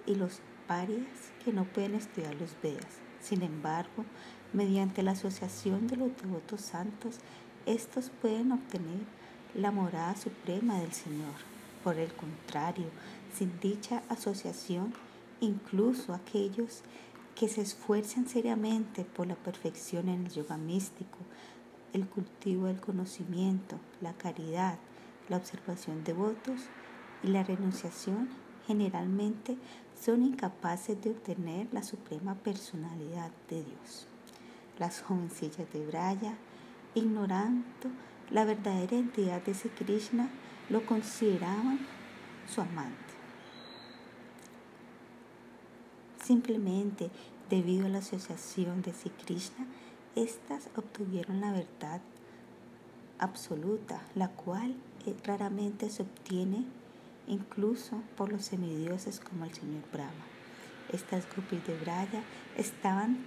y 0.04 0.16
los 0.16 0.42
parias 0.66 1.32
que 1.42 1.54
no 1.54 1.64
pueden 1.64 1.94
estudiar 1.94 2.34
los 2.34 2.54
Vedas. 2.62 2.98
Sin 3.20 3.42
embargo, 3.42 4.04
mediante 4.52 5.02
la 5.02 5.12
asociación 5.12 5.86
de 5.86 5.96
los 5.96 6.14
devotos 6.20 6.60
santos, 6.60 7.20
estos 7.66 8.10
pueden 8.22 8.52
obtener 8.52 9.00
la 9.54 9.70
morada 9.70 10.16
suprema 10.16 10.80
del 10.80 10.92
Señor. 10.92 11.34
Por 11.82 11.96
el 11.96 12.12
contrario, 12.12 12.86
sin 13.34 13.58
dicha 13.60 14.02
asociación, 14.08 14.92
incluso 15.40 16.12
aquellos 16.12 16.82
que 17.34 17.48
se 17.48 17.62
esfuerzan 17.62 18.28
seriamente 18.28 19.04
por 19.04 19.26
la 19.26 19.34
perfección 19.34 20.08
en 20.08 20.26
el 20.26 20.32
yoga 20.32 20.56
místico, 20.56 21.18
el 21.92 22.06
cultivo 22.06 22.66
del 22.66 22.80
conocimiento, 22.80 23.78
la 24.00 24.12
caridad, 24.12 24.78
la 25.28 25.38
observación 25.38 26.04
de 26.04 26.12
votos 26.12 26.60
y 27.22 27.28
la 27.28 27.42
renunciación, 27.42 28.28
generalmente 28.66 29.56
son 30.00 30.22
incapaces 30.22 31.00
de 31.02 31.10
obtener 31.10 31.68
la 31.72 31.82
suprema 31.82 32.34
personalidad 32.34 33.30
de 33.48 33.64
Dios. 33.64 34.06
Las 34.78 35.02
jovencillas 35.02 35.72
de 35.72 35.86
Braya, 35.86 36.34
ignorando 36.94 37.64
la 38.30 38.44
verdadera 38.44 38.96
identidad 38.96 39.42
de 39.42 39.52
ese 39.52 39.68
Krishna, 39.70 40.28
lo 40.68 40.86
consideraban 40.86 41.80
su 42.48 42.60
amante. 42.60 42.96
Simplemente 46.22 47.10
debido 47.48 47.86
a 47.86 47.88
la 47.88 47.98
asociación 47.98 48.82
de 48.82 48.92
Sri 48.92 49.10
Krishna, 49.10 49.66
éstas 50.14 50.68
obtuvieron 50.76 51.40
la 51.40 51.52
verdad 51.52 52.00
absoluta, 53.18 54.02
la 54.14 54.28
cual 54.28 54.74
eh, 55.06 55.14
raramente 55.24 55.90
se 55.90 56.02
obtiene 56.02 56.64
incluso 57.26 58.02
por 58.16 58.30
los 58.30 58.44
semidioses 58.44 59.20
como 59.20 59.44
el 59.44 59.52
señor 59.52 59.82
Brahma. 59.92 60.24
Estas 60.92 61.24
gopis 61.34 61.64
de 61.66 61.76
Braya 61.78 62.22
estaban 62.56 63.18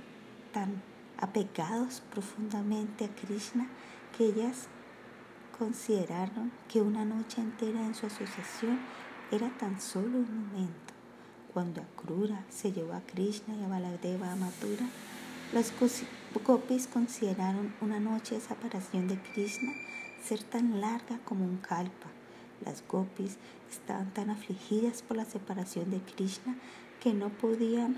tan 0.52 0.82
apegados 1.18 2.02
profundamente 2.12 3.06
a 3.06 3.10
Krishna 3.10 3.68
que 4.18 4.26
ellas 4.26 4.68
consideraron 5.58 6.52
que 6.68 6.82
una 6.82 7.06
noche 7.06 7.42
entera 7.42 7.86
en 7.86 7.96
su 7.96 8.06
asociación 8.06 8.80
era 9.32 9.50
tan 9.58 9.80
solo 9.80 10.18
un 10.20 10.48
momento. 10.50 10.94
Cuando 11.54 11.82
Akrura 11.82 12.44
se 12.50 12.72
llevó 12.72 12.94
a 12.94 13.02
Krishna 13.02 13.56
y 13.56 13.64
a 13.64 13.68
Baladeva 13.68 14.32
a 14.32 14.36
Mathura, 14.36 14.88
las 15.54 15.72
gopis 16.44 16.88
consideraron 16.88 17.76
una 17.80 18.00
noche 18.00 18.36
de 18.36 18.42
separación 18.42 19.08
de 19.08 19.20
Krishna 19.22 19.72
ser 20.24 20.42
tan 20.42 20.82
larga 20.82 21.20
como 21.26 21.46
un 21.46 21.58
kalpa. 21.58 22.08
Las 22.66 22.84
gopis 22.88 23.38
estaban 23.70 24.12
tan 24.14 24.30
afligidas 24.30 25.02
por 25.04 25.18
la 25.18 25.26
separación 25.26 25.92
de 25.92 26.00
Krishna 26.00 26.56
que 27.02 27.14
no 27.14 27.30
podían 27.30 27.98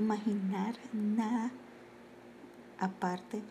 imaginar 0.00 0.74
nada 0.92 1.50
aparte 2.78 3.42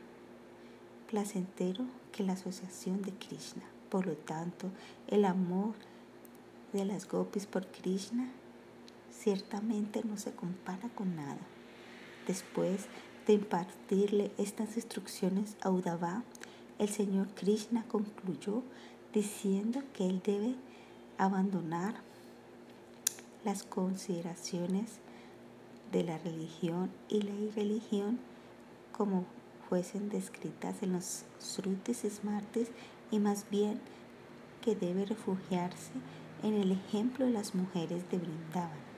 placentero 1.07 1.85
que 2.11 2.23
la 2.23 2.33
asociación 2.33 3.01
de 3.01 3.13
Krishna. 3.13 3.63
Por 3.89 4.07
lo 4.07 4.15
tanto, 4.15 4.69
el 5.07 5.25
amor 5.25 5.75
de 6.73 6.85
las 6.85 7.07
gopis 7.07 7.45
por 7.45 7.67
Krishna 7.67 8.29
ciertamente 9.11 10.03
no 10.03 10.17
se 10.17 10.31
compara 10.31 10.89
con 10.89 11.15
nada. 11.15 11.39
Después 12.27 12.87
de 13.27 13.33
impartirle 13.33 14.31
estas 14.37 14.75
instrucciones 14.75 15.55
a 15.61 15.69
Uddhava, 15.69 16.23
el 16.79 16.89
Señor 16.89 17.27
Krishna 17.29 17.85
concluyó 17.87 18.63
diciendo 19.13 19.81
que 19.93 20.07
él 20.07 20.21
debe 20.23 20.55
abandonar 21.17 21.95
las 23.43 23.63
consideraciones 23.63 24.99
de 25.91 26.03
la 26.03 26.17
religión 26.17 26.91
y 27.09 27.21
la 27.21 27.33
irreligión 27.33 28.19
como 28.91 29.25
fuesen 29.69 30.09
descritas 30.09 30.81
en 30.81 30.93
los 30.93 31.23
Srutis 31.39 32.05
Smartis 32.09 32.69
y 33.11 33.19
más 33.19 33.49
bien 33.49 33.79
que 34.63 34.75
debe 34.75 35.05
refugiarse 35.05 35.91
en 36.43 36.53
el 36.55 36.71
ejemplo 36.71 37.25
de 37.25 37.31
las 37.31 37.55
mujeres 37.55 38.09
de 38.09 38.17
Brindavan. 38.17 38.89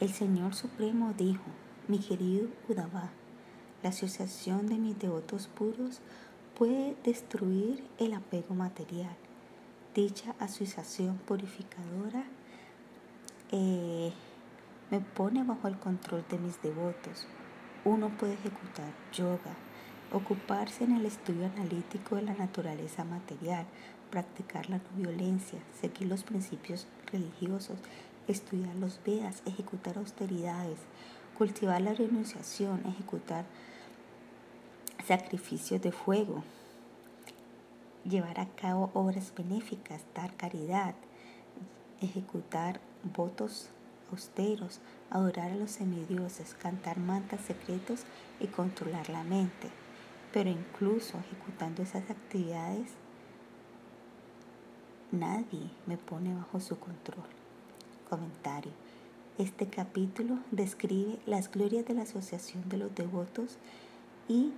El 0.00 0.12
Señor 0.12 0.54
Supremo 0.54 1.14
dijo, 1.16 1.44
mi 1.88 1.98
querido 1.98 2.48
Udava, 2.68 3.10
la 3.82 3.90
asociación 3.90 4.66
de 4.66 4.76
mis 4.76 4.98
devotos 4.98 5.48
puros 5.48 6.00
puede 6.58 6.96
destruir 7.04 7.84
el 7.98 8.14
apego 8.14 8.54
material. 8.54 9.16
Dicha 9.94 10.34
asociación 10.38 11.18
purificadora 11.18 12.24
eh, 13.50 14.12
me 14.92 15.00
pone 15.00 15.42
bajo 15.42 15.68
el 15.68 15.78
control 15.78 16.22
de 16.28 16.36
mis 16.36 16.60
devotos. 16.60 17.26
Uno 17.82 18.10
puede 18.10 18.34
ejecutar 18.34 18.92
yoga, 19.10 19.56
ocuparse 20.12 20.84
en 20.84 20.92
el 20.92 21.06
estudio 21.06 21.46
analítico 21.46 22.16
de 22.16 22.22
la 22.22 22.34
naturaleza 22.34 23.02
material, 23.02 23.64
practicar 24.10 24.68
la 24.68 24.76
no 24.76 24.84
violencia, 24.94 25.60
seguir 25.80 26.08
los 26.08 26.24
principios 26.24 26.86
religiosos, 27.10 27.78
estudiar 28.28 28.74
los 28.76 29.00
Vedas, 29.02 29.42
ejecutar 29.46 29.96
austeridades, 29.96 30.78
cultivar 31.38 31.80
la 31.80 31.94
renunciación, 31.94 32.84
ejecutar 32.84 33.46
sacrificios 35.06 35.80
de 35.80 35.92
fuego, 35.92 36.44
llevar 38.04 38.38
a 38.38 38.46
cabo 38.56 38.90
obras 38.92 39.32
benéficas, 39.34 40.04
dar 40.14 40.36
caridad, 40.36 40.94
ejecutar 42.02 42.78
votos 43.16 43.70
adorar 45.10 45.52
a 45.52 45.56
los 45.56 45.70
semidioses, 45.70 46.54
cantar 46.54 46.98
mantas 46.98 47.40
secretos 47.40 48.04
y 48.40 48.46
controlar 48.46 49.08
la 49.08 49.24
mente. 49.24 49.70
Pero 50.32 50.50
incluso 50.50 51.18
ejecutando 51.18 51.82
esas 51.82 52.08
actividades, 52.10 52.88
nadie 55.10 55.70
me 55.86 55.96
pone 55.96 56.34
bajo 56.34 56.60
su 56.60 56.78
control. 56.78 57.24
Comentario. 58.08 58.72
Este 59.38 59.66
capítulo 59.66 60.38
describe 60.50 61.18
las 61.26 61.50
glorias 61.50 61.86
de 61.86 61.94
la 61.94 62.02
asociación 62.02 62.68
de 62.68 62.76
los 62.76 62.94
devotos 62.94 63.56
y 64.28 64.52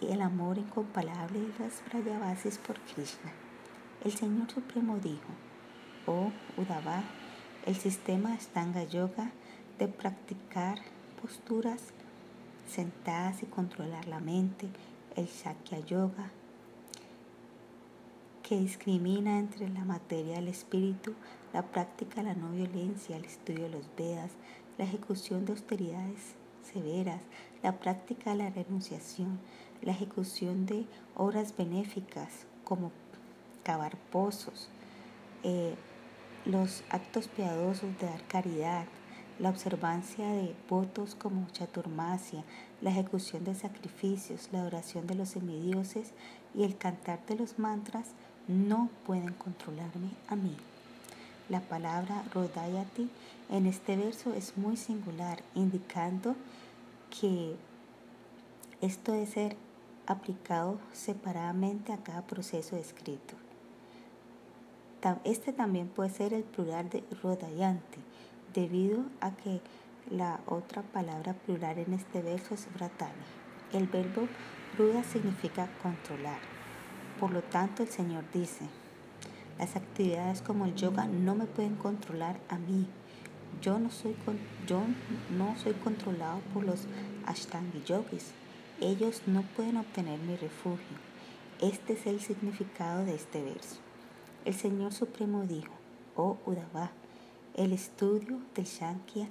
el 0.00 0.20
amor 0.20 0.58
incomparable 0.58 1.40
de 1.40 1.58
las 1.58 1.82
Brayavasis 1.88 2.58
por 2.58 2.78
Krishna. 2.80 3.32
El 4.04 4.12
Señor 4.12 4.50
Supremo 4.50 4.98
dijo, 4.98 5.28
oh 6.06 6.32
Udava, 6.56 7.04
el 7.66 7.76
sistema 7.76 8.36
Stanga 8.40 8.82
Yoga 8.84 9.30
de 9.78 9.86
practicar 9.86 10.78
posturas 11.20 11.80
sentadas 12.68 13.42
y 13.42 13.46
controlar 13.46 14.08
la 14.08 14.18
mente 14.18 14.68
el 15.14 15.26
Shakya 15.26 15.78
Yoga, 15.80 16.30
que 18.42 18.58
discrimina 18.58 19.38
entre 19.38 19.68
la 19.68 19.84
materia 19.84 20.34
y 20.34 20.38
el 20.38 20.48
espíritu, 20.48 21.14
la 21.52 21.62
práctica 21.62 22.16
de 22.16 22.28
la 22.28 22.34
no 22.34 22.50
violencia, 22.50 23.16
el 23.16 23.24
estudio 23.24 23.64
de 23.64 23.70
los 23.70 23.84
Vedas, 23.96 24.32
la 24.78 24.84
ejecución 24.84 25.44
de 25.44 25.52
austeridades 25.52 26.34
severas, 26.72 27.20
la 27.62 27.78
práctica 27.78 28.30
de 28.30 28.36
la 28.36 28.50
renunciación, 28.50 29.38
la 29.82 29.92
ejecución 29.92 30.66
de 30.66 30.86
obras 31.14 31.56
benéficas 31.56 32.46
como 32.64 32.90
cavar 33.62 33.96
pozos, 34.10 34.68
eh, 35.44 35.76
los 36.44 36.82
actos 36.90 37.28
piadosos 37.28 37.96
de 37.98 38.06
dar 38.06 38.22
caridad, 38.26 38.84
la 39.38 39.50
observancia 39.50 40.26
de 40.26 40.54
votos 40.68 41.14
como 41.14 41.48
chaturmasia, 41.50 42.44
la 42.80 42.90
ejecución 42.90 43.44
de 43.44 43.54
sacrificios, 43.54 44.48
la 44.52 44.64
oración 44.64 45.06
de 45.06 45.14
los 45.14 45.30
semidioses 45.30 46.12
y 46.54 46.64
el 46.64 46.76
cantar 46.76 47.24
de 47.26 47.36
los 47.36 47.58
mantras 47.58 48.08
no 48.48 48.90
pueden 49.06 49.32
controlarme 49.34 50.10
a 50.28 50.36
mí. 50.36 50.56
La 51.48 51.60
palabra 51.60 52.24
Rodayati 52.32 53.08
en 53.50 53.66
este 53.66 53.96
verso 53.96 54.34
es 54.34 54.56
muy 54.56 54.76
singular, 54.76 55.42
indicando 55.54 56.34
que 57.10 57.54
esto 58.80 59.12
debe 59.12 59.26
ser 59.26 59.56
aplicado 60.06 60.78
separadamente 60.92 61.92
a 61.92 61.98
cada 61.98 62.22
proceso 62.22 62.76
escrito. 62.76 63.41
Este 65.24 65.52
también 65.52 65.88
puede 65.88 66.10
ser 66.10 66.32
el 66.32 66.44
plural 66.44 66.88
de 66.88 67.02
Rodayanti, 67.22 67.98
debido 68.54 69.00
a 69.20 69.32
que 69.32 69.60
la 70.08 70.38
otra 70.46 70.82
palabra 70.82 71.34
plural 71.34 71.78
en 71.78 71.94
este 71.94 72.22
verso 72.22 72.54
es 72.54 72.68
Vratani. 72.72 73.12
El 73.72 73.88
verbo 73.88 74.28
ruda 74.78 75.02
significa 75.02 75.68
controlar. 75.82 76.38
Por 77.18 77.32
lo 77.32 77.42
tanto, 77.42 77.82
el 77.82 77.88
Señor 77.88 78.22
dice, 78.32 78.68
las 79.58 79.74
actividades 79.74 80.40
como 80.40 80.66
el 80.66 80.76
yoga 80.76 81.06
no 81.06 81.34
me 81.34 81.46
pueden 81.46 81.74
controlar 81.74 82.38
a 82.48 82.58
mí. 82.58 82.86
Yo 83.60 83.80
no 83.80 83.90
soy, 83.90 84.14
yo 84.68 84.82
no 85.36 85.56
soy 85.58 85.72
controlado 85.74 86.38
por 86.54 86.62
los 86.62 86.86
Ashtangi 87.26 87.82
yogis. 87.82 88.30
Ellos 88.80 89.22
no 89.26 89.42
pueden 89.56 89.78
obtener 89.78 90.20
mi 90.20 90.36
refugio. 90.36 90.96
Este 91.60 91.94
es 91.94 92.06
el 92.06 92.20
significado 92.20 93.04
de 93.04 93.16
este 93.16 93.42
verso. 93.42 93.80
El 94.44 94.54
Señor 94.54 94.92
Supremo 94.92 95.44
dijo, 95.46 95.72
oh 96.16 96.36
Udava, 96.46 96.90
el 97.54 97.72
estudio 97.72 98.40
del 98.56 98.64
Shankya 98.64 99.28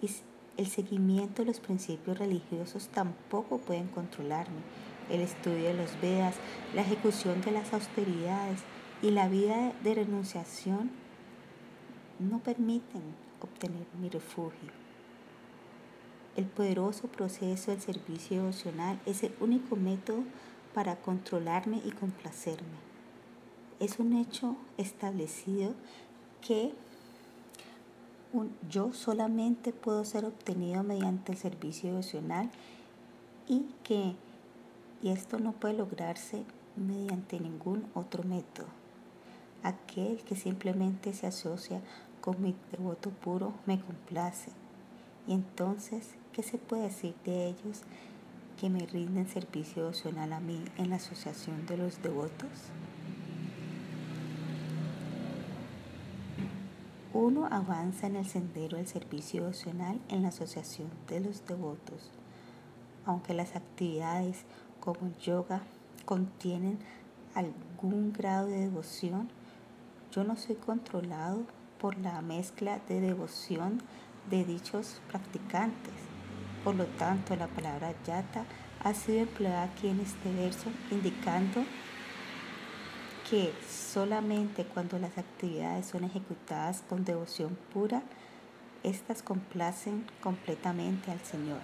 y 0.00 0.10
el 0.56 0.66
seguimiento 0.66 1.42
de 1.42 1.46
los 1.46 1.60
principios 1.60 2.18
religiosos 2.18 2.88
tampoco 2.88 3.58
pueden 3.58 3.88
controlarme. 3.88 4.62
El 5.10 5.20
estudio 5.20 5.64
de 5.64 5.74
los 5.74 6.00
Vedas, 6.00 6.36
la 6.74 6.80
ejecución 6.80 7.42
de 7.42 7.50
las 7.50 7.74
austeridades 7.74 8.60
y 9.02 9.10
la 9.10 9.28
vida 9.28 9.74
de 9.82 9.96
renunciación 9.96 10.90
no 12.18 12.38
permiten 12.38 13.02
obtener 13.42 13.86
mi 14.00 14.08
refugio. 14.08 14.70
El 16.36 16.46
poderoso 16.46 17.08
proceso 17.08 17.70
del 17.70 17.82
servicio 17.82 18.38
devocional 18.38 18.98
es 19.04 19.22
el 19.24 19.34
único 19.40 19.76
método 19.76 20.24
para 20.72 20.96
controlarme 20.96 21.82
y 21.84 21.90
complacerme. 21.90 22.93
Es 23.80 23.98
un 23.98 24.14
hecho 24.14 24.56
establecido 24.76 25.74
que 26.40 26.72
yo 28.68 28.92
solamente 28.92 29.72
puedo 29.72 30.04
ser 30.04 30.24
obtenido 30.24 30.82
mediante 30.82 31.32
el 31.32 31.38
servicio 31.38 31.90
devocional 31.90 32.50
y 33.46 33.66
que 33.84 34.16
y 35.04 35.10
esto 35.10 35.38
no 35.38 35.52
puede 35.52 35.74
lograrse 35.74 36.44
mediante 36.76 37.38
ningún 37.38 37.84
otro 37.92 38.24
método. 38.24 38.68
Aquel 39.62 40.16
que 40.24 40.34
simplemente 40.34 41.12
se 41.12 41.26
asocia 41.26 41.82
con 42.22 42.40
mi 42.40 42.54
devoto 42.72 43.10
puro 43.10 43.52
me 43.66 43.78
complace. 43.78 44.50
Y 45.26 45.34
entonces, 45.34 46.14
¿qué 46.32 46.42
se 46.42 46.56
puede 46.56 46.84
decir 46.84 47.14
de 47.26 47.48
ellos 47.48 47.82
que 48.58 48.70
me 48.70 48.86
rinden 48.86 49.28
servicio 49.28 49.82
devocional 49.82 50.32
a 50.32 50.40
mí 50.40 50.64
en 50.78 50.88
la 50.88 50.96
asociación 50.96 51.66
de 51.66 51.76
los 51.76 52.02
devotos? 52.02 52.48
Uno 57.14 57.46
avanza 57.48 58.08
en 58.08 58.16
el 58.16 58.26
sendero 58.26 58.76
del 58.76 58.88
servicio 58.88 59.42
devocional 59.42 60.00
en 60.08 60.22
la 60.22 60.30
asociación 60.30 60.90
de 61.06 61.20
los 61.20 61.46
devotos, 61.46 62.10
aunque 63.06 63.34
las 63.34 63.54
actividades 63.54 64.44
como 64.80 65.12
yoga 65.20 65.62
contienen 66.06 66.76
algún 67.36 68.12
grado 68.12 68.48
de 68.48 68.62
devoción, 68.62 69.28
yo 70.10 70.24
no 70.24 70.34
soy 70.34 70.56
controlado 70.56 71.44
por 71.78 71.96
la 71.98 72.20
mezcla 72.20 72.80
de 72.88 73.00
devoción 73.00 73.80
de 74.28 74.44
dichos 74.44 75.00
practicantes. 75.08 75.94
Por 76.64 76.74
lo 76.74 76.86
tanto, 76.86 77.36
la 77.36 77.46
palabra 77.46 77.94
yata 78.04 78.44
ha 78.82 78.92
sido 78.92 79.20
empleada 79.20 79.62
aquí 79.62 79.86
en 79.86 80.00
este 80.00 80.32
verso 80.32 80.68
indicando 80.90 81.62
que 83.34 83.52
solamente 83.68 84.64
cuando 84.64 84.96
las 85.00 85.18
actividades 85.18 85.86
son 85.86 86.04
ejecutadas 86.04 86.84
con 86.88 87.04
devoción 87.04 87.58
pura, 87.72 88.04
éstas 88.84 89.24
complacen 89.24 90.06
completamente 90.22 91.10
al 91.10 91.18
Señor. 91.18 91.58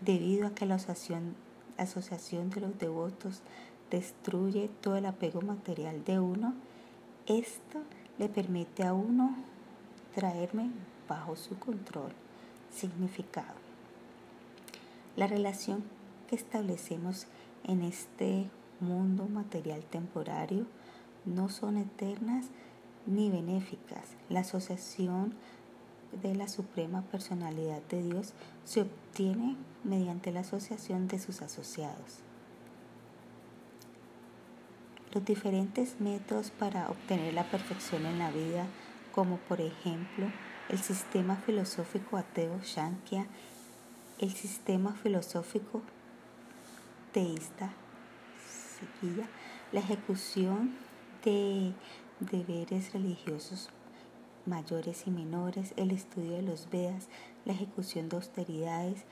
Debido 0.00 0.46
a 0.46 0.54
que 0.54 0.64
la 0.64 0.76
asociación, 0.76 1.36
asociación 1.76 2.48
de 2.48 2.62
los 2.62 2.78
devotos 2.78 3.42
destruye 3.90 4.70
todo 4.80 4.96
el 4.96 5.04
apego 5.04 5.42
material 5.42 6.06
de 6.06 6.20
uno, 6.20 6.54
esto 7.26 7.82
le 8.18 8.30
permite 8.30 8.84
a 8.84 8.94
uno 8.94 9.36
traerme 10.14 10.70
bajo 11.06 11.36
su 11.36 11.58
control. 11.58 12.12
Significado. 12.72 13.56
La 15.16 15.26
relación 15.26 15.84
que 16.30 16.36
establecemos 16.36 17.26
en 17.64 17.82
este 17.82 18.48
mundo 18.80 19.26
material 19.28 19.82
temporario 19.84 20.66
no 21.24 21.48
son 21.48 21.76
eternas 21.76 22.46
ni 23.06 23.30
benéficas. 23.30 24.16
La 24.28 24.40
asociación 24.40 25.34
de 26.22 26.34
la 26.34 26.48
Suprema 26.48 27.02
Personalidad 27.02 27.82
de 27.88 28.02
Dios 28.02 28.32
se 28.64 28.82
obtiene 28.82 29.56
mediante 29.84 30.32
la 30.32 30.40
asociación 30.40 31.08
de 31.08 31.18
sus 31.18 31.42
asociados. 31.42 32.20
Los 35.12 35.24
diferentes 35.24 36.00
métodos 36.00 36.50
para 36.50 36.88
obtener 36.88 37.34
la 37.34 37.44
perfección 37.50 38.06
en 38.06 38.18
la 38.18 38.30
vida, 38.30 38.66
como 39.12 39.38
por 39.38 39.60
ejemplo 39.60 40.26
el 40.68 40.78
sistema 40.78 41.36
filosófico 41.36 42.16
ateo 42.16 42.60
Shankya, 42.62 43.26
el 44.20 44.30
sistema 44.32 44.92
filosófico 44.92 45.82
teísta 47.12 47.72
la 49.72 49.80
ejecución 49.80 50.74
de 51.24 51.72
deberes 52.20 52.92
religiosos 52.92 53.70
mayores 54.46 55.06
y 55.06 55.10
menores, 55.10 55.74
el 55.76 55.90
estudio 55.90 56.32
de 56.32 56.42
los 56.42 56.70
Vedas, 56.70 57.08
la 57.44 57.52
ejecución 57.52 58.08
de 58.08 58.16
austeridades, 58.16 59.04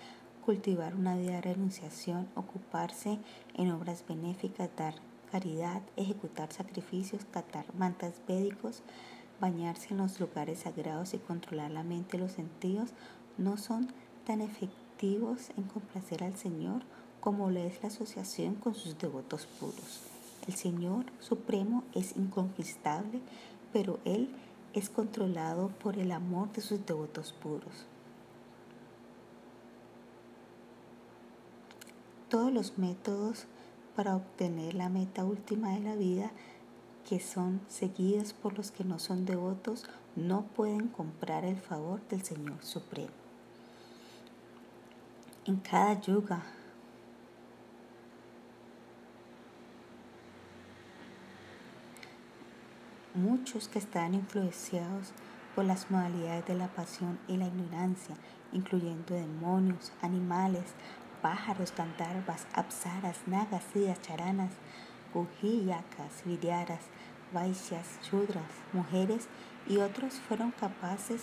cultivar 0.45 0.95
una 0.95 1.17
vida 1.17 1.33
de 1.33 1.41
renunciación, 1.43 2.29
ocuparse 2.35 3.19
en 3.55 3.71
obras 3.71 4.05
benéficas, 4.09 4.71
dar 4.77 4.95
caridad, 5.31 5.83
ejecutar 5.97 6.53
sacrificios, 6.53 7.27
catar 7.27 7.67
mantas 7.75 8.23
védicos, 8.27 8.83
bañarse 9.41 9.89
en 9.91 9.99
los 9.99 10.19
lugares 10.19 10.61
sagrados 10.61 11.15
y 11.15 11.19
controlar 11.19 11.71
la 11.71 11.83
mente 11.83 12.17
y 12.17 12.21
los 12.21 12.33
sentidos 12.33 12.91
no 13.37 13.57
son 13.57 13.93
tan 14.27 14.41
efectivos 14.41 15.51
en 15.57 15.65
complacer 15.65 16.25
al 16.25 16.37
Señor 16.37 16.83
como 17.21 17.51
lo 17.51 17.61
es 17.61 17.83
la 17.83 17.89
asociación 17.89 18.55
con 18.55 18.75
sus 18.75 18.99
devotos 18.99 19.47
puros. 19.59 20.01
El 20.47 20.55
Señor 20.55 21.05
Supremo 21.21 21.85
es 21.95 22.17
inconquistable, 22.17 23.21
pero 23.73 23.99
Él 24.05 24.31
es 24.73 24.89
controlado 24.89 25.69
por 25.69 25.99
el 25.99 26.13
amor 26.13 26.53
de 26.53 26.61
sus 26.61 26.85
devotos 26.87 27.33
puros. 27.33 27.87
Todos 32.29 32.53
los 32.53 32.79
métodos 32.79 33.47
para 33.97 34.15
obtener 34.15 34.75
la 34.75 34.89
meta 34.89 35.25
última 35.25 35.71
de 35.71 35.81
la 35.81 35.97
vida 35.97 36.31
que 37.09 37.21
son 37.21 37.61
seguidos 37.69 38.35
por 38.35 38.57
los 38.57 38.71
que 38.71 38.85
no 38.85 38.99
son 38.99 39.25
devotos 39.25 39.87
no 40.15 40.43
pueden 40.43 40.89
comprar 40.89 41.45
el 41.45 41.57
favor 41.57 42.01
del 42.09 42.23
Señor 42.23 42.63
Supremo. 42.63 43.09
En 45.47 45.57
cada 45.57 45.99
yuga 46.01 46.43
muchos 53.19 53.69
que 53.69 53.79
están 53.79 54.15
influenciados 54.15 55.13
por 55.55 55.65
las 55.65 55.91
modalidades 55.91 56.47
de 56.47 56.55
la 56.55 56.69
pasión 56.69 57.19
y 57.27 57.37
la 57.37 57.49
ignorancia, 57.49 58.15
incluyendo 58.53 59.15
demonios, 59.15 59.93
animales, 60.03 60.65
pájaros, 61.21 61.75
gandharvas, 61.77 62.47
apsaras, 62.55 63.19
nagas, 63.27 63.65
siddhas, 63.73 64.01
charanas, 64.01 64.53
gujiyakas, 65.13 66.25
vidyaras, 66.25 66.81
vaishyas, 67.33 67.99
shudras, 68.03 68.51
mujeres 68.73 69.29
y 69.69 69.79
otros 69.79 70.15
fueron 70.15 70.53
capaces 70.53 71.23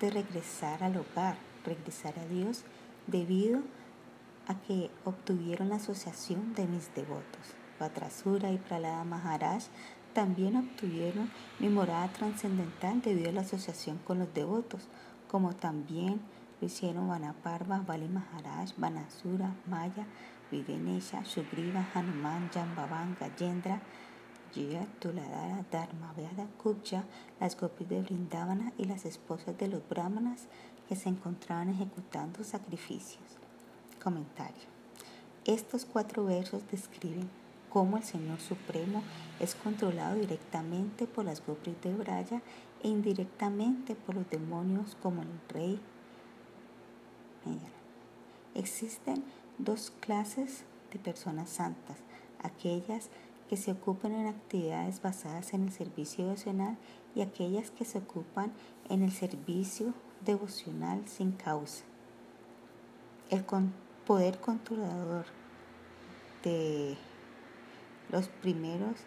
de 0.00 0.10
regresar 0.10 0.82
al 0.82 0.96
hogar, 0.96 1.36
regresar 1.64 2.18
a 2.18 2.26
Dios 2.26 2.64
debido 3.06 3.60
a 4.46 4.54
que 4.54 4.90
obtuvieron 5.04 5.68
la 5.68 5.76
asociación 5.76 6.54
de 6.54 6.66
mis 6.66 6.94
devotos. 6.94 7.54
Patrasura 7.78 8.50
y 8.50 8.58
Pralada 8.58 9.04
Maharaj 9.04 9.64
también 10.14 10.56
obtuvieron 10.56 11.30
mi 11.58 11.68
morada 11.68 12.08
trascendental 12.08 13.02
debido 13.02 13.30
a 13.30 13.32
la 13.32 13.40
asociación 13.42 13.98
con 13.98 14.20
los 14.20 14.32
devotos, 14.32 14.88
como 15.28 15.54
también 15.54 16.20
lo 16.60 16.66
hicieron 16.66 17.08
Vanaparva, 17.08 17.80
Bali 17.80 18.08
Maharaj, 18.08 18.70
Vanasura, 18.76 19.54
Maya, 19.66 20.06
Vivenesha, 20.50 21.24
Sugriva, 21.24 21.86
Hanuman, 21.92 22.48
Jambavan, 22.52 23.16
Gajendra, 23.18 23.82
Jiya, 24.52 24.86
Tuladara, 25.00 25.64
Dharma, 25.70 26.12
Vyada, 26.16 26.46
Kubja, 26.62 27.04
las 27.40 27.58
gopis 27.60 27.88
de 27.88 28.00
Brindavana 28.00 28.72
y 28.78 28.84
las 28.84 29.04
esposas 29.04 29.58
de 29.58 29.68
los 29.68 29.86
brahmanas 29.88 30.46
que 30.88 30.94
se 30.94 31.08
encontraban 31.08 31.70
ejecutando 31.70 32.44
sacrificios. 32.44 33.24
Comentario. 34.02 34.62
Estos 35.44 35.84
cuatro 35.84 36.24
versos 36.24 36.62
describen 36.70 37.28
cómo 37.74 37.96
el 37.96 38.04
Señor 38.04 38.38
Supremo 38.38 39.02
es 39.40 39.56
controlado 39.56 40.14
directamente 40.14 41.08
por 41.08 41.24
las 41.24 41.44
gopis 41.44 41.74
de 41.82 41.92
Braya 41.92 42.40
e 42.84 42.88
indirectamente 42.88 43.96
por 43.96 44.14
los 44.14 44.30
demonios 44.30 44.96
como 45.02 45.22
el 45.22 45.28
rey. 45.48 45.80
Existen 48.54 49.24
dos 49.58 49.92
clases 49.98 50.62
de 50.92 51.00
personas 51.00 51.50
santas, 51.50 51.96
aquellas 52.44 53.10
que 53.48 53.56
se 53.56 53.72
ocupan 53.72 54.12
en 54.12 54.28
actividades 54.28 55.02
basadas 55.02 55.52
en 55.52 55.64
el 55.64 55.72
servicio 55.72 56.26
devocional 56.26 56.78
y 57.16 57.22
aquellas 57.22 57.72
que 57.72 57.84
se 57.84 57.98
ocupan 57.98 58.52
en 58.88 59.02
el 59.02 59.10
servicio 59.10 59.94
devocional 60.24 61.02
sin 61.08 61.32
causa. 61.32 61.82
El 63.30 63.44
poder 64.06 64.38
controlador 64.38 65.26
de 66.44 66.96
los 68.14 68.28
primeros 68.28 69.00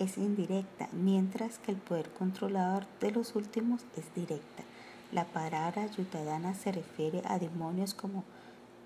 es 0.00 0.18
indirecta, 0.18 0.88
mientras 0.90 1.60
que 1.60 1.70
el 1.70 1.76
poder 1.76 2.10
controlador 2.10 2.84
de 2.98 3.12
los 3.12 3.36
últimos 3.36 3.86
es 3.96 4.12
directa. 4.12 4.64
La 5.12 5.24
palabra 5.24 5.86
Yutadana 5.86 6.54
se 6.54 6.72
refiere 6.72 7.22
a 7.26 7.38
demonios 7.38 7.94
como 7.94 8.24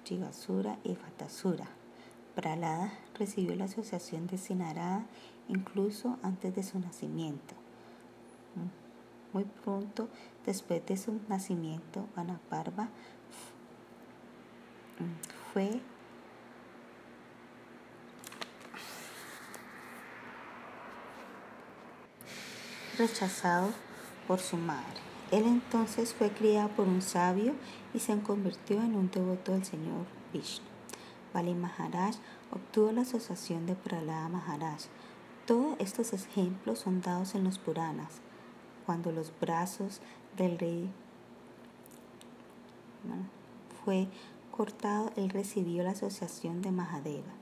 Chigasura 0.05 0.77
y 0.85 0.95
Fatasura. 0.97 1.67
Pralada 2.35 2.93
recibió 3.19 3.55
la 3.55 3.65
asociación 3.65 4.27
de 4.27 4.37
Sinarada 4.37 5.07
incluso 5.49 6.19
antes 6.23 6.55
de 6.55 6.63
su 6.63 6.79
nacimiento. 6.79 7.55
Muy 9.33 9.45
pronto 9.45 10.11
después 10.45 10.85
de 10.85 10.99
su 10.99 11.23
nacimiento, 11.31 12.07
Vanaparva 12.15 12.91
fue 15.55 15.81
rechazado 22.97 23.71
por 24.27 24.41
su 24.41 24.57
madre. 24.57 25.01
Él 25.31 25.45
entonces 25.47 26.15
fue 26.15 26.31
criado 26.31 26.69
por 26.71 26.87
un 26.87 27.03
sabio 27.03 27.55
y 27.93 27.99
se 27.99 28.19
convirtió 28.21 28.77
en 28.83 28.95
un 28.95 29.11
devoto 29.11 29.53
del 29.53 29.65
Señor 29.65 30.07
Vishnu. 30.33 30.65
Bali 31.33 31.55
Maharaj 31.55 32.15
obtuvo 32.53 32.93
la 32.93 33.03
asociación 33.03 33.67
de 33.67 33.75
Pralada 33.75 34.29
Maharaj. 34.29 34.83
Todos 35.47 35.77
estos 35.81 36.13
ejemplos 36.13 36.79
son 36.79 37.01
dados 37.01 37.35
en 37.35 37.45
los 37.45 37.59
Puranas. 37.59 38.21
Cuando 38.87 39.11
los 39.11 39.33
brazos 39.41 40.01
del 40.37 40.59
rey 40.59 40.91
fue 43.85 44.09
cortado, 44.51 45.11
él 45.17 45.31
recibió 45.31 45.83
la 45.83 45.91
asociación 45.91 46.63
de 46.63 46.71
Mahadeva. 46.71 47.33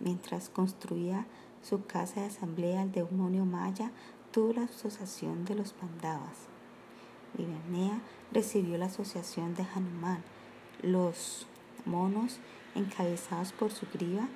Mientras 0.00 0.48
construía 0.48 1.26
su 1.62 1.84
casa 1.84 2.20
de 2.20 2.26
asamblea, 2.26 2.82
el 2.82 2.92
demonio 2.92 3.44
Maya 3.44 3.90
tuvo 4.34 4.52
la 4.52 4.62
asociación 4.62 5.44
de 5.44 5.54
los 5.54 5.72
Pandavas. 5.74 6.48
Vivanea 7.38 8.00
recibió 8.32 8.76
la 8.76 8.86
asociación 8.86 9.54
de 9.54 9.62
Hanuman. 9.62 10.24
Los 10.82 11.46
monos, 11.84 12.40
encabezados 12.74 13.52
por 13.52 13.70
su 13.70 13.86
griva, 13.94 14.26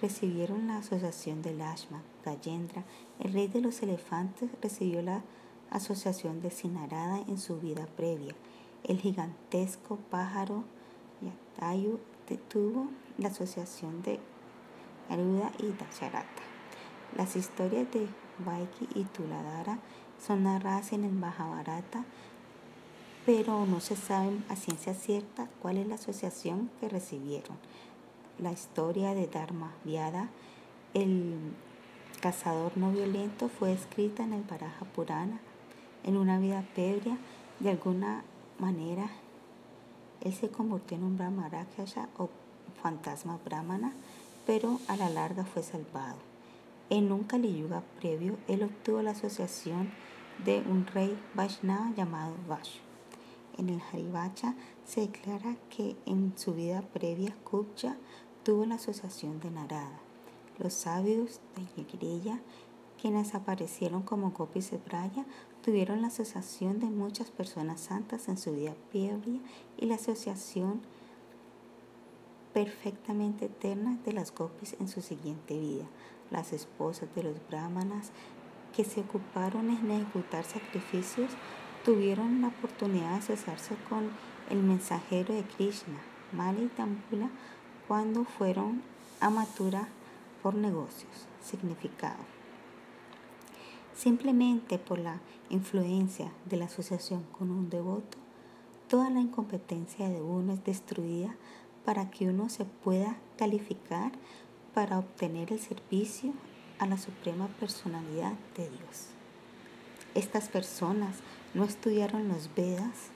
recibieron 0.00 0.68
la 0.68 0.76
asociación 0.76 1.42
de 1.42 1.54
Lashma. 1.54 2.04
Gayendra, 2.24 2.84
el 3.18 3.32
rey 3.32 3.48
de 3.48 3.60
los 3.60 3.82
elefantes, 3.82 4.48
recibió 4.62 5.02
la 5.02 5.24
asociación 5.70 6.40
de 6.40 6.52
Sinarada 6.52 7.18
en 7.26 7.36
su 7.36 7.58
vida 7.58 7.88
previa. 7.96 8.36
El 8.84 9.00
gigantesco 9.00 9.96
pájaro 10.08 10.62
Yatayu 11.20 11.98
tuvo 12.48 12.90
la 13.18 13.26
asociación 13.26 14.02
de 14.02 14.20
Aruda 15.08 15.50
y 15.58 15.72
Dasharata. 15.72 16.42
Las 17.16 17.34
historias 17.34 17.90
de 17.90 18.06
Vaiki 18.44 18.88
y 18.94 19.04
Tuladara 19.04 19.78
son 20.24 20.44
narradas 20.44 20.92
en 20.92 21.04
el 21.04 21.12
Mahabharata, 21.12 22.04
pero 23.26 23.66
no 23.66 23.80
se 23.80 23.96
sabe 23.96 24.38
a 24.48 24.56
ciencia 24.56 24.94
cierta 24.94 25.48
cuál 25.60 25.76
es 25.76 25.86
la 25.86 25.96
asociación 25.96 26.70
que 26.80 26.88
recibieron. 26.88 27.56
La 28.38 28.52
historia 28.52 29.14
de 29.14 29.26
Dharma 29.26 29.72
Vyada, 29.84 30.28
el 30.94 31.36
cazador 32.20 32.76
no 32.76 32.90
violento, 32.90 33.48
fue 33.48 33.72
escrita 33.72 34.24
en 34.24 34.32
el 34.32 34.42
Baraja 34.42 34.84
Purana. 34.86 35.40
En 36.04 36.16
una 36.16 36.38
vida 36.38 36.64
previa, 36.74 37.18
de 37.60 37.70
alguna 37.70 38.22
manera, 38.58 39.10
él 40.20 40.32
se 40.32 40.48
convirtió 40.48 40.96
en 40.96 41.04
un 41.04 41.16
Brahmarakshasa 41.16 42.08
o 42.16 42.30
fantasma 42.82 43.38
brahmana, 43.44 43.92
pero 44.46 44.80
a 44.88 44.96
la 44.96 45.10
larga 45.10 45.44
fue 45.44 45.62
salvado. 45.62 46.27
En 46.90 47.12
un 47.12 47.24
Kali 47.24 47.54
Yuga 47.54 47.82
previo, 48.00 48.38
él 48.48 48.62
obtuvo 48.62 49.02
la 49.02 49.10
asociación 49.10 49.90
de 50.42 50.60
un 50.60 50.86
rey 50.86 51.18
Vaishnava 51.34 51.92
llamado 51.94 52.34
Vash. 52.48 52.78
En 53.58 53.68
el 53.68 53.82
Harivacha 53.92 54.54
se 54.86 55.02
declara 55.02 55.56
que 55.68 55.96
en 56.06 56.32
su 56.38 56.54
vida 56.54 56.80
previa 56.94 57.36
Kubja 57.44 57.98
tuvo 58.42 58.64
la 58.64 58.76
asociación 58.76 59.38
de 59.38 59.50
Narada. 59.50 60.00
Los 60.56 60.72
sabios 60.72 61.42
de 61.56 61.82
Yagreya, 61.82 62.40
quienes 62.98 63.34
aparecieron 63.34 64.00
como 64.00 64.30
Gopis 64.30 64.70
de 64.70 64.78
Braya, 64.78 65.26
tuvieron 65.62 66.00
la 66.00 66.08
asociación 66.08 66.80
de 66.80 66.86
muchas 66.86 67.30
personas 67.30 67.82
santas 67.82 68.28
en 68.28 68.38
su 68.38 68.52
vida 68.52 68.74
previa 68.90 69.40
y 69.76 69.84
la 69.84 69.96
asociación 69.96 70.80
perfectamente 72.54 73.44
eterna 73.44 73.98
de 74.06 74.14
las 74.14 74.34
Gopis 74.34 74.74
en 74.80 74.88
su 74.88 75.02
siguiente 75.02 75.58
vida 75.58 75.84
las 76.30 76.52
esposas 76.52 77.14
de 77.14 77.22
los 77.22 77.36
brahmanas 77.48 78.10
que 78.76 78.84
se 78.84 79.00
ocuparon 79.00 79.70
en 79.70 79.90
ejecutar 79.90 80.44
sacrificios 80.44 81.30
tuvieron 81.84 82.40
la 82.40 82.48
oportunidad 82.48 83.10
de 83.10 83.16
asociarse 83.16 83.74
con 83.88 84.10
el 84.50 84.62
mensajero 84.62 85.34
de 85.34 85.42
Krishna, 85.42 85.98
Mali 86.32 86.64
y 86.64 86.68
Tambula, 86.68 87.30
cuando 87.86 88.24
fueron 88.24 88.82
a 89.20 89.30
Mathura 89.30 89.88
por 90.42 90.54
negocios. 90.54 91.26
Significado. 91.42 92.18
Simplemente 93.94 94.78
por 94.78 94.98
la 94.98 95.20
influencia 95.50 96.30
de 96.44 96.56
la 96.56 96.66
asociación 96.66 97.24
con 97.32 97.50
un 97.50 97.70
devoto, 97.70 98.18
toda 98.86 99.10
la 99.10 99.20
incompetencia 99.20 100.08
de 100.08 100.20
uno 100.20 100.52
es 100.52 100.64
destruida 100.64 101.34
para 101.84 102.10
que 102.10 102.28
uno 102.28 102.48
se 102.48 102.64
pueda 102.64 103.16
calificar 103.36 104.12
para 104.78 105.00
obtener 105.00 105.52
el 105.52 105.58
servicio 105.58 106.32
a 106.78 106.86
la 106.86 106.98
Suprema 106.98 107.48
Personalidad 107.58 108.34
de 108.56 108.70
Dios. 108.70 109.08
Estas 110.14 110.46
personas 110.46 111.16
no 111.52 111.64
estudiaron 111.64 112.28
los 112.28 112.54
Vedas, 112.54 113.10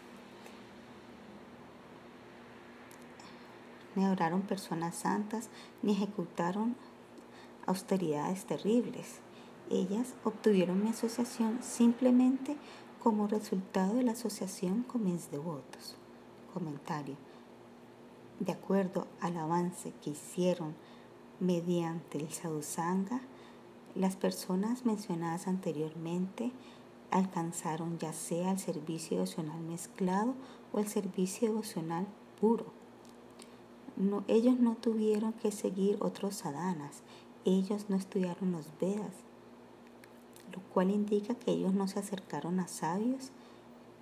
ni 3.94 4.04
oraron 4.06 4.42
personas 4.42 4.96
santas, 4.96 5.50
ni 5.82 5.92
ejecutaron 5.92 6.74
austeridades 7.64 8.44
terribles. 8.44 9.20
Ellas 9.70 10.14
obtuvieron 10.24 10.82
mi 10.82 10.90
asociación 10.90 11.60
simplemente 11.62 12.56
como 13.00 13.28
resultado 13.28 13.94
de 13.94 14.02
la 14.02 14.12
asociación 14.12 14.82
con 14.82 15.04
mis 15.04 15.30
devotos. 15.30 15.94
Comentario. 16.52 17.14
De 18.40 18.50
acuerdo 18.50 19.06
al 19.20 19.36
avance 19.36 19.92
que 20.02 20.10
hicieron 20.10 20.74
Mediante 21.42 22.18
el 22.18 22.32
sadhusanga, 22.32 23.20
las 23.96 24.14
personas 24.14 24.86
mencionadas 24.86 25.48
anteriormente 25.48 26.52
alcanzaron 27.10 27.98
ya 27.98 28.12
sea 28.12 28.52
el 28.52 28.60
servicio 28.60 29.16
devocional 29.16 29.60
mezclado 29.60 30.34
o 30.72 30.78
el 30.78 30.86
servicio 30.86 31.48
devocional 31.48 32.06
puro. 32.40 32.66
ellos 34.28 34.60
no 34.60 34.76
tuvieron 34.76 35.32
que 35.32 35.50
seguir 35.50 35.96
otros 35.98 36.36
sadhanas, 36.36 37.02
ellos 37.44 37.86
no 37.88 37.96
estudiaron 37.96 38.52
los 38.52 38.68
Vedas, 38.80 39.16
lo 40.52 40.60
cual 40.72 40.92
indica 40.92 41.34
que 41.34 41.50
ellos 41.50 41.74
no 41.74 41.88
se 41.88 41.98
acercaron 41.98 42.60
a 42.60 42.68
sabios 42.68 43.32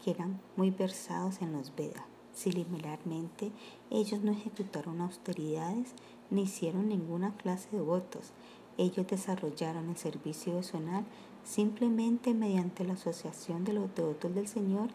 que 0.04 0.10
eran 0.10 0.38
muy 0.58 0.70
versados 0.70 1.40
en 1.40 1.54
los 1.54 1.74
Vedas. 1.74 2.04
Similarmente, 2.34 3.50
ellos 3.88 4.20
no 4.20 4.32
ejecutaron 4.32 5.00
austeridades 5.00 5.94
ni 6.30 6.42
hicieron 6.42 6.88
ninguna 6.88 7.36
clase 7.36 7.68
de 7.72 7.82
votos. 7.82 8.32
Ellos 8.78 9.06
desarrollaron 9.06 9.90
el 9.90 9.96
servicio 9.96 10.52
devocional 10.52 11.04
simplemente 11.44 12.34
mediante 12.34 12.84
la 12.84 12.94
asociación 12.94 13.64
de 13.64 13.72
los 13.72 13.94
devotos 13.94 14.34
del 14.34 14.48
Señor 14.48 14.88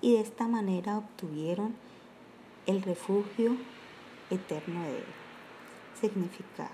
y 0.00 0.14
de 0.14 0.20
esta 0.20 0.46
manera 0.46 0.98
obtuvieron 0.98 1.74
el 2.66 2.82
refugio 2.82 3.56
eterno 4.30 4.82
de 4.82 4.98
Él. 4.98 5.04
Significado. 6.00 6.70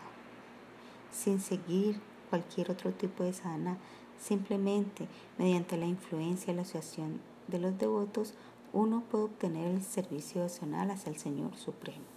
Sin 1.11 1.41
seguir 1.41 2.01
cualquier 2.31 2.71
otro 2.71 2.93
tipo 2.93 3.23
de 3.25 3.33
sana, 3.33 3.79
simplemente 4.19 5.07
mediante 5.39 5.77
la 5.77 5.87
influencia 5.87 6.53
y 6.53 6.57
la 6.57 6.63
asociación 6.63 7.21
de 7.49 7.59
los 7.59 7.79
devotos, 7.79 8.35
uno 8.73 9.03
puede 9.11 9.25
obtener 9.25 9.69
el 9.69 9.83
servicio 9.83 10.41
devocional 10.41 10.91
hacia 10.91 11.11
el 11.11 11.19
Señor 11.19 11.55
Supremo. 11.57 12.12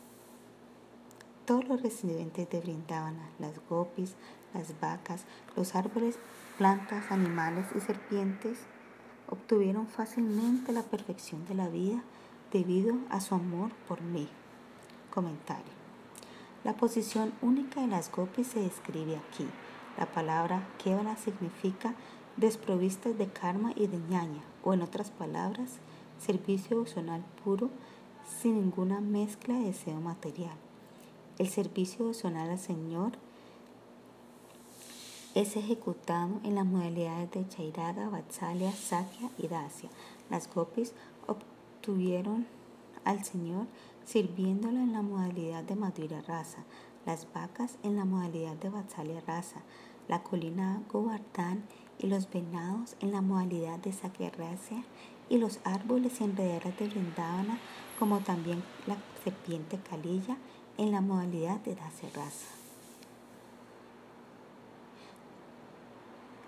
Todos 1.46 1.68
los 1.68 1.84
residentes 1.84 2.50
de 2.50 2.60
Brindavana, 2.60 3.30
las 3.38 3.54
gopis, 3.70 4.16
las 4.56 4.80
vacas, 4.80 5.26
los 5.56 5.76
árboles, 5.76 6.18
plantas, 6.58 7.12
animales 7.12 7.68
y 7.76 7.82
serpientes, 7.82 8.58
obtuvieron 9.30 9.86
fácilmente 9.86 10.72
la 10.72 10.82
perfección 10.82 11.46
de 11.46 11.54
la 11.54 11.70
vida 11.70 12.02
debido 12.52 12.98
a 13.12 13.22
su 13.22 13.36
amor 13.36 13.70
por 13.88 14.02
mí. 14.02 14.28
Comentario. 15.14 15.72
La 16.64 16.74
posición 16.74 17.32
única 17.44 17.82
de 17.82 17.88
las 17.88 18.12
gopis 18.12 18.48
se 18.48 18.62
describe 18.62 19.16
aquí. 19.16 19.48
La 20.00 20.08
palabra 20.08 20.68
Kevala 20.84 21.16
significa 21.16 21.94
desprovistas 22.38 23.20
de 23.20 23.28
karma 23.28 23.72
y 23.76 23.86
de 23.86 24.00
ñaña, 24.00 24.42
o 24.64 24.74
en 24.74 24.82
otras 24.82 25.12
palabras, 25.12 25.78
servicio 26.18 26.76
emocional 26.76 27.24
puro 27.44 27.70
sin 28.42 28.56
ninguna 28.56 29.00
mezcla 29.00 29.54
de 29.54 29.66
deseo 29.66 30.02
material. 30.02 30.65
El 31.38 31.50
servicio 31.50 32.06
emocional 32.06 32.50
al 32.50 32.60
Señor 32.60 33.12
es 35.34 35.58
ejecutado 35.58 36.40
en 36.46 36.56
las 36.56 36.66
modalidades 36.66 37.30
de 37.32 37.46
Chairaga, 37.50 38.08
Vatsalya, 38.08 38.72
Sakya 38.72 39.30
y 39.38 39.50
Dasya. 39.50 39.90
Las 40.30 40.50
gopis 40.54 40.94
obtuvieron 41.28 42.48
al 43.04 43.26
Señor 43.26 43.68
sirviéndolo 44.06 44.80
en 44.80 44.94
la 44.94 45.02
modalidad 45.02 45.66
de 45.66 45.76
Madhura 45.76 46.22
Rasa, 46.22 46.64
las 47.06 47.28
vacas 47.34 47.80
en 47.84 47.98
la 47.98 48.06
modalidad 48.06 48.56
de 48.56 48.70
Vatsalya 48.70 49.20
Rasa, 49.28 49.62
la 50.08 50.24
colina 50.24 50.84
Govardhan 50.90 51.66
y 52.00 52.08
los 52.08 52.30
venados 52.30 52.96
en 53.02 53.12
la 53.12 53.20
modalidad 53.20 53.78
de 53.80 53.92
Sakya 53.92 54.30
Rasa 54.30 54.84
y 55.28 55.38
los 55.38 55.60
árboles 55.66 56.22
y 56.22 56.24
enredaderas 56.24 56.78
de 56.78 56.88
Vrindavana, 56.88 57.60
como 58.00 58.20
también 58.20 58.64
la 58.88 58.96
serpiente 59.22 59.78
Kalilla 59.80 60.38
en 60.78 60.92
la 60.92 61.02
modalidad 61.02 61.60
de 61.62 61.76
Dasya 61.76 62.10
Rasa. 62.14 62.48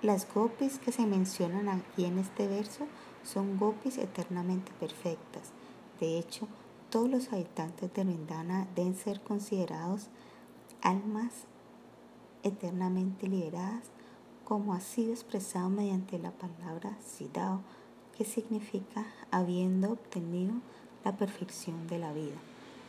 Las 0.02 0.32
gopis 0.32 0.78
que 0.80 0.92
se 0.92 1.06
mencionan 1.06 1.70
aquí 1.70 2.06
en 2.06 2.20
este 2.20 2.48
verso 2.48 2.86
son 3.24 3.58
gopis 3.58 3.98
eternamente 3.98 4.72
perfectas. 4.80 5.52
De 6.00 6.20
hecho, 6.20 6.48
todos 6.90 7.10
los 7.10 7.34
habitantes 7.34 7.94
de 7.94 8.04
Vrindana 8.04 8.68
deben 8.76 8.96
ser 8.96 9.22
considerados 9.22 10.08
almas 10.82 11.34
eternamente 12.44 13.28
liberadas, 13.28 13.84
como 14.46 14.74
ha 14.74 14.80
sido 14.80 15.12
expresado 15.12 15.70
mediante 15.70 16.20
la 16.20 16.32
palabra 16.32 16.96
Sidao, 17.04 17.62
que 18.16 18.24
significa 18.24 19.06
habiendo 19.32 19.92
obtenido 19.92 20.54
la 21.04 21.18
perfección 21.18 21.88
de 21.88 22.00
la 22.00 22.14
vida. 22.14 22.38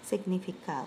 Significado. 0.05 0.87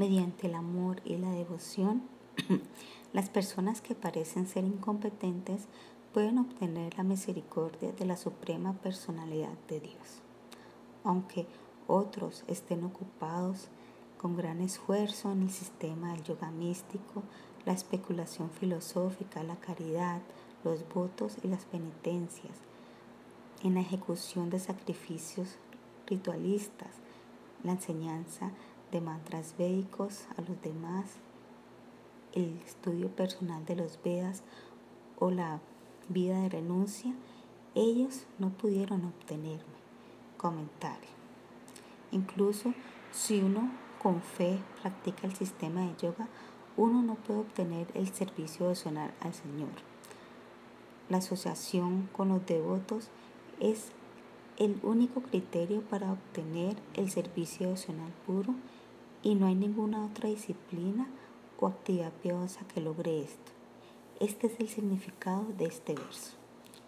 Mediante 0.00 0.46
el 0.46 0.54
amor 0.54 1.02
y 1.04 1.18
la 1.18 1.30
devoción, 1.30 2.00
las 3.12 3.28
personas 3.28 3.82
que 3.82 3.94
parecen 3.94 4.46
ser 4.46 4.64
incompetentes 4.64 5.66
pueden 6.14 6.38
obtener 6.38 6.96
la 6.96 7.02
misericordia 7.02 7.92
de 7.92 8.06
la 8.06 8.16
Suprema 8.16 8.72
Personalidad 8.72 9.52
de 9.68 9.80
Dios. 9.80 10.22
Aunque 11.04 11.46
otros 11.86 12.44
estén 12.46 12.82
ocupados 12.82 13.68
con 14.16 14.38
gran 14.38 14.62
esfuerzo 14.62 15.32
en 15.32 15.42
el 15.42 15.50
sistema 15.50 16.12
del 16.12 16.22
yoga 16.22 16.50
místico, 16.50 17.22
la 17.66 17.74
especulación 17.74 18.48
filosófica, 18.48 19.42
la 19.42 19.56
caridad, 19.56 20.22
los 20.64 20.88
votos 20.88 21.36
y 21.44 21.48
las 21.48 21.66
penitencias, 21.66 22.56
en 23.62 23.74
la 23.74 23.80
ejecución 23.80 24.48
de 24.48 24.60
sacrificios 24.60 25.56
ritualistas, 26.06 26.88
la 27.62 27.72
enseñanza 27.72 28.52
de 28.90 29.00
mantras 29.00 29.54
védicos 29.58 30.26
a 30.36 30.42
los 30.42 30.60
demás, 30.62 31.16
el 32.32 32.60
estudio 32.66 33.08
personal 33.08 33.64
de 33.64 33.76
los 33.76 33.98
Vedas 34.02 34.42
o 35.18 35.30
la 35.30 35.60
vida 36.08 36.40
de 36.40 36.48
renuncia, 36.48 37.14
ellos 37.74 38.26
no 38.38 38.50
pudieron 38.50 39.04
obtenerme. 39.04 39.80
Comentario. 40.36 41.08
Incluso 42.10 42.74
si 43.12 43.40
uno 43.40 43.70
con 44.02 44.22
fe 44.22 44.58
practica 44.80 45.26
el 45.26 45.34
sistema 45.34 45.82
de 45.82 45.94
yoga, 45.96 46.28
uno 46.76 47.02
no 47.02 47.14
puede 47.16 47.40
obtener 47.40 47.88
el 47.94 48.08
servicio 48.08 48.66
devocional 48.66 49.12
al 49.20 49.34
Señor. 49.34 49.68
La 51.08 51.18
asociación 51.18 52.08
con 52.12 52.28
los 52.28 52.46
devotos 52.46 53.08
es 53.58 53.92
el 54.56 54.78
único 54.82 55.22
criterio 55.22 55.82
para 55.82 56.12
obtener 56.12 56.76
el 56.94 57.10
servicio 57.10 57.66
devocional 57.66 58.12
puro 58.26 58.54
y 59.22 59.34
no 59.34 59.46
hay 59.46 59.54
ninguna 59.54 60.04
otra 60.04 60.28
disciplina 60.28 61.06
o 61.58 61.66
actividad 61.66 62.12
piadosa 62.12 62.66
que 62.72 62.80
logre 62.80 63.20
esto. 63.20 63.52
Este 64.18 64.46
es 64.46 64.60
el 64.60 64.68
significado 64.68 65.44
de 65.58 65.66
este 65.66 65.94
verso. 65.94 66.32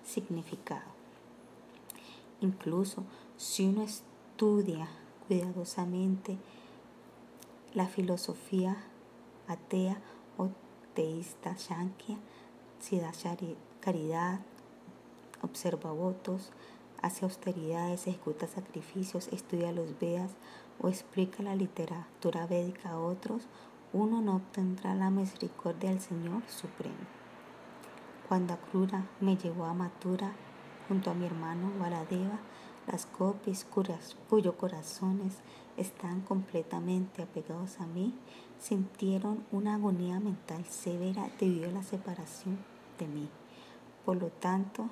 Significado. 0.05 0.91
Incluso 2.41 3.05
si 3.37 3.67
uno 3.67 3.83
estudia 3.83 4.89
cuidadosamente 5.29 6.39
la 7.75 7.87
filosofía 7.87 8.77
atea 9.47 10.01
o 10.37 10.51
teísta 10.95 11.55
Shankya, 11.57 12.19
si 12.81 12.99
da 12.99 13.13
caridad, 13.81 14.41
observa 15.43 15.93
votos, 15.93 16.51
hace 17.01 17.25
austeridades, 17.25 18.07
ejecuta 18.07 18.47
sacrificios, 18.47 19.29
estudia 19.29 19.73
los 19.73 19.99
Vedas 19.99 20.33
o 20.83 20.89
explica 20.89 21.43
la 21.43 21.55
literatura 21.55 22.47
védica 22.47 22.91
a 22.91 22.99
otros, 22.99 23.47
uno 23.93 24.21
no 24.21 24.37
obtendrá 24.37 24.95
la 24.95 25.11
misericordia 25.11 25.91
del 25.91 26.01
Señor 26.01 26.43
Supremo. 26.49 27.07
Cuando 28.29 28.55
Akrura 28.55 29.07
me 29.21 29.37
llevó 29.37 29.67
a 29.67 29.75
Mathura 29.75 30.33
junto 30.89 31.11
a 31.11 31.15
mi 31.15 31.27
hermano 31.27 31.71
Valadeva, 31.79 32.41
las 32.87 33.07
copis 33.07 33.65
cuyos 33.65 34.55
corazones 34.57 35.39
están 35.77 36.21
completamente 36.23 37.23
apegados 37.23 37.79
a 37.81 37.87
mí, 37.87 38.15
sintieron 38.59 39.45
una 39.53 39.75
agonía 39.75 40.19
mental 40.19 40.65
severa 40.65 41.31
debido 41.39 41.69
a 41.69 41.73
la 41.73 41.83
separación 41.83 42.59
de 42.99 43.07
mí. 43.07 43.29
Por 44.05 44.17
lo 44.17 44.29
tanto, 44.29 44.89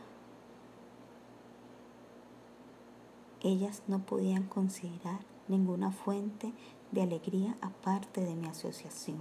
ellas 3.43 3.83
no 3.89 4.01
podían 4.01 4.45
considerar 4.45 5.30
ninguna 5.51 5.91
fuente 5.91 6.53
de 6.93 7.03
alegría 7.03 7.57
aparte 7.61 8.23
de 8.23 8.35
mi 8.35 8.47
asociación. 8.47 9.19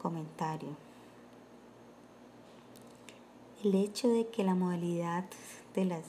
Comentario. 0.00 0.76
El 3.64 3.74
hecho 3.74 4.08
de 4.08 4.28
que 4.28 4.44
la 4.44 4.54
modalidad 4.54 5.24
de 5.74 5.84
las 5.84 6.04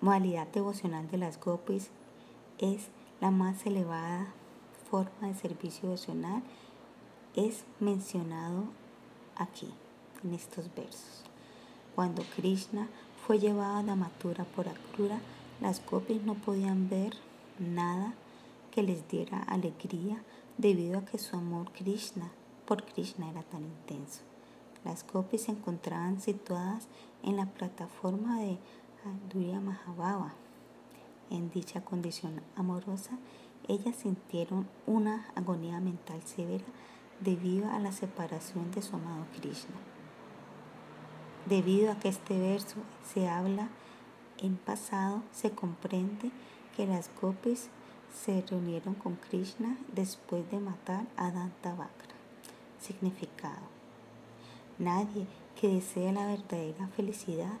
modalidad 0.00 0.46
devocional 0.48 1.08
de 1.10 1.18
las 1.18 1.38
gopis 1.40 1.90
es 2.58 2.88
la 3.20 3.30
más 3.30 3.66
elevada 3.66 4.28
forma 4.90 5.28
de 5.28 5.34
servicio 5.34 5.82
devocional 5.82 6.42
es 7.34 7.64
mencionado 7.78 8.64
aquí 9.36 9.72
en 10.24 10.34
estos 10.34 10.74
versos. 10.74 11.22
Cuando 11.94 12.22
Krishna 12.36 12.88
fue 13.26 13.38
llevado 13.38 13.76
a 13.76 13.82
la 13.82 13.96
matura 13.96 14.44
por 14.44 14.68
Akrura, 14.68 15.20
las 15.60 15.84
gopis 15.84 16.22
no 16.22 16.34
podían 16.34 16.88
ver 16.88 17.14
nada 17.60 18.14
que 18.70 18.82
les 18.82 19.08
diera 19.08 19.42
alegría 19.42 20.22
debido 20.56 20.98
a 20.98 21.04
que 21.04 21.18
su 21.18 21.36
amor 21.36 21.72
Krishna 21.72 22.30
por 22.66 22.84
Krishna 22.84 23.30
era 23.30 23.42
tan 23.42 23.62
intenso. 23.62 24.22
Las 24.84 25.04
copias 25.04 25.42
se 25.42 25.52
encontraban 25.52 26.20
situadas 26.20 26.88
en 27.22 27.36
la 27.36 27.46
plataforma 27.46 28.40
de 28.40 28.58
Andurya 29.04 29.60
Mahabhava 29.60 30.34
en 31.30 31.50
dicha 31.50 31.84
condición 31.84 32.40
amorosa, 32.56 33.18
ellas 33.66 33.96
sintieron 33.96 34.68
una 34.86 35.26
agonía 35.34 35.80
mental 35.80 36.22
severa 36.22 36.64
debido 37.20 37.70
a 37.70 37.78
la 37.78 37.92
separación 37.92 38.70
de 38.70 38.82
su 38.82 38.96
amado 38.96 39.26
Krishna. 39.38 39.76
Debido 41.46 41.92
a 41.92 41.98
que 41.98 42.08
este 42.08 42.38
verso 42.38 42.76
se 43.02 43.28
habla 43.28 43.68
en 44.38 44.56
pasado, 44.56 45.22
se 45.32 45.50
comprende 45.50 46.30
que 46.78 46.86
las 46.86 47.10
gopis 47.20 47.66
se 48.14 48.40
reunieron 48.42 48.94
con 48.94 49.16
Krishna 49.16 49.76
después 49.96 50.48
de 50.52 50.60
matar 50.60 51.06
a 51.16 51.32
Dantavakra. 51.32 52.14
Significado. 52.80 53.66
Nadie 54.78 55.26
que 55.60 55.66
desee 55.66 56.12
la 56.12 56.26
verdadera 56.26 56.86
felicidad 56.94 57.58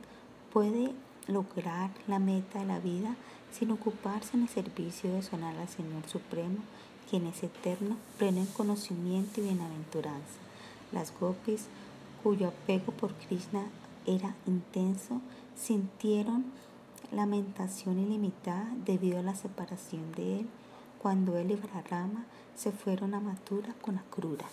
puede 0.52 0.92
lograr 1.26 1.90
la 2.06 2.20
meta 2.20 2.60
de 2.60 2.66
la 2.66 2.78
vida 2.78 3.16
sin 3.50 3.72
ocuparse 3.72 4.36
en 4.36 4.44
el 4.44 4.48
servicio 4.48 5.12
de 5.12 5.22
sonar 5.22 5.56
al 5.56 5.68
Señor 5.68 6.08
Supremo, 6.08 6.58
quien 7.10 7.26
es 7.26 7.42
eterno, 7.42 7.96
pleno 8.18 8.38
en 8.38 8.46
conocimiento 8.46 9.40
y 9.40 9.44
bienaventuranza. 9.44 10.38
Las 10.92 11.12
gopis, 11.18 11.66
cuyo 12.22 12.46
apego 12.46 12.92
por 12.92 13.14
Krishna 13.14 13.64
era 14.06 14.36
intenso, 14.46 15.20
sintieron 15.56 16.44
lamentación 17.12 17.98
ilimitada 17.98 18.70
debido 18.84 19.18
a 19.18 19.22
la 19.22 19.34
separación 19.34 20.12
de 20.12 20.40
él 20.40 20.48
cuando 21.00 21.38
él 21.38 21.50
y 21.52 21.54
Brahma 21.54 22.24
se 22.54 22.72
fueron 22.72 23.14
a 23.14 23.20
Mathura 23.20 23.74
con 23.80 23.98
Akrura. 23.98 24.46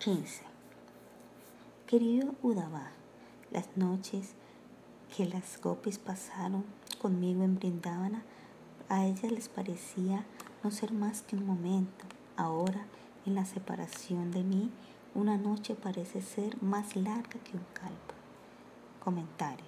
15. 0.00 0.42
Querido 1.86 2.34
Udava, 2.42 2.90
las 3.50 3.76
noches 3.76 4.34
que 5.16 5.26
las 5.26 5.60
gopis 5.60 5.98
pasaron 5.98 6.64
conmigo 7.00 7.44
en 7.44 7.56
Brindavana, 7.56 8.22
a 8.88 9.04
ellas 9.06 9.30
les 9.30 9.48
parecía 9.48 10.24
no 10.62 10.70
ser 10.70 10.92
más 10.92 11.22
que 11.22 11.36
un 11.36 11.46
momento. 11.46 12.04
Ahora, 12.36 12.86
en 13.24 13.34
la 13.34 13.44
separación 13.44 14.32
de 14.32 14.42
mí, 14.42 14.70
una 15.14 15.36
noche 15.36 15.74
parece 15.74 16.20
ser 16.20 16.60
más 16.62 16.96
larga 16.96 17.38
que 17.44 17.56
un 17.56 17.64
calpa. 17.72 18.15
Comentario. 19.06 19.64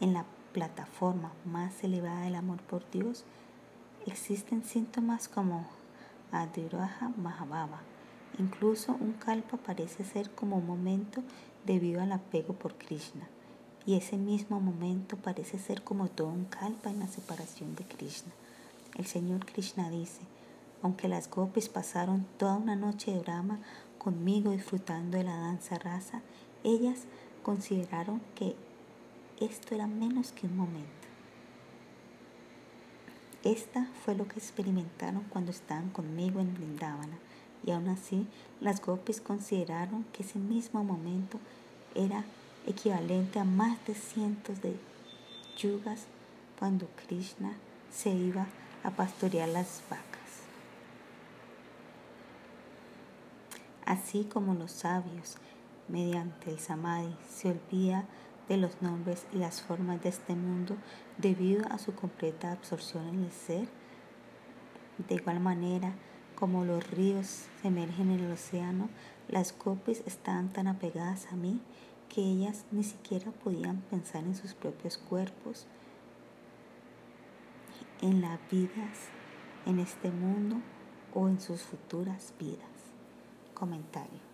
En 0.00 0.12
la 0.12 0.26
plataforma 0.52 1.32
más 1.46 1.82
elevada 1.82 2.24
del 2.24 2.34
amor 2.34 2.60
por 2.60 2.82
Dios, 2.90 3.24
existen 4.04 4.64
síntomas 4.64 5.28
como 5.28 5.66
Adiraja 6.30 7.08
Mahabhava. 7.16 7.80
Incluso 8.38 8.92
un 9.00 9.14
kalpa 9.14 9.56
parece 9.56 10.04
ser 10.04 10.28
como 10.28 10.58
un 10.58 10.66
momento 10.66 11.22
debido 11.64 12.02
al 12.02 12.12
apego 12.12 12.52
por 12.52 12.74
Krishna. 12.74 13.26
Y 13.86 13.94
ese 13.94 14.18
mismo 14.18 14.60
momento 14.60 15.16
parece 15.16 15.58
ser 15.58 15.82
como 15.82 16.08
todo 16.08 16.28
un 16.28 16.44
kalpa 16.44 16.90
en 16.90 16.98
la 16.98 17.08
separación 17.08 17.76
de 17.76 17.84
Krishna. 17.84 18.32
El 18.98 19.06
Señor 19.06 19.46
Krishna 19.46 19.88
dice, 19.88 20.20
aunque 20.82 21.08
las 21.08 21.30
gopis 21.30 21.70
pasaron 21.70 22.26
toda 22.36 22.56
una 22.56 22.76
noche 22.76 23.10
de 23.10 23.20
drama 23.20 23.58
conmigo 23.96 24.50
disfrutando 24.50 25.16
de 25.16 25.24
la 25.24 25.38
danza 25.38 25.78
rasa, 25.78 26.20
ellas 26.62 27.06
consideraron 27.42 28.20
que 28.34 28.54
esto 29.40 29.74
era 29.74 29.86
menos 29.86 30.32
que 30.32 30.46
un 30.46 30.56
momento. 30.56 30.88
Esta 33.44 33.86
fue 34.04 34.14
lo 34.14 34.26
que 34.26 34.38
experimentaron 34.38 35.24
cuando 35.30 35.52
estaban 35.52 35.90
conmigo 35.90 36.40
en 36.40 36.54
Brindavana 36.54 37.18
y 37.64 37.70
aún 37.70 37.88
así 37.88 38.26
las 38.60 38.80
gopis 38.80 39.20
consideraron 39.20 40.04
que 40.12 40.22
ese 40.22 40.38
mismo 40.38 40.82
momento 40.82 41.38
era 41.94 42.24
equivalente 42.66 43.38
a 43.38 43.44
más 43.44 43.84
de 43.86 43.94
cientos 43.94 44.60
de 44.60 44.76
yugas 45.56 46.06
cuando 46.58 46.88
Krishna 47.06 47.52
se 47.92 48.10
iba 48.10 48.46
a 48.84 48.90
pastorear 48.90 49.48
las 49.48 49.82
vacas. 49.88 50.06
Así 53.86 54.24
como 54.24 54.54
los 54.54 54.72
sabios, 54.72 55.36
mediante 55.88 56.50
el 56.50 56.58
samadhi, 56.58 57.14
se 57.28 57.50
olvida 57.50 58.04
de 58.48 58.56
los 58.56 58.80
nombres 58.82 59.26
y 59.32 59.36
las 59.38 59.62
formas 59.62 60.02
de 60.02 60.08
este 60.08 60.34
mundo 60.34 60.76
debido 61.18 61.66
a 61.70 61.78
su 61.78 61.94
completa 61.94 62.52
absorción 62.52 63.08
en 63.08 63.24
el 63.24 63.32
ser, 63.32 63.68
de 65.08 65.14
igual 65.14 65.40
manera 65.40 65.94
como 66.34 66.64
los 66.64 66.88
ríos 66.90 67.46
se 67.60 67.68
emergen 67.68 68.10
en 68.10 68.20
el 68.20 68.32
océano, 68.32 68.88
las 69.28 69.56
gopis 69.58 70.02
estaban 70.06 70.52
tan 70.52 70.68
apegadas 70.68 71.26
a 71.32 71.36
mí 71.36 71.60
que 72.08 72.22
ellas 72.22 72.64
ni 72.70 72.84
siquiera 72.84 73.32
podían 73.32 73.80
pensar 73.90 74.24
en 74.24 74.34
sus 74.34 74.54
propios 74.54 74.98
cuerpos, 74.98 75.66
en 78.00 78.20
las 78.20 78.38
vidas 78.50 79.10
en 79.66 79.80
este 79.80 80.10
mundo 80.10 80.56
o 81.14 81.28
en 81.28 81.40
sus 81.40 81.62
futuras 81.62 82.32
vidas. 82.38 82.66
Comentario. 83.54 84.27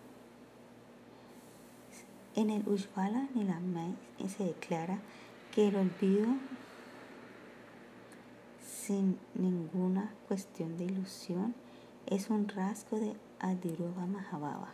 En 2.35 2.49
el 2.49 2.67
Ujvala 2.67 3.29
Nilamay 3.33 3.95
se 4.27 4.43
declara 4.43 4.99
que 5.53 5.69
el 5.69 5.77
olvido 5.77 6.27
sin 8.61 9.17
ninguna 9.35 10.13
cuestión 10.27 10.77
de 10.77 10.83
ilusión 10.83 11.55
es 12.07 12.29
un 12.29 12.49
rasgo 12.49 12.99
de 12.99 13.15
Adiruva 13.39 14.05
Mahabhava. 14.05 14.73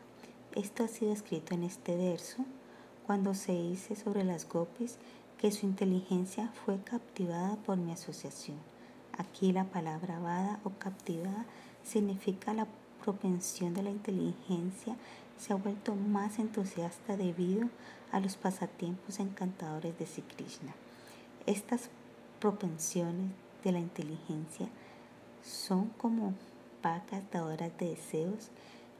Esto 0.56 0.84
ha 0.84 0.88
sido 0.88 1.14
escrito 1.14 1.54
en 1.54 1.62
este 1.62 1.96
verso 1.96 2.46
cuando 3.06 3.36
se 3.36 3.52
dice 3.52 3.96
sobre 3.96 4.24
las 4.24 4.50
gopis 4.50 4.98
que 5.38 5.52
su 5.52 5.68
inteligencia 5.68 6.52
fue 6.66 6.82
captivada 6.82 7.58
por 7.58 7.78
mi 7.78 7.92
asociación. 7.92 8.58
Aquí 9.20 9.52
la 9.52 9.66
palabra 9.66 10.18
vada 10.18 10.60
o 10.64 10.72
captivada 10.72 11.46
significa 11.84 12.56
la 12.56 12.66
propensión 13.04 13.76
de 13.76 13.84
la 13.84 13.92
inteligencia 13.92 14.96
se 15.42 15.54
ha 15.54 15.56
vuelto 15.56 15.96
más 15.96 16.38
entusiasta 16.38 17.18
debido 17.18 17.68
a 18.12 18.20
los 18.20 18.36
pasatiempos 18.36 19.20
encantadores 19.20 19.98
de 19.98 20.06
Sri 20.06 20.22
Krishna. 20.22 20.76
Estas 21.48 21.90
propensiones 22.40 23.32
de 23.64 23.72
la 23.72 23.80
inteligencia 23.80 24.68
son 25.44 25.88
como 25.98 26.36
vacas 26.84 27.24
dadoras 27.32 27.76
de 27.80 27.90
deseos 27.90 28.50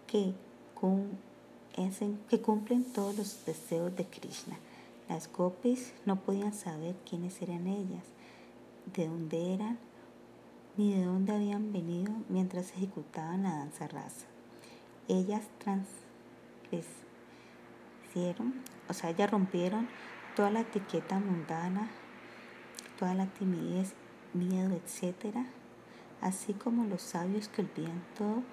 que, 0.08 0.34
que 2.30 2.42
cumplen 2.42 2.86
todos 2.86 3.16
los 3.16 3.46
deseos 3.46 3.96
de 3.96 4.06
Krishna. 4.06 4.58
Las 5.10 5.32
gopis 5.32 5.94
no 6.08 6.16
podían 6.22 6.56
saber 6.56 6.96
quiénes 7.08 7.40
eran 7.44 7.68
ellas, 7.68 8.06
de 8.96 9.08
dónde 9.08 9.54
eran, 9.54 9.78
ni 10.76 10.96
de 10.96 11.06
dónde 11.06 11.34
habían 11.34 11.72
venido 11.72 12.12
mientras 12.30 12.72
ejecutaban 12.72 13.44
la 13.44 13.58
danza 13.58 13.88
rasa. 13.88 14.26
Ellas 15.08 15.44
transgresieron, 16.72 18.54
o 18.90 18.94
sea, 18.94 19.10
ellas 19.10 19.30
rompieron 19.30 19.88
toda 20.36 20.50
la 20.50 20.62
etiqueta 20.62 21.20
mundana, 21.20 21.90
toda 22.98 23.14
la 23.14 23.26
timidez, 23.28 23.94
miedo, 24.34 24.74
etcétera 24.76 25.46
así 26.22 26.54
como 26.54 26.86
los 26.86 27.02
sabios 27.02 27.50
que 27.50 27.64
olvidan 27.64 28.02
todo 28.18 28.44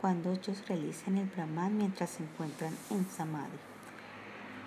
cuando 0.00 0.32
ellos 0.32 0.66
realizan 0.66 1.18
el 1.18 1.28
Brahman 1.28 1.76
mientras 1.76 2.10
se 2.10 2.22
encuentran 2.22 2.74
en 2.90 3.06
Samadhi. 3.08 3.58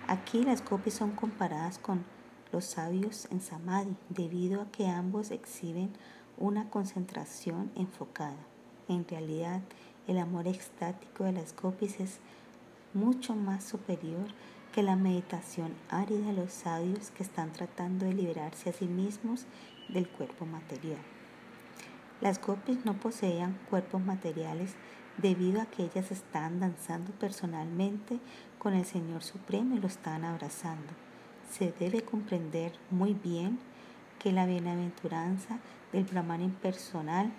Aquí 0.08 0.44
las 0.44 0.64
gopis 0.64 0.94
son 0.94 1.12
comparadas 1.12 1.80
con 1.80 2.04
los 2.52 2.66
sabios 2.66 3.28
en 3.32 3.42
Samadhi 3.42 3.96
debido 4.10 4.62
a 4.62 4.72
que 4.72 4.88
ambos 4.88 5.32
exhiben 5.32 5.92
una 6.38 6.70
concentración 6.70 7.72
enfocada. 7.76 8.46
En 8.88 9.08
realidad, 9.08 9.62
el 10.08 10.18
amor 10.18 10.48
extático 10.48 11.24
de 11.24 11.32
las 11.34 11.56
gopis 11.56 12.00
es 12.00 12.20
mucho 12.94 13.36
más 13.36 13.64
superior 13.64 14.28
que 14.72 14.84
la 14.84 14.96
meditación 14.96 15.74
árida 15.90 16.28
de 16.28 16.34
los 16.34 16.52
sabios 16.52 17.12
que 17.12 17.24
están 17.24 17.52
tratando 17.52 18.06
de 18.06 18.14
liberarse 18.14 18.70
a 18.70 18.74
sí 18.74 18.86
mismos 18.86 19.46
del 19.90 20.08
cuerpo 20.08 20.46
material. 20.46 21.02
Las 22.22 22.40
gopis 22.40 22.86
no 22.86 22.94
poseían 22.94 23.58
cuerpos 23.70 24.02
materiales 24.02 24.76
debido 25.18 25.62
a 25.62 25.66
que 25.66 25.84
ellas 25.84 26.12
estaban 26.12 26.60
danzando 26.60 27.12
personalmente 27.14 28.20
con 28.60 28.74
el 28.74 28.86
Señor 28.86 29.24
Supremo 29.24 29.76
y 29.76 29.80
lo 29.80 29.88
estaban 29.88 30.24
abrazando. 30.24 30.94
Se 31.50 31.72
debe 31.74 32.02
comprender 32.04 32.74
muy 32.90 33.14
bien 33.14 33.60
que 34.20 34.32
la 34.32 34.46
bienaventuranza 34.46 35.60
del 35.92 36.06
Brahman 36.06 36.42
impersonal 36.42 37.32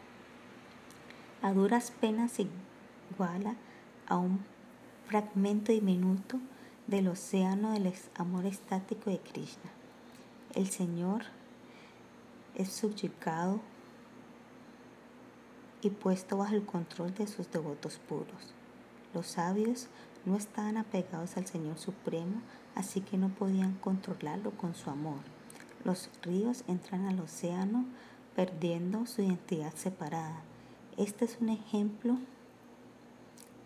a 1.41 1.53
duras 1.53 1.93
penas 1.93 2.39
iguala 2.39 3.55
a 4.07 4.17
un 4.17 4.45
fragmento 5.07 5.73
diminuto 5.73 6.39
del 6.87 7.09
océano 7.09 7.73
del 7.73 7.93
amor 8.15 8.47
estático 8.47 9.11
de 9.11 9.19
Krishna. 9.19 9.71
El 10.55 10.69
Señor 10.69 11.23
es 12.55 12.73
subyugado 12.73 13.61
y 15.81 15.91
puesto 15.91 16.37
bajo 16.37 16.55
el 16.55 16.65
control 16.65 17.15
de 17.15 17.27
sus 17.27 17.51
devotos 17.51 17.99
puros. 18.09 18.55
Los 19.15 19.27
sabios 19.27 19.89
no 20.25 20.37
estaban 20.37 20.77
apegados 20.77 21.37
al 21.37 21.47
Señor 21.47 21.79
Supremo, 21.79 22.41
así 22.75 23.01
que 23.01 23.17
no 23.19 23.29
podían 23.29 23.75
controlarlo 23.75 24.53
con 24.53 24.75
su 24.75 24.91
amor. 24.91 25.21
los 25.85 26.11
ríos 26.23 26.63
entran 26.69 27.07
al 27.07 27.19
océano 27.19 27.87
perdiendo 28.37 29.05
su 29.05 29.23
identidad 29.23 29.75
separada. 29.75 30.43
Este 30.97 31.25
es 31.25 31.39
un 31.41 31.49
ejemplo 31.49 32.19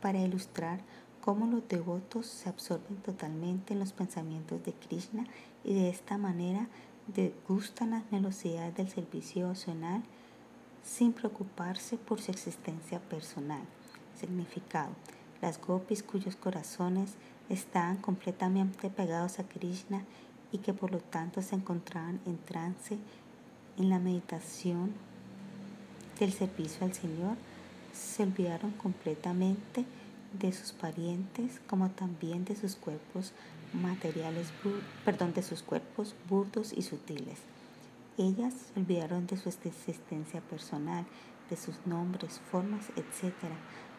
para 0.00 0.20
ilustrar 0.20 0.80
cómo 1.26 1.48
los 1.48 1.66
devotos 1.66 2.24
se 2.26 2.48
absorben 2.48 2.98
totalmente 2.98 3.72
en 3.72 3.80
los 3.80 3.92
pensamientos 3.92 4.64
de 4.64 4.72
Krishna 4.72 5.26
y 5.64 5.74
de 5.74 5.90
esta 5.90 6.18
manera 6.18 6.68
degustan 7.08 7.90
las 7.90 8.08
velocidades 8.12 8.76
del 8.76 8.88
servicio 8.88 9.42
devocional 9.42 10.04
sin 10.84 11.12
preocuparse 11.12 11.98
por 11.98 12.20
su 12.20 12.30
existencia 12.30 13.00
personal. 13.00 13.62
Significado. 14.16 14.90
Las 15.42 15.60
gopis 15.60 16.04
cuyos 16.04 16.36
corazones 16.36 17.14
estaban 17.48 17.96
completamente 17.96 18.88
pegados 18.88 19.40
a 19.40 19.48
Krishna 19.48 20.04
y 20.52 20.58
que 20.58 20.74
por 20.74 20.92
lo 20.92 21.00
tanto 21.00 21.42
se 21.42 21.56
encontraban 21.56 22.20
en 22.24 22.38
trance 22.38 22.98
en 23.78 23.90
la 23.90 23.98
meditación 23.98 24.92
del 26.20 26.32
servicio 26.32 26.86
al 26.86 26.94
Señor, 26.94 27.36
se 27.92 28.22
olvidaron 28.22 28.70
completamente 28.70 29.84
de 30.38 30.52
sus 30.52 30.72
parientes 30.72 31.60
como 31.66 31.90
también 31.90 32.44
de 32.44 32.56
sus 32.56 32.76
cuerpos 32.76 33.32
materiales, 33.72 34.48
perdón, 35.04 35.34
de 35.34 35.42
sus 35.42 35.62
cuerpos 35.62 36.14
burdos 36.28 36.72
y 36.72 36.82
sutiles. 36.82 37.40
Ellas 38.18 38.54
se 38.54 38.80
olvidaron 38.80 39.26
de 39.26 39.36
su 39.36 39.48
existencia 39.48 40.40
personal, 40.40 41.04
de 41.50 41.56
sus 41.56 41.86
nombres, 41.86 42.40
formas, 42.50 42.88
etc., 42.96 43.34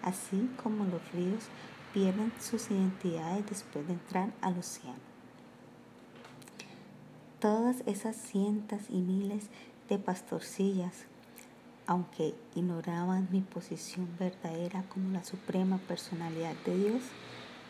así 0.02 0.50
como 0.62 0.86
los 0.86 1.12
ríos 1.12 1.46
pierden 1.94 2.32
sus 2.40 2.70
identidades 2.72 3.46
después 3.48 3.88
de 3.88 3.94
entrar 3.94 4.34
al 4.42 4.58
océano. 4.58 5.00
Todas 7.40 7.84
esas 7.86 8.16
cientos 8.16 8.82
y 8.90 8.98
miles 8.98 9.50
de 9.90 10.00
pastorcillas, 10.00 11.06
aunque 11.88 12.36
ignoraban 12.54 13.30
mi 13.32 13.42
posición 13.42 14.10
verdadera 14.20 14.84
como 14.90 15.12
la 15.12 15.24
suprema 15.24 15.78
personalidad 15.78 16.54
de 16.66 16.78
Dios, 16.78 17.02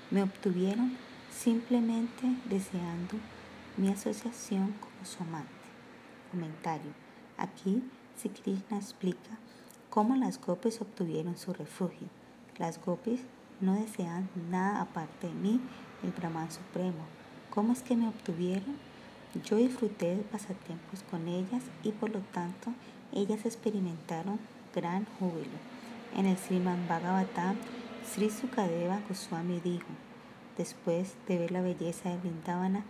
me 0.10 0.24
obtuvieron 0.24 0.98
simplemente 1.32 2.26
deseando 2.46 3.16
mi 3.78 3.90
asociación 3.90 4.74
como 4.82 5.06
su 5.06 5.22
amante. 5.22 5.52
Comentario. 6.32 6.92
Aquí 7.38 7.84
Sri 8.18 8.32
Krishna 8.32 8.78
explica 8.78 9.38
cómo 9.92 10.16
las 10.16 10.42
gopis 10.42 10.82
obtuvieron 10.82 11.38
su 11.38 11.54
refugio. 11.54 12.08
Las 12.58 12.84
gopis 12.84 13.22
no 13.62 13.76
desean 13.76 14.30
nada 14.50 14.82
aparte 14.82 15.28
de 15.28 15.34
mí, 15.34 15.62
el 16.04 16.12
Brahman 16.12 16.52
Supremo. 16.52 17.06
¿Cómo 17.52 17.74
es 17.74 17.84
que 17.84 17.96
me 17.96 18.08
obtuvieron? 18.08 18.76
Yo 19.46 19.58
disfruté 19.58 20.16
de 20.16 20.24
pasatiempos 20.24 21.04
con 21.12 21.28
ellas 21.28 21.64
y 21.84 21.92
por 21.92 22.10
lo 22.10 22.20
tanto 22.34 22.72
ellas 23.14 23.46
experimentaron 23.46 24.40
gran 24.74 25.06
júbilo. 25.20 25.58
En 26.16 26.26
el 26.26 26.38
Sriman 26.38 26.88
Bhagavatam, 26.88 27.56
Sri 28.06 28.30
Sukadeva 28.30 29.02
Goswami 29.08 29.60
dijo, 29.60 29.88
después 30.58 31.16
de 31.28 31.38
ver 31.38 31.52
la 31.52 31.62
belleza 31.62 32.10
de 32.10 32.18
Vrindavana, 32.18 32.84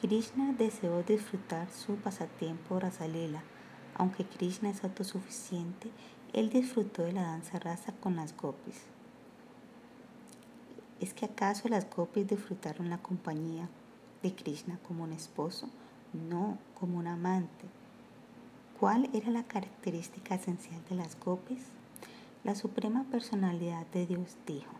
Krishna 0.00 0.52
deseó 0.52 1.02
disfrutar 1.02 1.70
su 1.70 1.94
pasatiempo 1.96 2.78
Rasalila. 2.78 3.42
Aunque 3.96 4.24
Krishna 4.24 4.68
es 4.68 4.84
autosuficiente, 4.84 5.90
él 6.32 6.50
disfrutó 6.50 7.02
de 7.02 7.12
la 7.12 7.22
danza 7.22 7.58
rasa 7.58 7.92
con 8.00 8.16
las 8.16 8.36
gopis. 8.36 8.82
¿Es 11.00 11.14
que 11.14 11.24
acaso 11.24 11.68
las 11.68 11.88
gopis 11.88 12.26
disfrutaron 12.26 12.90
la 12.90 12.98
compañía 12.98 13.68
de 14.22 14.34
Krishna 14.34 14.78
como 14.86 15.04
un 15.04 15.12
esposo? 15.12 15.68
No, 16.12 16.58
como 16.78 16.98
un 16.98 17.06
amante. 17.06 17.64
¿Cuál 18.84 19.08
era 19.14 19.30
la 19.30 19.44
característica 19.44 20.34
esencial 20.34 20.78
de 20.90 20.96
las 20.96 21.18
gopis? 21.18 21.62
La 22.44 22.54
suprema 22.54 23.06
personalidad 23.10 23.86
de 23.94 24.04
Dios 24.04 24.36
dijo, 24.46 24.74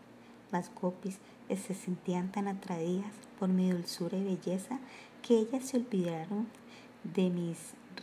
las 0.51 0.69
gopis 0.79 1.17
se 1.49 1.73
sentían 1.73 2.31
tan 2.31 2.47
atraídas 2.47 3.11
por 3.39 3.49
mi 3.49 3.71
dulzura 3.71 4.15
y 4.15 4.23
belleza 4.23 4.77
que 5.23 5.39
ellas 5.39 5.65
se 5.65 5.77
olvidaron 5.77 6.45
de 7.03 7.31
mis 7.31 7.57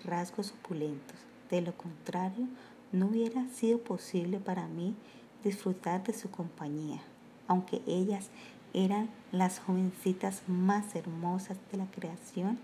rasgos 0.04 0.50
opulentos. 0.50 1.18
De 1.52 1.60
lo 1.60 1.76
contrario, 1.76 2.48
no 2.90 3.06
hubiera 3.06 3.46
sido 3.46 3.78
posible 3.78 4.40
para 4.40 4.66
mí 4.66 4.96
disfrutar 5.44 6.02
de 6.02 6.14
su 6.14 6.32
compañía, 6.32 7.00
aunque 7.46 7.80
ellas 7.86 8.30
eran 8.74 9.08
las 9.30 9.60
jovencitas 9.60 10.42
más 10.48 10.96
hermosas 10.96 11.58
de 11.70 11.78
la 11.78 11.86
creación, 11.92 12.58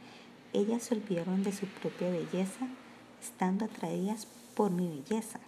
ellas 0.53 0.83
se 0.83 0.97
olvidaron 0.97 1.45
de 1.45 1.53
su 1.53 1.67
propia 1.67 2.11
belleza, 2.11 2.67
estando 3.21 3.65
atraídas 3.65 4.27
por 4.55 4.71
mi 4.71 4.89
belleza. 4.89 5.41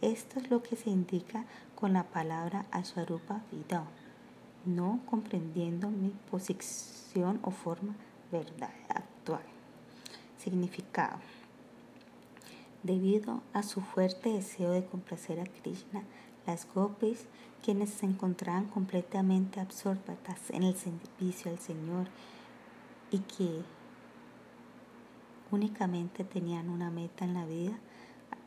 Esto 0.00 0.40
es 0.40 0.50
lo 0.50 0.62
que 0.62 0.76
se 0.76 0.90
indica 0.90 1.44
con 1.74 1.92
la 1.92 2.04
palabra 2.04 2.66
Aswarupa 2.70 3.42
Vidam 3.50 3.86
no 4.64 5.00
comprendiendo 5.06 5.90
mi 5.90 6.10
posición 6.30 7.38
o 7.42 7.50
forma 7.50 7.94
verdad 8.32 8.72
actual. 8.88 9.42
Significado. 10.38 11.18
Debido 12.82 13.42
a 13.52 13.62
su 13.62 13.80
fuerte 13.80 14.30
deseo 14.30 14.70
de 14.70 14.84
complacer 14.84 15.40
a 15.40 15.44
Krishna, 15.44 16.02
las 16.46 16.66
gopis, 16.74 17.26
quienes 17.62 17.90
se 17.90 18.04
encontraban 18.04 18.66
completamente 18.66 19.60
absortas 19.60 20.50
en 20.50 20.64
el 20.64 20.76
servicio 20.76 21.50
al 21.50 21.58
Señor 21.58 22.08
y 23.10 23.20
que 23.20 23.62
únicamente 25.54 26.24
tenían 26.24 26.68
una 26.68 26.90
meta 26.90 27.24
en 27.24 27.34
la 27.34 27.46
vida, 27.46 27.78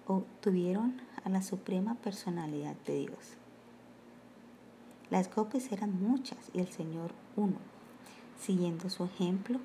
obtuvieron 0.06 1.02
a 1.24 1.30
la 1.30 1.42
suprema 1.42 1.96
personalidad 1.96 2.76
de 2.86 3.00
Dios. 3.00 3.38
Las 5.10 5.30
copias 5.30 5.72
eran 5.72 6.02
muchas 6.02 6.38
y 6.54 6.60
el 6.60 6.68
Señor 6.68 7.12
uno. 7.38 7.58
Siguiendo 8.40 8.90
su 8.90 9.06
ejemplo, 9.06 9.60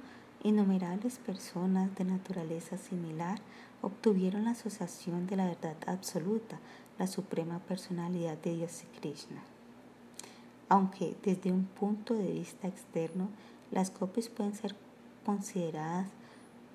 innumerables 0.44 1.19
personas 1.19 1.94
de 1.97 2.05
naturaleza 2.05 2.78
similar 2.78 3.39
obtuvieron 3.82 4.44
la 4.44 4.52
asociación 4.52 5.27
de 5.27 5.36
la 5.36 5.47
verdad 5.47 5.77
absoluta, 5.86 6.60
la 6.98 7.09
suprema 7.09 7.59
personalidad 7.59 8.39
de 8.39 8.55
Dios 8.55 8.85
y 8.85 8.98
Krishna. 9.01 9.43
Aunque 10.69 11.16
desde 11.24 11.51
un 11.51 11.64
punto 11.64 12.14
de 12.14 12.32
vista 12.32 12.69
externo, 12.69 13.28
las 13.73 13.90
copias 13.90 14.28
pueden 14.28 14.55
ser 14.55 14.77
consideradas 15.24 16.06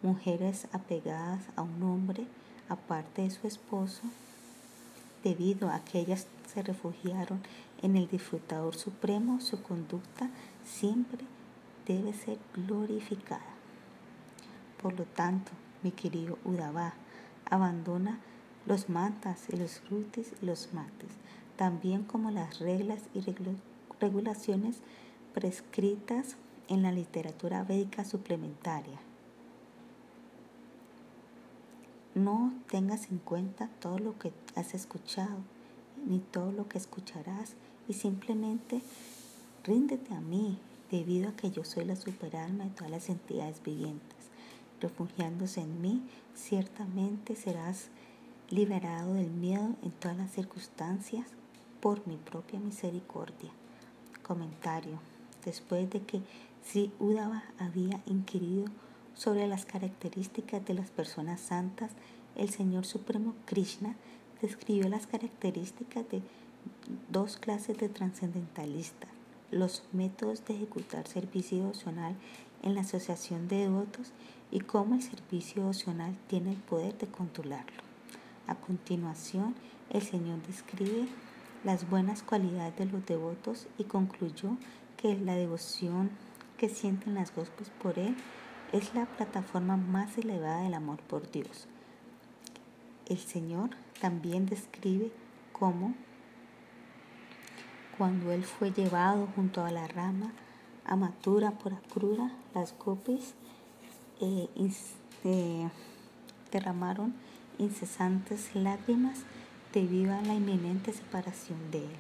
mujeres 0.02 0.68
apegadas 0.72 1.42
a 1.56 1.62
un 1.62 1.82
hombre 1.84 2.28
aparte 2.70 3.24
de 3.24 3.32
su 3.32 3.48
esposo, 3.48 4.02
debido 5.24 5.70
a 5.70 5.80
que 5.80 6.00
ellas 6.00 6.28
se 6.54 6.62
refugiaron 6.62 7.42
en 7.82 7.96
el 7.96 8.08
disfrutador 8.08 8.76
supremo, 8.76 9.40
su 9.42 9.62
conducta 9.62 10.30
siempre 10.66 11.20
debe 11.86 12.14
ser 12.14 12.38
glorificada. 12.54 13.42
Por 14.82 14.98
lo 14.98 15.06
tanto, 15.06 15.52
mi 15.84 15.92
querido 15.92 16.38
Udabá, 16.44 16.94
abandona 17.50 18.20
los 18.66 18.90
mantas 18.90 19.46
y 19.50 19.56
los 19.56 19.80
frutis 19.80 20.34
y 20.42 20.46
los 20.46 20.74
mates, 20.74 21.10
también 21.56 22.04
como 22.04 22.32
las 22.32 22.60
reglas 22.60 23.02
y 23.14 23.24
regulaciones 24.00 24.78
prescritas 25.34 26.36
en 26.68 26.84
la 26.84 26.92
literatura 26.92 27.64
védica 27.64 28.04
suplementaria. 28.04 29.00
No 32.18 32.52
tengas 32.68 33.12
en 33.12 33.20
cuenta 33.20 33.70
todo 33.80 34.00
lo 34.00 34.18
que 34.18 34.34
has 34.56 34.74
escuchado, 34.74 35.38
ni 36.08 36.18
todo 36.18 36.52
lo 36.52 36.68
que 36.68 36.80
escucharás, 36.80 37.54
y 37.88 37.94
simplemente 37.94 38.82
ríndete 39.64 40.16
a 40.16 40.20
mí, 40.20 40.58
debido 40.90 41.30
a 41.30 41.36
que 41.36 41.52
yo 41.52 41.64
soy 41.64 41.86
la 41.86 41.96
superalma 41.96 42.64
de 42.64 42.72
todas 42.72 42.90
las 42.90 43.10
entidades 43.10 43.62
vivientes. 43.62 44.18
Refugiándose 44.82 45.62
en 45.62 45.80
mí, 45.80 46.02
ciertamente 46.34 47.36
serás 47.36 47.90
liberado 48.50 49.14
del 49.14 49.30
miedo 49.30 49.76
en 49.84 49.92
todas 49.92 50.18
las 50.18 50.32
circunstancias 50.32 51.28
por 51.82 52.08
mi 52.08 52.18
propia 52.18 52.60
misericordia. 52.60 53.52
Comentario. 54.24 55.00
Después 55.46 55.88
de 55.92 56.02
que 56.02 56.22
Sri 56.66 56.92
Udava 56.98 57.44
había 57.60 58.02
inquirido 58.08 58.66
sobre 59.18 59.48
las 59.48 59.66
características 59.66 60.64
de 60.66 60.76
las 60.76 60.92
personas 60.92 61.42
santas, 61.42 61.92
el 62.36 62.50
Señor 62.50 62.86
Supremo 62.86 63.34
Krishna 63.46 63.96
describió 64.42 64.88
las 64.88 65.08
características 65.08 66.08
de 66.10 66.22
dos 67.10 67.38
clases 67.38 67.78
de 67.80 67.90
trascendentalistas, 67.90 69.10
los 69.50 69.84
métodos 69.92 70.46
de 70.46 70.56
ejecutar 70.56 71.08
servicio 71.08 71.58
devocional 71.58 72.16
en 72.62 72.76
la 72.76 72.82
asociación 72.82 73.48
de 73.48 73.58
devotos 73.58 74.12
y 74.52 74.60
cómo 74.60 74.96
el 74.96 75.02
servicio 75.02 75.64
devocional 75.64 76.16
tiene 76.28 76.52
el 76.52 76.58
poder 76.58 76.96
de 77.00 77.08
controlarlo. 77.08 77.82
A 78.46 78.56
continuación, 78.56 79.56
el 79.90 80.04
Señor 80.04 80.40
describe 80.46 81.08
las 81.64 81.90
buenas 81.90 82.22
cualidades 82.22 82.78
de 82.78 82.86
los 82.86 83.06
devotos 83.06 83.68
y 83.80 83.86
concluyó 83.86 84.58
que 84.96 85.18
la 85.18 85.36
devoción 85.36 86.12
que 86.58 86.70
sienten 86.70 87.16
las 87.16 87.34
gospes 87.36 87.70
por 87.82 87.98
Él 87.98 88.16
es 88.74 88.94
la 88.94 89.06
plataforma 89.06 89.78
más 89.78 90.18
elevada 90.18 90.62
del 90.62 90.74
amor 90.74 91.00
por 91.00 91.32
Dios. 91.32 91.68
El 93.08 93.18
Señor 93.18 93.70
también 94.02 94.46
describe 94.46 95.12
cómo 95.54 95.94
cuando 97.98 98.32
Él 98.32 98.44
fue 98.44 98.72
llevado 98.72 99.28
junto 99.36 99.64
a 99.64 99.72
la 99.72 99.88
rama 99.88 100.32
amatura 100.86 101.52
por 101.52 101.74
acrura, 101.74 102.32
las 102.54 102.78
gopis 102.78 103.34
eh, 104.22 104.48
eh, 105.24 105.70
derramaron 106.52 107.14
incesantes 107.58 108.56
lágrimas 108.56 109.22
debido 109.74 110.14
a 110.14 110.22
la 110.22 110.36
inminente 110.36 110.94
separación 110.94 111.72
de 111.72 111.80
Él. 111.80 111.96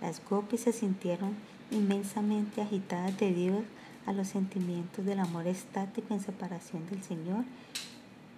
Las 0.00 0.24
gopis 0.24 0.62
se 0.62 0.72
sintieron 0.72 1.34
inmensamente 1.70 2.62
agitadas 2.62 3.18
debido 3.18 3.58
a 3.58 3.83
los 4.12 4.28
sentimientos 4.28 5.04
del 5.04 5.20
amor 5.20 5.46
estático 5.46 6.12
en 6.12 6.20
separación 6.20 6.86
del 6.86 7.02
Señor 7.02 7.44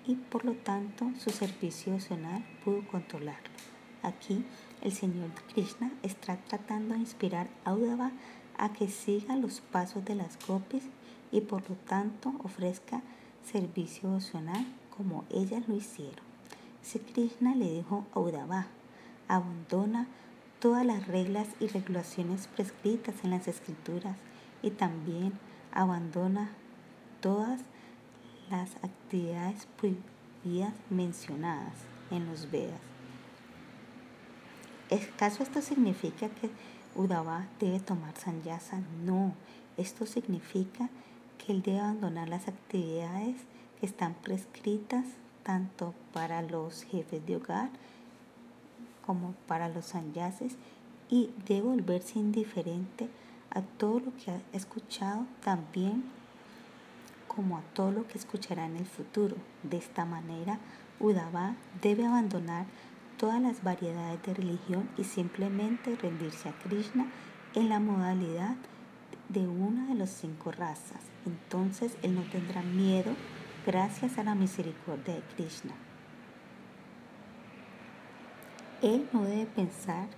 y 0.07 0.15
por 0.15 0.45
lo 0.45 0.53
tanto 0.53 1.11
su 1.19 1.31
servicio 1.31 1.93
emocional 1.93 2.45
pudo 2.65 2.87
controlarlo. 2.87 3.51
Aquí 4.03 4.45
el 4.83 4.93
Señor 4.93 5.31
Krishna 5.53 5.91
está 6.03 6.37
tratando 6.37 6.95
de 6.95 7.01
inspirar 7.01 7.49
a 7.65 7.75
Udava 7.75 8.13
a 8.57 8.73
que 8.73 8.89
siga 8.89 9.37
los 9.37 9.61
pasos 9.61 10.05
de 10.05 10.15
las 10.15 10.39
gopis 10.47 10.85
y 11.33 11.41
por 11.41 11.69
lo 11.69 11.77
tanto 11.77 12.33
ofrezca 12.45 13.03
servicio 13.45 14.09
emocional 14.09 14.65
como 14.97 15.25
ellas 15.31 15.69
lo 15.69 15.77
hicieron. 15.77 16.25
Si 16.83 17.01
Krishna 17.01 17.55
le 17.57 17.71
dijo 17.71 18.07
a 18.15 18.21
Udava, 18.21 18.69
abandona 19.29 20.07
todas 20.61 20.87
las 20.87 21.07
reglas 21.09 21.49
y 21.59 21.67
regulaciones 21.67 22.47
prescritas 22.47 23.17
en 23.25 23.31
las 23.31 23.49
escrituras 23.49 24.17
y 24.63 24.71
también 24.71 25.33
abandona 25.77 26.49
todas 27.21 27.61
las 28.51 28.77
actividades 28.77 29.67
prohibidas 29.77 30.73
mencionadas 30.89 31.75
en 32.11 32.27
los 32.27 32.51
Vedas. 32.51 32.81
¿Acaso 34.91 35.43
esto 35.43 35.61
significa 35.61 36.31
que 36.31 36.51
Udava 36.95 37.47
debe 37.61 37.79
tomar 37.79 38.17
sanyasa? 38.17 38.81
No, 39.05 39.35
esto 39.77 40.07
significa 40.07 40.89
que 41.37 41.53
él 41.53 41.61
debe 41.61 41.81
abandonar 41.81 42.31
las 42.31 42.49
actividades 42.49 43.37
que 43.79 43.85
están 43.87 44.15
prescritas 44.15 45.05
tanto 45.43 45.93
para 46.15 46.41
los 46.41 46.85
jefes 46.85 47.27
de 47.27 47.37
hogar 47.37 47.69
como 49.05 49.35
para 49.47 49.69
los 49.69 49.87
sanyases 49.87 50.57
y 51.11 51.31
debe 51.47 51.69
volverse 51.69 52.19
indiferente 52.19 53.11
a 53.57 53.63
todo 53.63 54.01
lo 54.01 54.17
que 54.17 54.31
ha 54.31 54.41
escuchado 54.53 55.27
también 55.43 56.05
como 57.27 57.57
a 57.57 57.63
todo 57.75 57.91
lo 57.91 58.07
que 58.07 58.19
escuchará 58.19 58.67
en 58.67 58.77
el 58.77 58.87
futuro. 58.87 59.37
De 59.63 59.79
esta 59.79 60.05
manera, 60.05 60.59
Udava 61.01 61.55
debe 61.81 62.07
abandonar 62.07 62.67
todas 63.19 63.41
las 63.41 63.63
variedades 63.63 64.23
de 64.23 64.35
religión 64.35 64.89
y 64.99 65.05
simplemente 65.05 65.97
rendirse 65.97 66.51
a 66.51 66.59
Krishna 66.59 67.07
en 67.55 67.71
la 67.71 67.81
modalidad 67.81 68.57
de 69.31 69.49
una 69.49 69.87
de 69.87 69.95
las 69.95 70.11
cinco 70.11 70.53
razas. 70.53 71.01
Entonces 71.25 71.97
él 72.03 72.15
no 72.15 72.23
tendrá 72.25 72.63
miedo 72.63 73.13
gracias 73.67 74.19
a 74.19 74.25
la 74.25 74.35
misericordia 74.35 75.15
de 75.15 75.23
Krishna. 75.35 75.73
Él 78.83 79.09
no 79.13 79.25
debe 79.25 79.47
pensar 79.47 80.09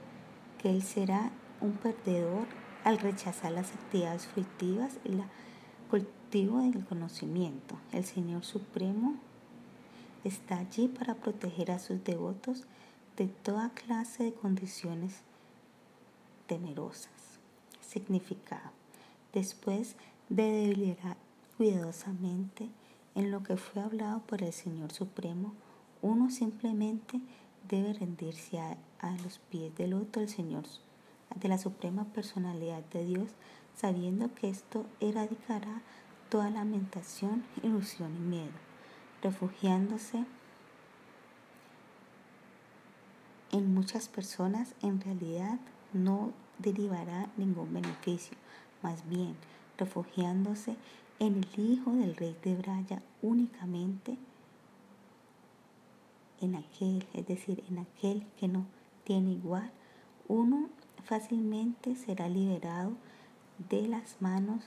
que 0.58 0.70
él 0.70 0.82
será 0.82 1.30
un 1.60 1.72
perdedor 1.72 2.46
al 2.88 2.98
rechazar 2.98 3.52
las 3.52 3.74
actividades 3.74 4.26
fructivas 4.26 4.98
y 5.04 5.08
el 5.08 5.22
cultivo 5.90 6.62
del 6.62 6.86
conocimiento. 6.86 7.78
El 7.92 8.06
Señor 8.06 8.46
Supremo 8.46 9.16
está 10.24 10.56
allí 10.56 10.88
para 10.88 11.14
proteger 11.14 11.70
a 11.70 11.80
sus 11.80 12.02
devotos 12.02 12.64
de 13.18 13.26
toda 13.26 13.74
clase 13.74 14.24
de 14.24 14.32
condiciones 14.32 15.20
temerosas. 16.46 17.12
Significado. 17.86 18.70
Después 19.34 19.94
de 20.30 20.44
deliberar 20.44 21.18
cuidadosamente 21.58 22.70
en 23.14 23.30
lo 23.30 23.42
que 23.42 23.58
fue 23.58 23.82
hablado 23.82 24.20
por 24.20 24.42
el 24.42 24.54
Señor 24.54 24.92
Supremo, 24.92 25.52
uno 26.00 26.30
simplemente 26.30 27.20
debe 27.68 27.92
rendirse 27.92 28.58
a, 28.58 28.78
los 29.22 29.40
pies 29.50 29.76
del 29.76 29.92
otro 29.92 30.22
el 30.22 30.30
Señor, 30.30 30.64
de 31.34 31.48
la 31.48 31.58
Suprema 31.58 32.04
Personalidad 32.04 32.82
de 32.84 33.04
Dios, 33.04 33.30
sabiendo 33.76 34.34
que 34.34 34.48
esto 34.48 34.86
erradicará 35.00 35.82
toda 36.28 36.50
lamentación, 36.50 37.44
ilusión 37.62 38.14
y 38.16 38.20
miedo, 38.20 38.52
refugiándose 39.22 40.24
en 43.50 43.72
muchas 43.72 44.08
personas 44.08 44.74
en 44.82 45.00
realidad 45.00 45.58
no 45.92 46.32
derivará 46.58 47.28
ningún 47.36 47.72
beneficio, 47.72 48.36
más 48.82 49.08
bien 49.08 49.36
refugiándose 49.78 50.76
en 51.18 51.44
el 51.44 51.70
Hijo 51.70 51.92
del 51.92 52.16
Rey 52.16 52.36
de 52.42 52.54
Braya 52.56 53.02
únicamente 53.22 54.18
en 56.40 56.54
aquel, 56.54 57.06
es 57.14 57.26
decir, 57.26 57.64
en 57.68 57.78
aquel 57.78 58.26
que 58.38 58.48
no 58.48 58.66
tiene 59.04 59.32
igual, 59.32 59.70
uno 60.28 60.68
fácilmente 61.08 61.96
será 61.96 62.28
liberado 62.28 62.92
de 63.70 63.88
las 63.88 64.20
manos 64.20 64.62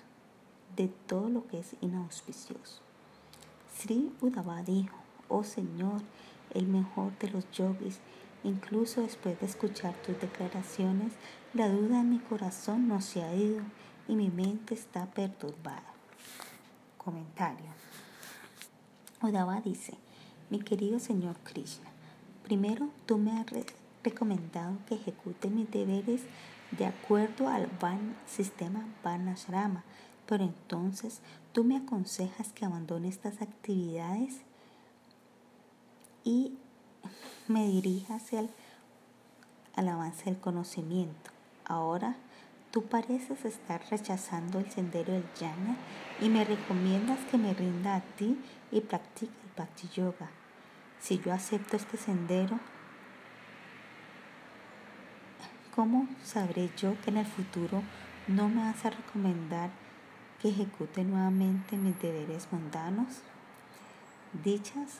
de 0.75 0.87
todo 0.87 1.29
lo 1.29 1.45
que 1.45 1.59
es 1.59 1.75
inauspicioso. 1.81 2.81
Sri 3.77 4.11
Uddhava 4.21 4.63
dijo, 4.63 4.97
oh 5.29 5.43
Señor, 5.43 6.01
el 6.55 6.67
mejor 6.67 7.15
de 7.19 7.29
los 7.29 7.49
yogis, 7.51 7.99
incluso 8.43 9.01
después 9.01 9.39
de 9.39 9.45
escuchar 9.45 9.93
tus 10.01 10.19
declaraciones, 10.19 11.13
la 11.53 11.69
duda 11.69 12.01
en 12.01 12.09
mi 12.09 12.19
corazón 12.19 12.87
no 12.87 13.01
se 13.01 13.21
ha 13.23 13.35
ido 13.35 13.61
y 14.07 14.15
mi 14.15 14.31
mente 14.31 14.73
está 14.73 15.05
perturbada. 15.05 15.93
Comentario. 16.97 17.69
Uddhava 19.21 19.61
dice, 19.61 19.93
mi 20.49 20.59
querido 20.59 20.99
Señor 20.99 21.35
Krishna, 21.43 21.89
primero 22.43 22.89
tú 23.05 23.19
me 23.19 23.39
has 23.39 23.45
recomendado 24.03 24.77
que 24.87 24.95
ejecute 24.95 25.49
mis 25.49 25.69
deberes 25.69 26.21
de 26.71 26.85
acuerdo 26.85 27.49
al 27.49 27.67
van, 27.79 28.15
sistema 28.25 28.85
Varnashrama, 29.03 29.83
pero 30.25 30.43
entonces 30.43 31.21
tú 31.51 31.63
me 31.63 31.77
aconsejas 31.77 32.53
que 32.53 32.65
abandone 32.65 33.09
estas 33.09 33.41
actividades 33.41 34.41
y 36.23 36.57
me 37.47 37.67
dirija 37.67 38.15
hacia 38.15 38.41
el 39.75 39.87
avance 39.87 40.25
del 40.25 40.39
conocimiento. 40.39 41.31
Ahora 41.65 42.15
tú 42.71 42.83
pareces 42.83 43.43
estar 43.43 43.81
rechazando 43.89 44.59
el 44.59 44.71
sendero 44.71 45.13
del 45.13 45.25
jnana 45.37 45.77
y 46.21 46.29
me 46.29 46.45
recomiendas 46.45 47.19
que 47.29 47.37
me 47.37 47.53
rinda 47.53 47.95
a 47.95 48.01
ti 48.01 48.37
y 48.71 48.81
practique 48.81 49.33
el 49.43 49.51
bhakti 49.57 49.89
yoga. 49.89 50.29
Si 50.99 51.19
yo 51.19 51.33
acepto 51.33 51.75
este 51.75 51.97
sendero, 51.97 52.59
¿cómo 55.75 56.07
sabré 56.23 56.69
yo 56.77 56.99
que 57.01 57.09
en 57.11 57.17
el 57.17 57.25
futuro 57.25 57.81
no 58.27 58.49
me 58.49 58.61
vas 58.61 58.85
a 58.85 58.89
recomendar 58.89 59.69
que 60.41 60.49
ejecute 60.49 61.03
nuevamente 61.03 61.77
mis 61.77 61.99
deberes 61.99 62.47
mundanos? 62.51 63.07
Dichas 64.43 64.99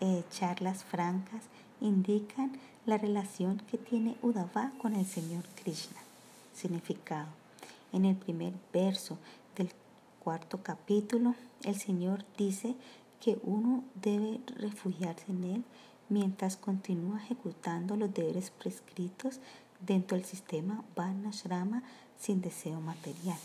eh, 0.00 0.24
charlas 0.30 0.84
francas 0.84 1.44
indican 1.80 2.52
la 2.86 2.98
relación 2.98 3.58
que 3.70 3.78
tiene 3.78 4.16
Udava 4.22 4.72
con 4.78 4.94
el 4.94 5.06
Señor 5.06 5.44
Krishna. 5.62 6.00
Significado. 6.54 7.28
En 7.92 8.04
el 8.04 8.16
primer 8.16 8.52
verso 8.72 9.18
del 9.56 9.70
cuarto 10.20 10.62
capítulo, 10.62 11.34
el 11.64 11.76
Señor 11.76 12.24
dice 12.38 12.74
que 13.20 13.38
uno 13.42 13.84
debe 13.94 14.40
refugiarse 14.56 15.24
en 15.28 15.44
Él 15.44 15.64
mientras 16.08 16.56
continúa 16.56 17.22
ejecutando 17.22 17.96
los 17.96 18.12
deberes 18.12 18.50
prescritos 18.50 19.40
dentro 19.80 20.16
del 20.16 20.26
sistema 20.26 20.84
Varnashrama 20.94 21.82
sin 22.18 22.40
deseo 22.40 22.80
material. 22.80 23.38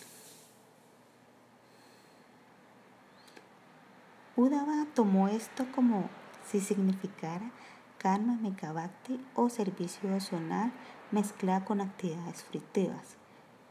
Udava 4.36 4.86
tomó 4.94 5.30
esto 5.30 5.66
como 5.74 6.10
si 6.45 6.60
significara 6.60 7.52
karma 7.98 8.36
megabhakti 8.36 9.20
o 9.34 9.49
servicio 9.49 10.10
devocional 10.10 10.72
mezclado 11.12 11.66
con 11.66 11.80
actividades 11.80 12.44
fructivas. 12.44 13.16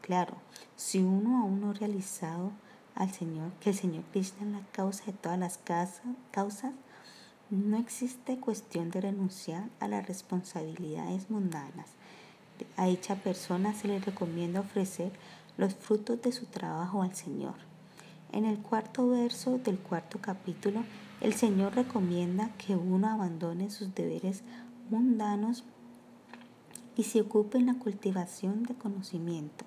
Claro, 0.01 0.35
si 0.75 0.99
uno 0.99 1.39
aún 1.39 1.61
no 1.61 1.69
ha 1.69 1.73
realizado 1.73 2.51
al 2.95 3.11
Señor, 3.11 3.51
que 3.59 3.69
el 3.69 3.75
Señor 3.75 4.03
Krishna 4.11 4.45
es 4.45 4.53
la 4.53 4.65
causa 4.71 5.05
de 5.05 5.13
todas 5.13 5.37
las 5.37 5.59
causas, 6.31 6.73
no 7.49 7.77
existe 7.77 8.39
cuestión 8.39 8.89
de 8.89 9.01
renunciar 9.01 9.69
a 9.79 9.87
las 9.87 10.07
responsabilidades 10.07 11.29
mundanas. 11.29 11.91
A 12.77 12.85
dicha 12.85 13.15
persona 13.15 13.73
se 13.73 13.87
le 13.87 13.99
recomienda 13.99 14.59
ofrecer 14.59 15.11
los 15.57 15.75
frutos 15.75 16.21
de 16.21 16.31
su 16.31 16.45
trabajo 16.45 17.01
al 17.01 17.15
Señor. 17.15 17.55
En 18.31 18.45
el 18.45 18.59
cuarto 18.59 19.09
verso 19.09 19.57
del 19.57 19.79
cuarto 19.79 20.19
capítulo, 20.21 20.83
el 21.21 21.33
Señor 21.33 21.75
recomienda 21.75 22.49
que 22.57 22.75
uno 22.75 23.09
abandone 23.09 23.69
sus 23.69 23.95
deberes 23.95 24.43
mundanos 24.89 25.63
y 26.97 27.03
se 27.03 27.21
ocupe 27.21 27.57
en 27.57 27.67
la 27.67 27.75
cultivación 27.75 28.63
de 28.63 28.75
conocimiento. 28.75 29.65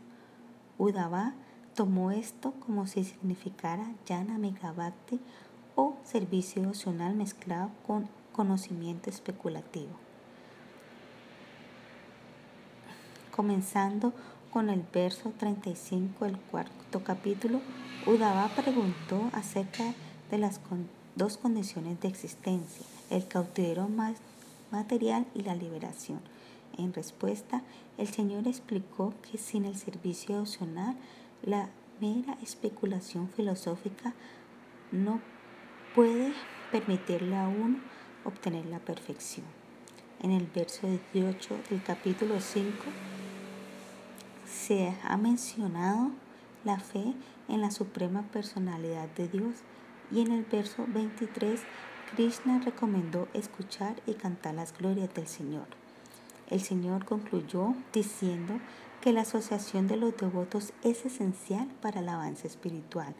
Udava 0.79 1.35
tomó 1.75 2.11
esto 2.11 2.53
como 2.67 2.87
si 2.87 3.05
significara 3.05 3.93
Jnana 4.07 4.39
Megabhakti 4.39 5.21
o 5.77 5.97
servicio 6.05 6.63
emocional 6.63 7.15
mezclado 7.15 7.71
con 7.87 8.09
conocimiento 8.33 9.11
especulativo. 9.11 10.08
Comenzando 13.39 14.13
con 14.51 14.69
el 14.69 14.83
verso 14.93 15.33
35 15.39 16.25
del 16.25 16.37
cuarto 16.39 17.05
capítulo, 17.05 17.61
Udava 18.05 18.49
preguntó 18.49 19.31
acerca 19.33 19.95
de 20.29 20.39
las 20.39 20.61
dos 21.15 21.37
condiciones 21.37 22.01
de 22.01 22.09
existencia, 22.09 22.85
el 23.11 23.29
cautiverio 23.29 23.89
material 24.73 25.25
y 25.37 25.43
la 25.43 25.55
liberación. 25.55 26.19
En 26.79 26.93
respuesta, 26.93 27.63
el 27.97 28.09
Señor 28.09 28.49
explicó 28.49 29.15
que 29.31 29.39
sin 29.39 29.67
el 29.67 29.77
servicio 29.77 30.41
opcional, 30.41 30.97
la 31.45 31.69
mera 32.01 32.37
especulación 32.43 33.29
filosófica 33.29 34.15
no 34.91 35.21
puede 35.95 36.33
permitirle 36.73 37.37
a 37.37 37.47
uno 37.47 37.79
obtener 38.25 38.67
la 38.67 38.81
perfección. 38.81 39.47
En 40.25 40.33
el 40.33 40.49
verso 40.49 40.89
18 41.13 41.57
del 41.71 41.81
capítulo 41.85 42.41
5, 42.41 42.73
se 44.49 44.97
ha 45.05 45.17
mencionado 45.17 46.11
la 46.65 46.79
fe 46.79 47.15
en 47.49 47.61
la 47.61 47.71
suprema 47.71 48.23
personalidad 48.23 49.09
de 49.11 49.29
Dios 49.29 49.55
y 50.11 50.21
en 50.21 50.33
el 50.33 50.45
verso 50.45 50.87
23 50.89 51.61
Krishna 52.15 52.61
recomendó 52.65 53.29
escuchar 53.35 54.01
y 54.07 54.15
cantar 54.15 54.55
las 54.55 54.77
glorias 54.77 55.13
del 55.15 55.27
Señor. 55.27 55.67
El 56.49 56.61
Señor 56.61 57.05
concluyó 57.05 57.75
diciendo 57.93 58.59
que 59.03 59.13
la 59.13 59.21
asociación 59.21 59.87
de 59.87 59.97
los 59.97 60.17
devotos 60.17 60.73
es 60.83 61.05
esencial 61.05 61.69
para 61.83 62.01
el 62.01 62.09
avance 62.09 62.47
espiritual. 62.47 63.15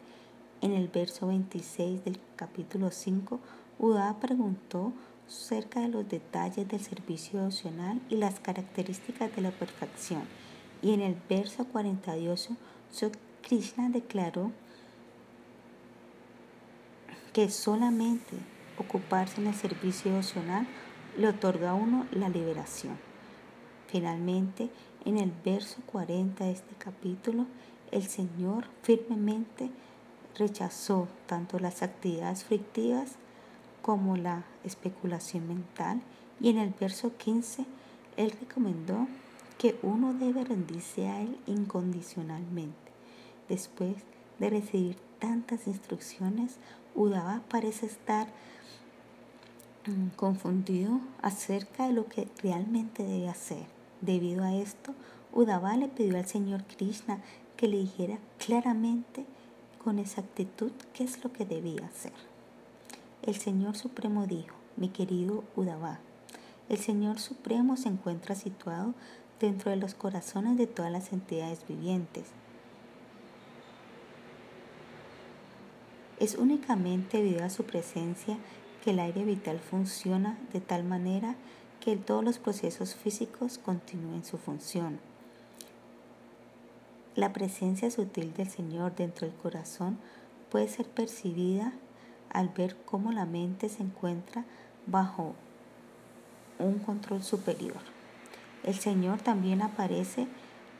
En 0.61 0.73
el 0.73 0.87
verso 0.87 1.27
26 1.27 2.03
del 2.03 2.19
capítulo 2.35 2.89
5, 2.91 3.39
Uda 3.77 4.19
preguntó 4.19 4.93
acerca 5.27 5.79
de 5.79 5.89
los 5.89 6.09
detalles 6.09 6.67
del 6.67 6.81
servicio 6.81 7.39
devocional 7.39 8.01
y 8.09 8.15
las 8.15 8.39
características 8.39 9.33
de 9.35 9.43
la 9.43 9.51
perfección. 9.51 10.23
Y 10.81 10.93
en 10.93 11.01
el 11.01 11.17
verso 11.29 11.65
48, 11.65 12.55
Krishna 13.41 13.89
declaró 13.89 14.51
que 17.33 17.49
solamente 17.49 18.37
ocuparse 18.77 19.41
en 19.41 19.47
el 19.47 19.55
servicio 19.55 20.11
devocional 20.11 20.67
le 21.17 21.27
otorga 21.27 21.71
a 21.71 21.73
uno 21.73 22.07
la 22.11 22.29
liberación. 22.29 22.97
Finalmente, 23.87 24.69
en 25.05 25.17
el 25.17 25.31
verso 25.43 25.81
40 25.87 26.45
de 26.45 26.51
este 26.51 26.75
capítulo, 26.77 27.45
el 27.91 28.03
Señor 28.03 28.65
firmemente 28.83 29.69
rechazó 30.37 31.07
tanto 31.25 31.59
las 31.59 31.81
actividades 31.81 32.43
frictivas 32.43 33.13
como 33.81 34.15
la 34.15 34.43
especulación 34.63 35.47
mental 35.47 36.01
y 36.39 36.49
en 36.49 36.57
el 36.57 36.73
verso 36.79 37.15
15 37.17 37.65
Él 38.17 38.31
recomendó 38.39 39.07
que 39.59 39.77
uno 39.83 40.13
debe 40.13 40.45
rendirse 40.45 41.07
a 41.09 41.21
Él 41.21 41.37
incondicionalmente. 41.45 42.77
Después 43.49 43.93
de 44.39 44.49
recibir 44.49 44.95
tantas 45.19 45.67
instrucciones, 45.67 46.55
Udava 46.95 47.43
parece 47.49 47.85
estar 47.85 48.27
mm, 49.85 50.15
confundido 50.15 51.01
acerca 51.21 51.87
de 51.87 51.93
lo 51.93 52.07
que 52.07 52.29
realmente 52.41 53.03
debe 53.03 53.27
hacer. 53.27 53.65
Debido 53.99 54.45
a 54.45 54.55
esto, 54.55 54.95
Udava 55.33 55.75
le 55.75 55.89
pidió 55.89 56.17
al 56.17 56.25
Señor 56.25 56.63
Krishna 56.63 57.21
que 57.57 57.67
le 57.67 57.79
dijera 57.79 58.17
claramente 58.37 59.25
con 59.83 59.99
exactitud 59.99 60.71
qué 60.93 61.03
es 61.03 61.21
lo 61.21 61.33
que 61.33 61.45
debía 61.45 61.85
hacer. 61.85 62.13
El 63.23 63.35
Señor 63.35 63.75
Supremo 63.75 64.25
dijo, 64.25 64.55
mi 64.77 64.87
querido 64.87 65.43
Udava, 65.57 65.99
el 66.69 66.77
Señor 66.77 67.19
Supremo 67.19 67.75
se 67.77 67.89
encuentra 67.89 68.35
situado 68.35 68.93
dentro 69.39 69.71
de 69.71 69.77
los 69.77 69.93
corazones 69.93 70.57
de 70.57 70.67
todas 70.67 70.91
las 70.91 71.13
entidades 71.13 71.65
vivientes. 71.67 72.25
Es 76.19 76.35
únicamente 76.35 77.17
debido 77.17 77.45
a 77.45 77.49
su 77.49 77.63
presencia 77.63 78.37
que 78.83 78.91
el 78.91 78.99
aire 78.99 79.23
vital 79.23 79.59
funciona 79.59 80.37
de 80.51 80.59
tal 80.59 80.83
manera 80.83 81.35
que 81.79 81.95
todos 81.95 82.23
los 82.23 82.39
procesos 82.39 82.95
físicos 82.95 83.57
continúen 83.57 84.25
su 84.25 84.37
función. 84.37 84.99
La 87.15 87.33
presencia 87.33 87.89
sutil 87.89 88.33
del 88.33 88.49
Señor 88.49 88.95
dentro 88.95 89.27
del 89.27 89.35
corazón 89.35 89.97
puede 90.51 90.67
ser 90.67 90.87
percibida 90.87 91.73
al 92.29 92.49
ver 92.49 92.75
cómo 92.85 93.11
la 93.11 93.25
mente 93.25 93.69
se 93.69 93.83
encuentra 93.83 94.45
bajo 94.87 95.35
un 96.59 96.79
control 96.79 97.23
superior. 97.23 97.98
El 98.63 98.75
Señor 98.75 99.21
también 99.21 99.61
aparece 99.61 100.27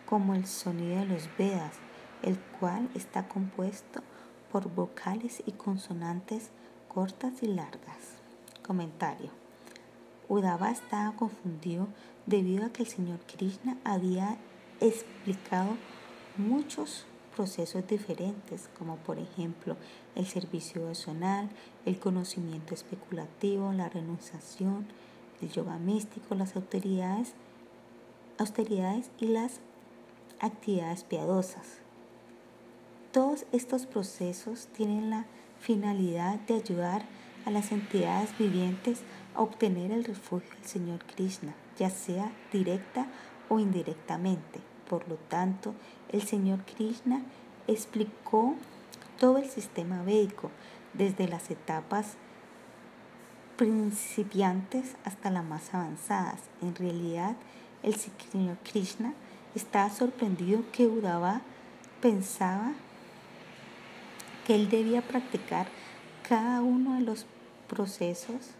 como 0.06 0.34
el 0.34 0.46
sonido 0.46 1.00
de 1.00 1.06
los 1.06 1.30
Vedas, 1.38 1.76
el 2.24 2.38
cual 2.60 2.90
está 2.96 3.28
compuesto 3.28 4.02
por 4.52 4.70
vocales 4.74 5.42
y 5.46 5.52
consonantes 5.52 6.50
cortas 6.88 7.44
y 7.44 7.48
largas. 7.48 8.20
Comentario. 8.66 9.30
Udava 10.28 10.72
estaba 10.72 11.16
confundido 11.16 11.88
debido 12.26 12.66
a 12.66 12.70
que 12.70 12.84
el 12.84 12.90
Señor 12.90 13.20
Krishna 13.22 13.78
había 13.84 14.38
explicado 14.80 15.78
muchos 16.38 17.06
procesos 17.36 17.88
diferentes, 17.88 18.70
como 18.78 18.98
por 18.98 19.18
ejemplo 19.18 19.78
el 20.16 20.26
servicio 20.26 20.82
personal, 20.84 21.50
el 21.86 22.00
conocimiento 22.00 22.74
especulativo, 22.74 23.72
la 23.72 23.90
renunciación, 23.90 24.88
el 25.42 25.50
yoga 25.50 25.78
místico, 25.78 26.36
las 26.36 26.56
autoridades 26.56 27.34
austeridades 28.40 29.12
y 29.20 29.28
las 29.28 29.60
actividades 30.40 31.04
piadosas. 31.04 31.80
Todos 33.12 33.46
estos 33.52 33.86
procesos 33.86 34.68
tienen 34.68 35.10
la 35.10 35.26
finalidad 35.60 36.40
de 36.42 36.56
ayudar 36.56 37.04
a 37.46 37.52
las 37.52 37.72
entidades 37.72 38.36
vivientes 38.38 39.02
a 39.36 39.42
obtener 39.42 39.92
el 39.92 40.06
refugio 40.06 40.50
del 40.56 40.66
Señor 40.66 41.06
Krishna, 41.06 41.54
ya 41.78 41.90
sea 41.90 42.32
directa 42.52 43.08
o 43.50 43.60
indirectamente. 43.60 44.60
Por 44.90 45.08
lo 45.08 45.16
tanto, 45.16 45.74
el 46.10 46.22
Señor 46.22 46.64
Krishna 46.66 47.22
explicó 47.68 48.56
todo 49.20 49.38
el 49.38 49.50
sistema 49.50 50.02
védico, 50.02 50.50
desde 50.94 51.28
las 51.28 51.52
etapas 51.52 52.16
principiantes 53.58 54.96
hasta 55.04 55.30
las 55.30 55.44
más 55.44 55.74
avanzadas. 55.74 56.40
En 56.62 56.74
realidad, 56.76 57.36
el 57.84 57.96
Señor 57.96 58.58
Krishna 58.70 59.14
estaba 59.56 59.90
sorprendido 59.90 60.64
que 60.72 60.88
Udava 60.88 61.42
pensaba 62.02 62.74
que 64.46 64.56
él 64.56 64.70
debía 64.70 65.02
practicar 65.02 65.68
cada 66.28 66.62
uno 66.62 66.96
de 66.96 67.02
los 67.02 67.26
procesos 67.68 68.52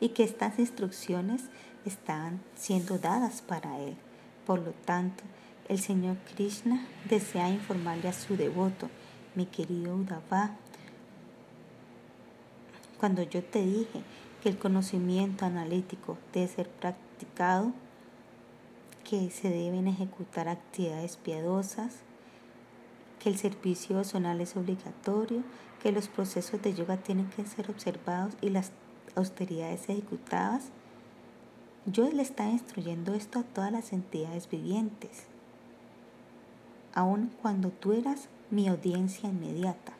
y 0.00 0.10
que 0.10 0.24
estas 0.24 0.58
instrucciones 0.58 1.42
estaban 1.84 2.40
siendo 2.56 2.98
dadas 2.98 3.42
para 3.42 3.78
él. 3.78 3.96
Por 4.46 4.60
lo 4.60 4.72
tanto, 4.84 5.24
el 5.68 5.80
Señor 5.80 6.16
Krishna 6.34 6.86
desea 7.08 7.50
informarle 7.50 8.08
a 8.08 8.12
su 8.12 8.36
devoto, 8.36 8.88
mi 9.34 9.46
querido 9.46 9.96
Udava, 9.96 10.56
cuando 12.98 13.22
yo 13.22 13.42
te 13.44 13.64
dije 13.64 14.02
que 14.42 14.48
el 14.48 14.58
conocimiento 14.58 15.44
analítico 15.44 16.16
debe 16.32 16.48
ser 16.48 16.68
practicado, 16.68 17.72
que 19.08 19.30
se 19.30 19.48
deben 19.48 19.86
ejecutar 19.86 20.48
actividades 20.48 21.16
piadosas, 21.16 21.98
que 23.20 23.28
el 23.28 23.38
servicio 23.38 24.02
zonal 24.02 24.40
es 24.40 24.56
obligatorio, 24.56 25.42
que 25.80 25.92
los 25.92 26.08
procesos 26.08 26.60
de 26.60 26.74
yoga 26.74 26.96
tienen 26.96 27.30
que 27.30 27.46
ser 27.46 27.70
observados 27.70 28.34
y 28.40 28.50
las 28.50 28.72
austeridades 29.14 29.88
ejecutadas. 29.88 30.70
Yo 31.86 32.10
le 32.10 32.22
estaba 32.22 32.50
instruyendo 32.50 33.14
esto 33.14 33.38
a 33.38 33.44
todas 33.44 33.70
las 33.70 33.92
entidades 33.92 34.50
vivientes, 34.50 35.24
aun 36.92 37.30
cuando 37.40 37.70
tú 37.70 37.92
eras 37.92 38.28
mi 38.50 38.66
audiencia 38.66 39.28
inmediata. 39.28 39.92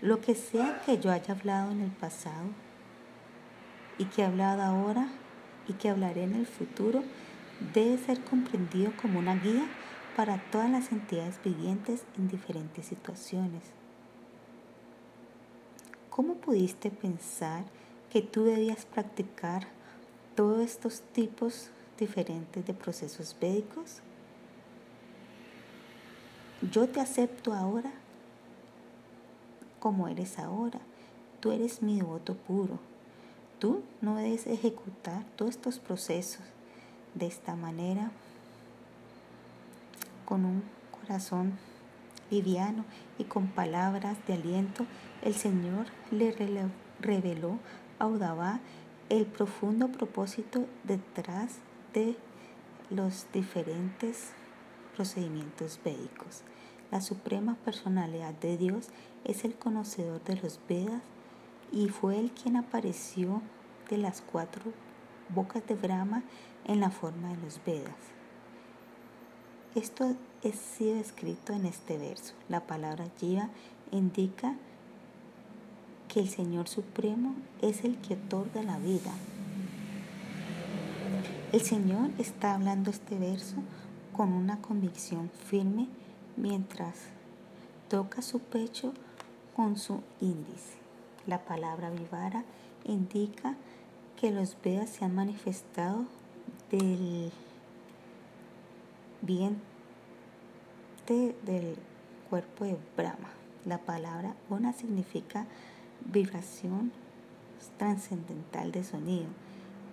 Lo 0.00 0.20
que 0.20 0.34
sea 0.34 0.80
que 0.86 0.98
yo 0.98 1.12
haya 1.12 1.34
hablado 1.34 1.72
en 1.72 1.82
el 1.82 1.90
pasado 1.90 2.48
y 3.98 4.06
que 4.06 4.22
he 4.22 4.24
hablado 4.24 4.62
ahora 4.62 5.08
y 5.68 5.74
que 5.74 5.90
hablaré 5.90 6.24
en 6.24 6.34
el 6.34 6.46
futuro, 6.46 7.02
debe 7.72 7.98
ser 7.98 8.22
comprendido 8.24 8.92
como 9.00 9.18
una 9.18 9.36
guía 9.36 9.66
para 10.16 10.38
todas 10.50 10.70
las 10.70 10.92
entidades 10.92 11.38
vivientes 11.44 12.04
en 12.16 12.28
diferentes 12.28 12.86
situaciones. 12.86 13.62
¿cómo 16.14 16.36
pudiste 16.36 16.92
pensar 16.92 17.64
que 18.08 18.22
tú 18.22 18.44
debías 18.44 18.84
practicar 18.84 19.66
todos 20.36 20.60
estos 20.60 21.00
tipos 21.00 21.70
diferentes 21.98 22.64
de 22.64 22.72
procesos 22.72 23.36
védicos? 23.40 24.00
Yo 26.70 26.88
te 26.88 27.00
acepto 27.00 27.52
ahora 27.52 27.90
como 29.80 30.06
eres 30.06 30.38
ahora. 30.38 30.78
Tú 31.40 31.50
eres 31.50 31.82
mi 31.82 31.96
devoto 31.96 32.36
puro. 32.36 32.78
Tú 33.58 33.82
no 34.00 34.14
debes 34.14 34.46
ejecutar 34.46 35.24
todos 35.34 35.56
estos 35.56 35.80
procesos 35.80 36.42
de 37.14 37.26
esta 37.26 37.54
manera 37.56 38.10
con 40.24 40.44
un 40.44 40.62
corazón 40.90 41.58
liviano 42.30 42.84
y 43.18 43.24
con 43.24 43.48
palabras 43.48 44.16
de 44.26 44.34
aliento. 44.34 44.86
El 45.22 45.34
Señor 45.34 45.86
le 46.10 46.34
reveló 47.00 47.58
a 47.98 48.06
Udabá 48.06 48.60
el 49.08 49.26
profundo 49.26 49.88
propósito 49.88 50.66
detrás 50.84 51.58
de 51.92 52.16
los 52.90 53.26
diferentes 53.32 54.32
procedimientos 54.96 55.78
védicos. 55.84 56.42
La 56.90 57.00
suprema 57.00 57.56
personalidad 57.64 58.34
de 58.34 58.56
Dios 58.56 58.88
es 59.24 59.44
el 59.44 59.54
conocedor 59.54 60.22
de 60.24 60.36
los 60.36 60.60
Vedas 60.68 61.02
y 61.72 61.88
fue 61.88 62.18
él 62.18 62.30
quien 62.30 62.56
apareció 62.56 63.42
de 63.90 63.98
las 63.98 64.20
cuatro 64.20 64.72
bocas 65.28 65.66
de 65.66 65.74
Brahma 65.74 66.22
en 66.64 66.80
la 66.80 66.90
forma 66.90 67.28
de 67.30 67.36
los 67.42 67.60
Vedas. 67.64 67.94
Esto 69.74 70.14
es 70.42 70.56
sido 70.56 70.96
escrito 70.96 71.52
en 71.52 71.66
este 71.66 71.98
verso. 71.98 72.34
La 72.48 72.60
palabra 72.60 73.06
Jiva 73.18 73.48
indica 73.90 74.54
que 76.08 76.20
el 76.20 76.28
Señor 76.28 76.68
Supremo 76.68 77.34
es 77.60 77.84
el 77.84 77.98
que 77.98 78.14
otorga 78.14 78.62
la 78.62 78.78
vida. 78.78 79.12
El 81.52 81.60
Señor 81.60 82.10
está 82.18 82.54
hablando 82.54 82.90
este 82.90 83.18
verso 83.18 83.56
con 84.12 84.32
una 84.32 84.60
convicción 84.60 85.30
firme 85.48 85.88
mientras 86.36 86.94
toca 87.88 88.22
su 88.22 88.38
pecho 88.40 88.92
con 89.56 89.76
su 89.76 90.02
índice. 90.20 90.78
La 91.26 91.44
palabra 91.44 91.90
vivara 91.90 92.44
indica 92.84 93.56
que 94.20 94.30
los 94.30 94.56
Vedas 94.62 94.90
se 94.90 95.04
han 95.04 95.14
manifestado 95.14 96.06
del 96.78 97.30
vientre 99.22 99.62
del 101.44 101.76
cuerpo 102.28 102.64
de 102.64 102.76
Brahma. 102.96 103.30
La 103.64 103.78
palabra 103.78 104.34
Ona 104.50 104.72
significa 104.72 105.46
vibración 106.04 106.92
trascendental 107.78 108.72
de 108.72 108.82
sonido. 108.82 109.26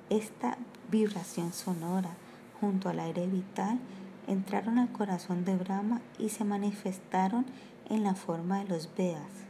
Esta 0.10 0.58
vibración 0.90 1.54
sonora 1.54 2.16
junto 2.60 2.90
al 2.90 3.00
aire 3.00 3.28
vital 3.28 3.80
entraron 4.28 4.78
al 4.78 4.92
corazón 4.92 5.46
de 5.46 5.56
Brahma 5.56 6.02
y 6.18 6.30
se 6.30 6.44
manifestaron 6.44 7.46
en 7.90 8.04
la 8.04 8.16
forma 8.16 8.60
de 8.60 8.70
los 8.70 8.90
Vedas, 8.96 9.46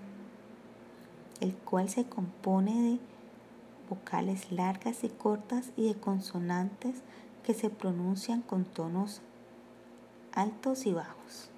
el 1.40 1.54
cual 1.54 1.90
se 1.90 2.06
compone 2.06 2.82
de 2.82 3.00
vocales 3.90 4.52
largas 4.52 5.04
y 5.04 5.10
cortas 5.10 5.72
y 5.76 5.88
de 5.88 5.96
consonantes 5.96 7.02
que 7.44 7.54
se 7.54 7.70
pronuncian 7.70 8.42
con 8.42 8.66
tonos 8.66 9.22
altos 10.34 10.86
y 10.86 10.94
bajos. 10.94 11.51